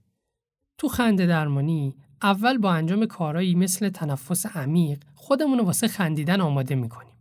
تو 0.77 0.87
خنده 0.87 1.25
درمانی 1.25 1.95
اول 2.21 2.57
با 2.57 2.71
انجام 2.71 3.05
کارایی 3.05 3.55
مثل 3.55 3.89
تنفس 3.89 4.45
عمیق 4.45 5.03
خودمون 5.15 5.57
رو 5.57 5.65
واسه 5.65 5.87
خندیدن 5.87 6.41
آماده 6.41 6.75
می‌کنیم. 6.75 7.17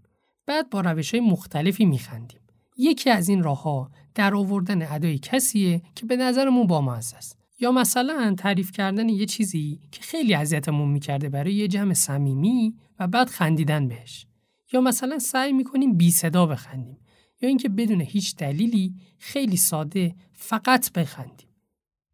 بعد 0.47 0.71
با 0.71 0.81
روش 0.81 1.15
های 1.15 1.21
مختلفی 1.21 1.85
میخندیم. 1.85 2.41
یکی 2.79 3.11
از 3.11 3.29
این 3.29 3.43
راه 3.43 3.63
ها 3.63 3.91
در 4.15 4.35
آوردن 4.35 4.93
ادای 4.93 5.19
کسیه 5.19 5.83
که 5.95 6.07
به 6.07 6.17
نظرمون 6.17 6.67
با 6.67 6.95
است. 6.95 7.39
یا 7.61 7.73
مثلا 7.73 8.35
تعریف 8.39 8.73
کردن 8.73 9.09
یه 9.09 9.27
چیزی 9.27 9.81
که 9.93 10.03
خیلی 10.03 10.35
اذیتمون 10.35 10.89
می‌کرده 10.89 11.29
برای 11.29 11.55
یه 11.55 11.69
جمع 11.69 11.95
صمیمی 11.95 12.75
و 12.99 13.07
بعد 13.09 13.29
خندیدن 13.29 13.89
بهش. 13.89 14.27
یا 14.73 14.81
مثلا 14.81 15.19
سعی 15.19 15.53
می‌کنیم 15.53 15.97
بی 15.97 16.11
صدا 16.11 16.47
بخندیم 16.47 16.99
یا 17.43 17.49
اینکه 17.49 17.69
بدون 17.69 18.01
هیچ 18.01 18.37
دلیلی 18.37 18.95
خیلی 19.19 19.57
ساده 19.57 20.15
فقط 20.33 20.93
بخندیم. 20.93 21.49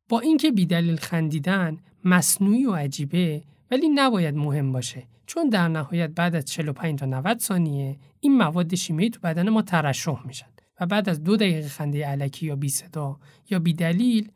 با 0.09 0.21
اینکه 0.21 0.51
بیدلیل 0.51 0.97
خندیدن 0.97 1.79
مصنوعی 2.05 2.67
و 2.67 2.75
عجیبه 2.75 3.43
ولی 3.71 3.89
نباید 3.89 4.35
مهم 4.35 4.73
باشه 4.73 5.07
چون 5.27 5.49
در 5.49 5.69
نهایت 5.69 6.11
بعد 6.11 6.35
از 6.35 6.45
45 6.45 6.99
تا 6.99 7.07
90 7.07 7.39
ثانیه 7.39 7.99
این 8.21 8.37
مواد 8.37 8.75
شیمیایی 8.75 9.11
تو 9.11 9.21
بدن 9.21 9.49
ما 9.49 9.63
ترشح 9.63 10.27
میشن 10.27 10.47
و 10.81 10.87
بعد 10.87 11.09
از 11.09 11.25
دو 11.25 11.37
دقیقه 11.37 11.69
خنده 11.69 12.07
علکی 12.07 12.47
یا 12.47 12.57
بی 12.57 12.69
صدا 12.69 13.19
یا 13.51 13.59
بی 13.59 13.73
دلیل 13.73 14.31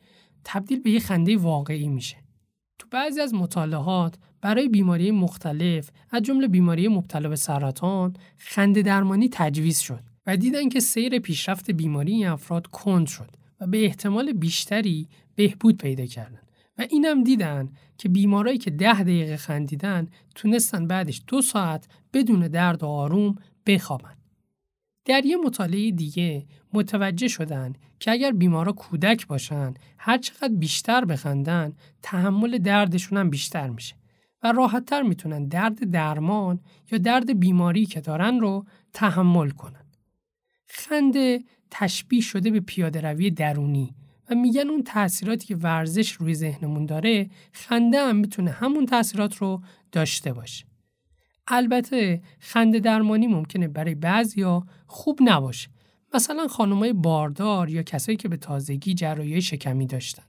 تبدیل 0.44 0.80
به 0.80 0.90
یه 0.90 1.00
خنده 1.00 1.36
واقعی 1.36 1.88
میشه. 1.88 2.16
تو 2.78 2.88
بعضی 2.90 3.20
از 3.20 3.34
مطالعات 3.34 4.18
برای 4.46 4.68
بیماری 4.68 5.10
مختلف 5.10 5.90
از 6.10 6.22
جمله 6.22 6.48
بیماری 6.48 6.88
مبتلا 6.88 7.28
به 7.28 7.36
سرطان 7.36 8.14
خنده 8.38 8.82
درمانی 8.82 9.28
تجویز 9.32 9.78
شد 9.78 10.00
و 10.26 10.36
دیدن 10.36 10.68
که 10.68 10.80
سیر 10.80 11.18
پیشرفت 11.18 11.70
بیماری 11.70 12.12
این 12.12 12.26
افراد 12.26 12.66
کند 12.66 13.06
شد 13.06 13.30
و 13.60 13.66
به 13.66 13.84
احتمال 13.84 14.32
بیشتری 14.32 15.08
بهبود 15.34 15.78
پیدا 15.78 16.06
کردن 16.06 16.40
و 16.78 16.86
اینم 16.90 17.24
دیدن 17.24 17.68
که 17.98 18.08
بیمارایی 18.08 18.58
که 18.58 18.70
ده 18.70 19.02
دقیقه 19.02 19.36
خندیدن 19.36 20.08
تونستن 20.34 20.86
بعدش 20.86 21.22
دو 21.26 21.42
ساعت 21.42 21.88
بدون 22.12 22.48
درد 22.48 22.82
و 22.82 22.86
آروم 22.86 23.34
بخوابن. 23.66 24.14
در 25.04 25.24
یه 25.24 25.36
مطالعه 25.36 25.90
دیگه 25.90 26.46
متوجه 26.72 27.28
شدن 27.28 27.72
که 28.00 28.10
اگر 28.10 28.30
بیمارا 28.30 28.72
کودک 28.72 29.26
باشن 29.26 29.74
هر 29.98 30.18
چقدر 30.18 30.54
بیشتر 30.54 31.04
بخندن 31.04 31.72
تحمل 32.02 32.58
دردشون 32.58 33.18
هم 33.18 33.30
بیشتر 33.30 33.70
میشه 33.70 33.94
و 34.42 34.52
راحتتر 34.52 35.02
می‌تونن 35.02 35.48
درد 35.48 35.90
درمان 35.90 36.60
یا 36.92 36.98
درد 36.98 37.40
بیماری 37.40 37.86
که 37.86 38.00
دارن 38.00 38.40
رو 38.40 38.64
تحمل 38.92 39.50
کنن. 39.50 39.84
خنده 40.66 41.44
تشبیه 41.70 42.20
شده 42.20 42.50
به 42.50 42.60
پیاده 42.60 43.00
روی 43.00 43.30
درونی 43.30 43.94
و 44.30 44.34
میگن 44.34 44.68
اون 44.68 44.82
تاثیراتی 44.82 45.46
که 45.46 45.56
ورزش 45.56 46.12
روی 46.12 46.34
ذهنمون 46.34 46.86
داره 46.86 47.30
خنده 47.52 47.98
هم 47.98 48.16
می‌تونه 48.16 48.50
همون 48.50 48.86
تاثیرات 48.86 49.36
رو 49.36 49.62
داشته 49.92 50.32
باشه. 50.32 50.66
البته 51.48 52.22
خنده 52.40 52.80
درمانی 52.80 53.26
ممکنه 53.26 53.68
برای 53.68 53.94
بعضیا 53.94 54.66
خوب 54.86 55.18
نباشه. 55.22 55.68
مثلا 56.14 56.48
خانمای 56.48 56.92
باردار 56.92 57.70
یا 57.70 57.82
کسایی 57.82 58.16
که 58.16 58.28
به 58.28 58.36
تازگی 58.36 58.94
جراحی 58.94 59.42
شکمی 59.42 59.86
داشتن. 59.86 60.22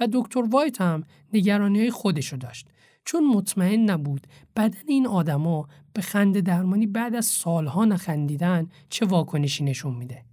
و 0.00 0.08
دکتر 0.12 0.42
وایت 0.50 0.80
هم 0.80 1.04
نگرانی 1.32 1.78
های 1.78 1.90
خودشو 1.90 2.36
داشت 2.36 2.68
چون 3.08 3.26
مطمئن 3.26 3.90
نبود 3.90 4.26
بدن 4.56 4.78
این 4.86 5.06
آدما 5.06 5.68
به 5.92 6.02
خنده 6.02 6.40
درمانی 6.40 6.86
بعد 6.86 7.14
از 7.14 7.26
سالها 7.26 7.84
نخندیدن 7.84 8.68
چه 8.90 9.06
واکنشی 9.06 9.64
نشون 9.64 9.94
میده. 9.94 10.24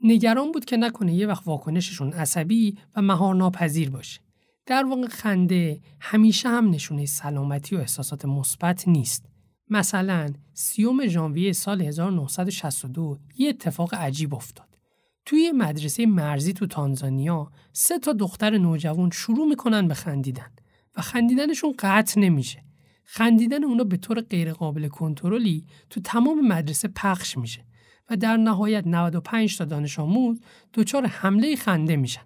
نگران 0.00 0.52
بود 0.52 0.64
که 0.64 0.76
نکنه 0.76 1.14
یه 1.14 1.26
وقت 1.26 1.46
واکنششون 1.46 2.12
عصبی 2.12 2.78
و 2.96 3.02
مهار 3.02 3.34
ناپذیر 3.34 3.90
باشه. 3.90 4.20
در 4.66 4.84
واقع 4.84 5.08
خنده 5.08 5.80
همیشه 6.00 6.48
هم 6.48 6.70
نشونه 6.70 7.06
سلامتی 7.06 7.76
و 7.76 7.78
احساسات 7.78 8.24
مثبت 8.24 8.88
نیست. 8.88 9.26
مثلا 9.70 10.32
سیوم 10.54 11.06
ژانویه 11.06 11.52
سال 11.52 11.82
1962 11.82 13.18
یه 13.38 13.48
اتفاق 13.48 13.94
عجیب 13.94 14.34
افتاد. 14.34 14.78
توی 15.24 15.52
مدرسه 15.52 16.06
مرزی 16.06 16.52
تو 16.52 16.66
تانزانیا 16.66 17.50
سه 17.72 17.98
تا 17.98 18.12
دختر 18.12 18.58
نوجوان 18.58 19.10
شروع 19.10 19.48
می‌کنن 19.48 19.88
به 19.88 19.94
خندیدن 19.94 20.50
و 20.98 21.00
خندیدنشون 21.00 21.74
قطع 21.78 22.20
نمیشه. 22.20 22.64
خندیدن 23.04 23.64
اونا 23.64 23.84
به 23.84 23.96
طور 23.96 24.20
غیرقابل 24.20 24.88
کنترلی 24.88 25.64
تو 25.90 26.00
تمام 26.00 26.48
مدرسه 26.48 26.88
پخش 26.88 27.38
میشه 27.38 27.64
و 28.10 28.16
در 28.16 28.36
نهایت 28.36 28.86
95 28.86 29.58
تا 29.58 29.64
دانش 29.64 29.98
آموز 29.98 30.40
دچار 30.74 31.06
حمله 31.06 31.56
خنده 31.56 31.96
میشن. 31.96 32.22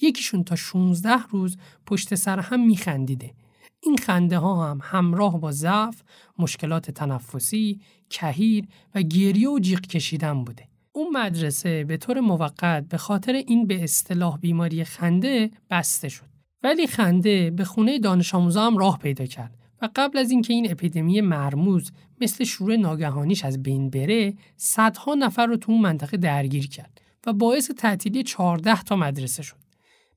یکیشون 0.00 0.44
تا 0.44 0.56
16 0.56 1.10
روز 1.30 1.56
پشت 1.86 2.14
سر 2.14 2.38
هم 2.38 2.66
میخندیده. 2.66 3.34
این 3.82 3.96
خنده 3.96 4.38
ها 4.38 4.70
هم 4.70 4.78
همراه 4.82 5.40
با 5.40 5.52
ضعف، 5.52 6.02
مشکلات 6.38 6.90
تنفسی، 6.90 7.80
کهیر 8.10 8.64
و 8.94 9.02
گریه 9.02 9.48
و 9.48 9.58
جیغ 9.58 9.80
کشیدن 9.80 10.44
بوده. 10.44 10.68
اون 10.92 11.16
مدرسه 11.16 11.84
به 11.84 11.96
طور 11.96 12.20
موقت 12.20 12.88
به 12.88 12.96
خاطر 12.96 13.32
این 13.32 13.66
به 13.66 13.84
اصطلاح 13.84 14.38
بیماری 14.38 14.84
خنده 14.84 15.50
بسته 15.70 16.08
شد. 16.08 16.31
ولی 16.62 16.86
خنده 16.86 17.50
به 17.50 17.64
خونه 17.64 17.98
دانش 17.98 18.34
آموزا 18.34 18.66
هم 18.66 18.78
راه 18.78 18.98
پیدا 18.98 19.26
کرد 19.26 19.58
و 19.82 19.88
قبل 19.96 20.18
از 20.18 20.30
اینکه 20.30 20.52
این 20.52 20.70
اپیدمی 20.70 21.20
مرموز 21.20 21.92
مثل 22.20 22.44
شروع 22.44 22.76
ناگهانیش 22.76 23.44
از 23.44 23.62
بین 23.62 23.90
بره 23.90 24.34
صدها 24.56 25.14
نفر 25.14 25.46
رو 25.46 25.56
تو 25.56 25.72
اون 25.72 25.80
منطقه 25.80 26.16
درگیر 26.16 26.68
کرد 26.68 27.00
و 27.26 27.32
باعث 27.32 27.70
تعطیلی 27.70 28.22
14 28.22 28.82
تا 28.82 28.96
مدرسه 28.96 29.42
شد. 29.42 29.56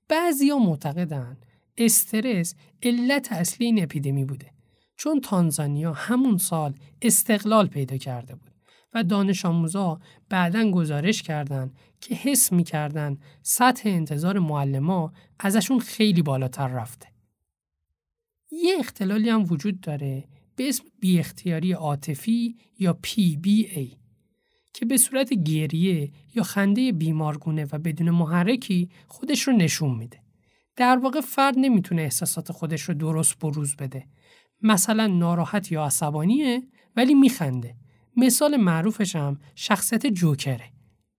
بعضیا 0.07 0.57
معتقدن 0.57 1.37
استرس 1.77 2.55
علت 2.83 3.31
اصلی 3.31 3.65
این 3.65 3.83
اپیدمی 3.83 4.25
بوده 4.25 4.51
چون 4.97 5.21
تانزانیا 5.21 5.93
همون 5.93 6.37
سال 6.37 6.73
استقلال 7.01 7.67
پیدا 7.67 7.97
کرده 7.97 8.35
بود. 8.35 8.54
و 8.95 9.03
دانش 9.03 9.45
آموزا 9.45 9.99
بعدا 10.29 10.71
گزارش 10.71 11.23
کردند 11.23 11.77
که 12.01 12.15
حس 12.15 12.51
می‌کردن 12.51 13.17
سطح 13.41 13.89
انتظار 13.89 14.39
معلما 14.39 15.13
ازشون 15.39 15.79
خیلی 15.79 16.21
بالاتر 16.21 16.67
رفته. 16.67 17.07
یه 18.51 18.75
اختلالی 18.79 19.29
هم 19.29 19.43
وجود 19.43 19.81
داره 19.81 20.23
به 20.55 20.69
اسم 20.69 20.83
بی 20.99 21.19
اختیاری 21.19 21.71
عاطفی 21.71 22.57
یا 22.79 22.97
PBA 23.07 23.97
که 24.73 24.85
به 24.85 24.97
صورت 24.97 25.33
گریه 25.33 26.11
یا 26.35 26.43
خنده 26.43 26.91
بیمارگونه 26.91 27.67
و 27.71 27.79
بدون 27.79 28.09
محرکی 28.09 28.89
خودش 29.07 29.41
رو 29.41 29.53
نشون 29.53 29.95
میده. 29.95 30.19
در 30.75 30.97
واقع 30.97 31.21
فرد 31.21 31.55
نمی‌تونه 31.57 32.01
احساسات 32.01 32.51
خودش 32.51 32.81
رو 32.81 32.93
درست 32.93 33.39
بروز 33.39 33.75
بده. 33.75 34.07
مثلا 34.61 35.07
ناراحت 35.07 35.71
یا 35.71 35.85
عصبانیه 35.85 36.63
ولی 36.95 37.13
میخنده. 37.13 37.75
مثال 38.17 38.57
معروفش 38.57 39.15
هم 39.15 39.39
شخصیت 39.55 40.07
جوکره. 40.07 40.71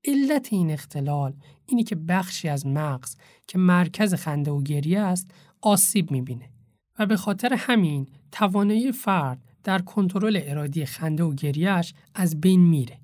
علت 0.04 0.48
این 0.52 0.70
اختلال 0.70 1.34
اینی 1.66 1.84
که 1.84 1.96
بخشی 1.96 2.48
از 2.48 2.66
مغز 2.66 3.16
که 3.46 3.58
مرکز 3.58 4.14
خنده 4.14 4.50
و 4.50 4.62
گریه 4.62 5.00
است 5.00 5.30
آسیب 5.62 6.10
می‌بینه 6.10 6.50
و 6.98 7.06
به 7.06 7.16
خاطر 7.16 7.54
همین 7.54 8.06
توانایی 8.32 8.92
فرد 8.92 9.44
در 9.64 9.78
کنترل 9.78 10.40
ارادی 10.42 10.84
خنده 10.84 11.24
و 11.24 11.34
گریهش 11.34 11.94
از 12.14 12.40
بین 12.40 12.60
میره. 12.60 13.00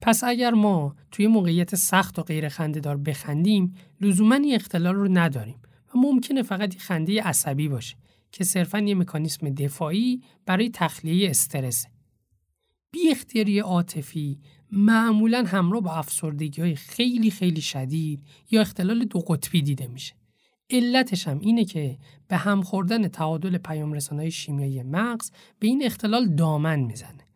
پس 0.00 0.24
اگر 0.24 0.50
ما 0.50 0.96
توی 1.10 1.26
موقعیت 1.26 1.74
سخت 1.74 2.18
و 2.18 2.22
غیر 2.22 2.48
خنده 2.48 2.80
دار 2.80 2.96
بخندیم 2.96 3.74
لزوما 4.00 4.34
این 4.34 4.54
اختلال 4.54 4.94
رو 4.94 5.08
نداریم 5.18 5.58
و 5.94 5.98
ممکنه 5.98 6.42
فقط 6.42 6.76
خنده 6.78 7.22
عصبی 7.22 7.68
باشه 7.68 7.96
که 8.32 8.44
صرفا 8.44 8.78
یه 8.78 8.94
مکانیسم 8.94 9.50
دفاعی 9.50 10.22
برای 10.46 10.70
تخلیه 10.70 11.30
استرسه. 11.30 11.93
بی 12.94 13.10
اختیاری 13.10 13.58
عاطفی 13.58 14.38
معمولا 14.72 15.44
همراه 15.46 15.82
با 15.82 15.92
افسردگی 15.92 16.62
های 16.62 16.74
خیلی 16.74 17.30
خیلی 17.30 17.60
شدید 17.60 18.22
یا 18.50 18.60
اختلال 18.60 19.04
دو 19.04 19.18
قطبی 19.18 19.62
دیده 19.62 19.86
میشه. 19.86 20.14
علتش 20.70 21.28
هم 21.28 21.38
اینه 21.40 21.64
که 21.64 21.98
به 22.28 22.36
هم 22.36 22.62
خوردن 22.62 23.08
تعادل 23.08 23.58
پیام 23.58 23.98
های 24.12 24.30
شیمیایی 24.30 24.82
مغز 24.82 25.30
به 25.58 25.66
این 25.66 25.82
اختلال 25.84 26.26
دامن 26.26 26.80
می‌زنه. 26.80 27.26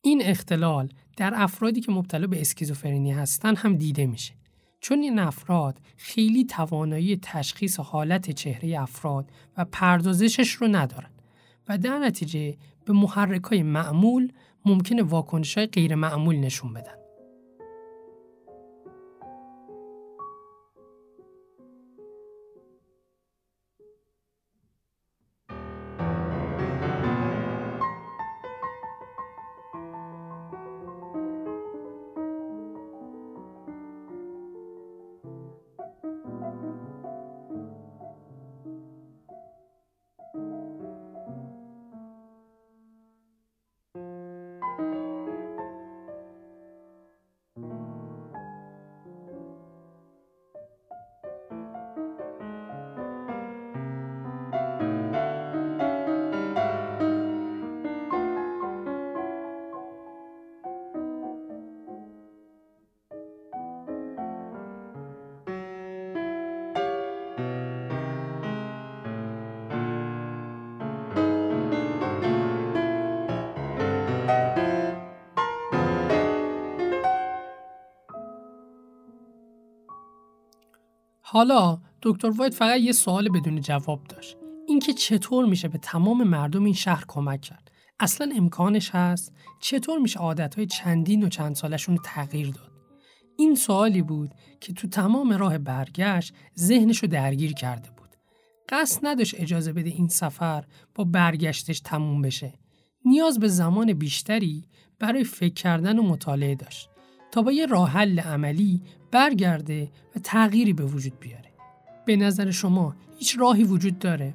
این 0.00 0.22
اختلال 0.22 0.88
در 1.16 1.32
افرادی 1.36 1.80
که 1.80 1.92
مبتلا 1.92 2.26
به 2.26 2.40
اسکیزوفرنی 2.40 3.12
هستن 3.12 3.56
هم 3.56 3.76
دیده 3.76 4.06
میشه. 4.06 4.32
چون 4.80 4.98
این 4.98 5.18
افراد 5.18 5.80
خیلی 5.96 6.44
توانایی 6.44 7.16
تشخیص 7.16 7.80
حالت 7.80 8.30
چهره 8.30 8.80
افراد 8.80 9.30
و 9.56 9.64
پردازشش 9.64 10.50
رو 10.50 10.68
ندارن 10.68 11.10
و 11.68 11.78
در 11.78 11.98
نتیجه 11.98 12.56
به 12.84 12.92
محرک 12.92 13.44
های 13.44 13.62
معمول 13.62 14.32
ممکنه 14.66 15.02
واکنش 15.02 15.58
های 15.58 15.66
غیر 15.66 15.94
معمول 15.94 16.36
نشون 16.36 16.72
بدن. 16.72 17.05
حالا 81.36 81.78
دکتر 82.02 82.30
وایت 82.30 82.54
فقط 82.54 82.80
یه 82.80 82.92
سوال 82.92 83.28
بدون 83.28 83.60
جواب 83.60 84.04
داشت. 84.04 84.36
اینکه 84.68 84.92
چطور 84.92 85.46
میشه 85.46 85.68
به 85.68 85.78
تمام 85.78 86.22
مردم 86.22 86.64
این 86.64 86.74
شهر 86.74 87.04
کمک 87.08 87.40
کرد؟ 87.40 87.70
اصلا 88.00 88.32
امکانش 88.36 88.90
هست؟ 88.90 89.32
چطور 89.60 89.98
میشه 89.98 90.18
عادتهای 90.18 90.66
چندین 90.66 91.22
و 91.22 91.28
چند 91.28 91.54
سالشون 91.54 91.96
رو 91.96 92.02
تغییر 92.04 92.46
داد؟ 92.50 92.72
این 93.38 93.54
سوالی 93.54 94.02
بود 94.02 94.30
که 94.60 94.72
تو 94.72 94.88
تمام 94.88 95.32
راه 95.32 95.58
برگشت 95.58 96.34
ذهنش 96.58 96.98
رو 96.98 97.08
درگیر 97.08 97.52
کرده 97.52 97.90
بود. 97.90 98.10
قصد 98.68 99.00
نداشت 99.06 99.34
اجازه 99.38 99.72
بده 99.72 99.90
این 99.90 100.08
سفر 100.08 100.64
با 100.94 101.04
برگشتش 101.04 101.80
تموم 101.80 102.22
بشه. 102.22 102.52
نیاز 103.04 103.38
به 103.38 103.48
زمان 103.48 103.92
بیشتری 103.92 104.64
برای 104.98 105.24
فکر 105.24 105.54
کردن 105.54 105.98
و 105.98 106.02
مطالعه 106.02 106.54
داشت. 106.54 106.88
تا 107.30 107.42
با 107.42 107.52
یه 107.52 107.66
راه 107.66 107.90
حل 107.90 108.20
عملی 108.20 108.82
برگرده 109.10 109.90
و 110.16 110.18
تغییری 110.18 110.72
به 110.72 110.84
وجود 110.84 111.20
بیاره. 111.20 111.52
به 112.06 112.16
نظر 112.16 112.50
شما 112.50 112.96
هیچ 113.18 113.38
راهی 113.38 113.64
وجود 113.64 113.98
داره؟ 113.98 114.34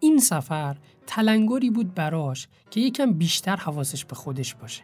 این 0.00 0.18
سفر 0.18 0.76
تلنگری 1.06 1.70
بود 1.70 1.94
براش 1.94 2.48
که 2.70 2.80
یکم 2.80 3.12
بیشتر 3.12 3.56
حواسش 3.56 4.04
به 4.04 4.14
خودش 4.14 4.54
باشه. 4.54 4.82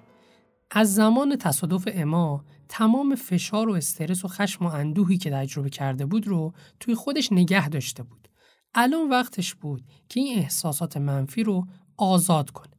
از 0.70 0.94
زمان 0.94 1.36
تصادف 1.36 1.88
اما 1.92 2.44
تمام 2.68 3.14
فشار 3.14 3.68
و 3.68 3.72
استرس 3.72 4.24
و 4.24 4.28
خشم 4.28 4.66
و 4.66 4.68
اندوهی 4.68 5.18
که 5.18 5.30
تجربه 5.30 5.70
کرده 5.70 6.06
بود 6.06 6.26
رو 6.26 6.52
توی 6.80 6.94
خودش 6.94 7.32
نگه 7.32 7.68
داشته 7.68 8.02
بود. 8.02 8.28
الان 8.74 9.10
وقتش 9.10 9.54
بود 9.54 9.84
که 10.08 10.20
این 10.20 10.38
احساسات 10.38 10.96
منفی 10.96 11.42
رو 11.42 11.66
آزاد 11.96 12.50
کنه. 12.50 12.74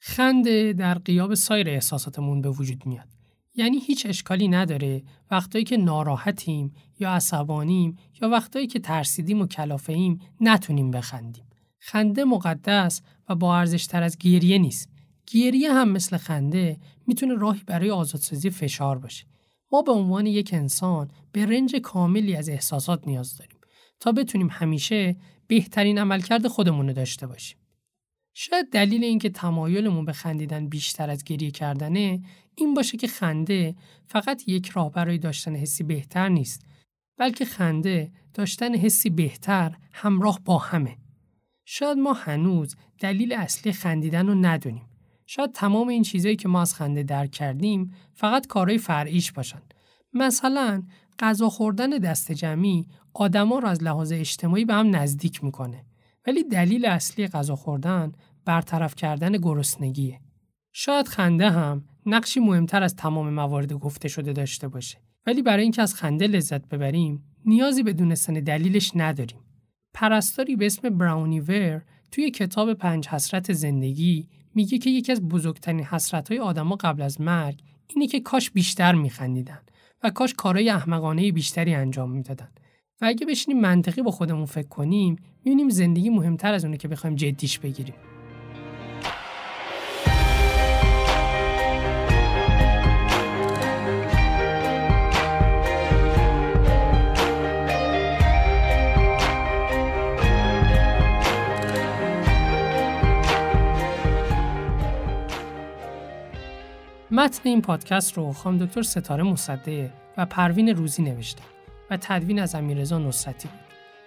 خنده 0.00 0.72
در 0.72 0.94
قیاب 0.94 1.34
سایر 1.34 1.68
احساساتمون 1.68 2.40
به 2.40 2.50
وجود 2.50 2.86
میاد. 2.86 3.11
یعنی 3.54 3.78
هیچ 3.78 4.06
اشکالی 4.06 4.48
نداره 4.48 5.02
وقتایی 5.30 5.64
که 5.64 5.76
ناراحتیم 5.76 6.74
یا 6.98 7.10
عصبانیم 7.10 7.98
یا 8.22 8.28
وقتایی 8.28 8.66
که 8.66 8.78
ترسیدیم 8.78 9.40
و 9.40 9.46
کلافه 9.46 9.92
ایم 9.92 10.20
نتونیم 10.40 10.90
بخندیم. 10.90 11.44
خنده 11.78 12.24
مقدس 12.24 13.02
و 13.28 13.34
با 13.34 13.56
ارزش 13.56 13.86
تر 13.86 14.02
از 14.02 14.18
گریه 14.18 14.58
نیست. 14.58 14.88
گریه 15.26 15.72
هم 15.72 15.88
مثل 15.88 16.16
خنده 16.16 16.76
می‌تونه 17.06 17.34
راهی 17.34 17.62
برای 17.66 17.90
آزادسازی 17.90 18.50
فشار 18.50 18.98
باشه. 18.98 19.26
ما 19.72 19.82
به 19.82 19.92
عنوان 19.92 20.26
یک 20.26 20.50
انسان 20.52 21.10
به 21.32 21.46
رنج 21.46 21.76
کاملی 21.76 22.36
از 22.36 22.48
احساسات 22.48 23.08
نیاز 23.08 23.36
داریم 23.36 23.58
تا 24.00 24.12
بتونیم 24.12 24.48
همیشه 24.50 25.16
بهترین 25.46 25.98
عملکرد 25.98 26.46
خودمون 26.46 26.86
رو 26.86 26.92
داشته 26.92 27.26
باشیم. 27.26 27.58
شاید 28.34 28.70
دلیل 28.72 29.04
اینکه 29.04 29.30
تمایلمون 29.30 30.04
به 30.04 30.12
خندیدن 30.12 30.68
بیشتر 30.68 31.10
از 31.10 31.24
گریه 31.24 31.50
کردنه 31.50 32.22
این 32.54 32.74
باشه 32.74 32.98
که 32.98 33.06
خنده 33.06 33.74
فقط 34.06 34.48
یک 34.48 34.68
راه 34.68 34.92
برای 34.92 35.18
داشتن 35.18 35.56
حسی 35.56 35.84
بهتر 35.84 36.28
نیست 36.28 36.66
بلکه 37.18 37.44
خنده 37.44 38.12
داشتن 38.34 38.74
حسی 38.74 39.10
بهتر 39.10 39.76
همراه 39.92 40.40
با 40.44 40.58
همه. 40.58 40.96
شاید 41.64 41.98
ما 41.98 42.12
هنوز 42.12 42.76
دلیل 42.98 43.32
اصلی 43.32 43.72
خندیدن 43.72 44.26
رو 44.26 44.34
ندونیم. 44.34 44.86
شاید 45.26 45.52
تمام 45.52 45.88
این 45.88 46.02
چیزهایی 46.02 46.36
که 46.36 46.48
ما 46.48 46.60
از 46.60 46.74
خنده 46.74 47.02
درک 47.02 47.30
کردیم 47.30 47.94
فقط 48.14 48.46
کارهای 48.46 48.78
فرعیش 48.78 49.32
باشن. 49.32 49.62
مثلا 50.12 50.82
غذا 51.18 51.48
خوردن 51.48 51.90
دست 51.90 52.32
جمعی 52.32 52.86
آدما 53.14 53.58
رو 53.58 53.68
از 53.68 53.82
لحاظ 53.82 54.12
اجتماعی 54.12 54.64
به 54.64 54.74
هم 54.74 54.96
نزدیک 54.96 55.44
می‌کنه 55.44 55.84
ولی 56.26 56.44
دلیل 56.44 56.86
اصلی 56.86 57.26
غذا 57.26 57.56
خوردن 57.56 58.12
برطرف 58.44 58.94
کردن 58.94 59.32
گرسنگیه. 59.32 60.20
شاید 60.72 61.08
خنده 61.08 61.50
هم 61.50 61.84
نقشی 62.06 62.40
مهمتر 62.40 62.82
از 62.82 62.96
تمام 62.96 63.30
موارد 63.30 63.72
گفته 63.72 64.08
شده 64.08 64.32
داشته 64.32 64.68
باشه. 64.68 64.98
ولی 65.26 65.42
برای 65.42 65.62
اینکه 65.62 65.82
از 65.82 65.94
خنده 65.94 66.26
لذت 66.26 66.68
ببریم 66.68 67.24
نیازی 67.46 67.82
به 67.82 67.92
دونستن 67.92 68.34
دلیلش 68.34 68.92
نداریم. 68.94 69.40
پرستاری 69.94 70.56
به 70.56 70.66
اسم 70.66 70.88
براونیور 70.88 71.82
توی 72.10 72.30
کتاب 72.30 72.74
پنج 72.74 73.08
حسرت 73.08 73.52
زندگی 73.52 74.28
میگه 74.54 74.78
که 74.78 74.90
یکی 74.90 75.12
از 75.12 75.28
بزرگترین 75.28 75.84
حسرتهای 75.84 76.38
آدما 76.38 76.76
قبل 76.76 77.02
از 77.02 77.20
مرگ 77.20 77.60
اینه 77.86 78.06
که 78.06 78.20
کاش 78.20 78.50
بیشتر 78.50 78.94
میخندیدن 78.94 79.60
و 80.02 80.10
کاش 80.10 80.34
کارهای 80.34 80.70
احمقانه 80.70 81.32
بیشتری 81.32 81.74
انجام 81.74 82.10
می‌دادن 82.10 82.48
و 83.00 83.04
اگه 83.04 83.26
بشینیم 83.26 83.60
منطقی 83.60 84.02
با 84.02 84.10
خودمون 84.10 84.44
فکر 84.44 84.68
کنیم 84.68 85.16
می‌بینیم 85.44 85.68
زندگی 85.68 86.10
مهمتر 86.10 86.54
از 86.54 86.64
اونه 86.64 86.76
که 86.76 86.88
بخوایم 86.88 87.16
جدیش 87.16 87.58
بگیریم 87.58 87.94
متن 107.14 107.40
این 107.44 107.62
پادکست 107.62 108.18
رو 108.18 108.32
خانم 108.32 108.58
دکتر 108.58 108.82
ستاره 108.82 109.22
مصدقه 109.22 109.92
و 110.16 110.26
پروین 110.26 110.68
روزی 110.68 111.02
نوشتن 111.02 111.44
و 111.90 111.96
تدوین 111.96 112.40
از 112.40 112.54
امیررضا 112.54 112.98
نصرتی 112.98 113.48
بود. 113.48 113.58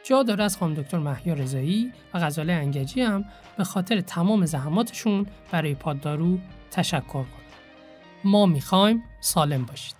جا 0.04 0.24
داره 0.24 0.44
از 0.44 0.58
خانم 0.58 0.74
دکتر 0.74 0.98
محیا 0.98 1.34
رضایی 1.34 1.92
و 2.14 2.20
غزاله 2.20 2.54
انگجی 2.54 3.02
هم 3.02 3.26
به 3.58 3.64
خاطر 3.64 4.02
تمام 4.02 4.46
زحماتشون 4.46 5.26
برای 5.52 5.76
پاددارو 5.76 6.38
تشکر 6.72 7.24
کنم. 7.24 7.26
ما 8.24 8.46
می‌خوایم 8.46 9.04
سالم 9.20 9.66
باشید. 9.66 9.96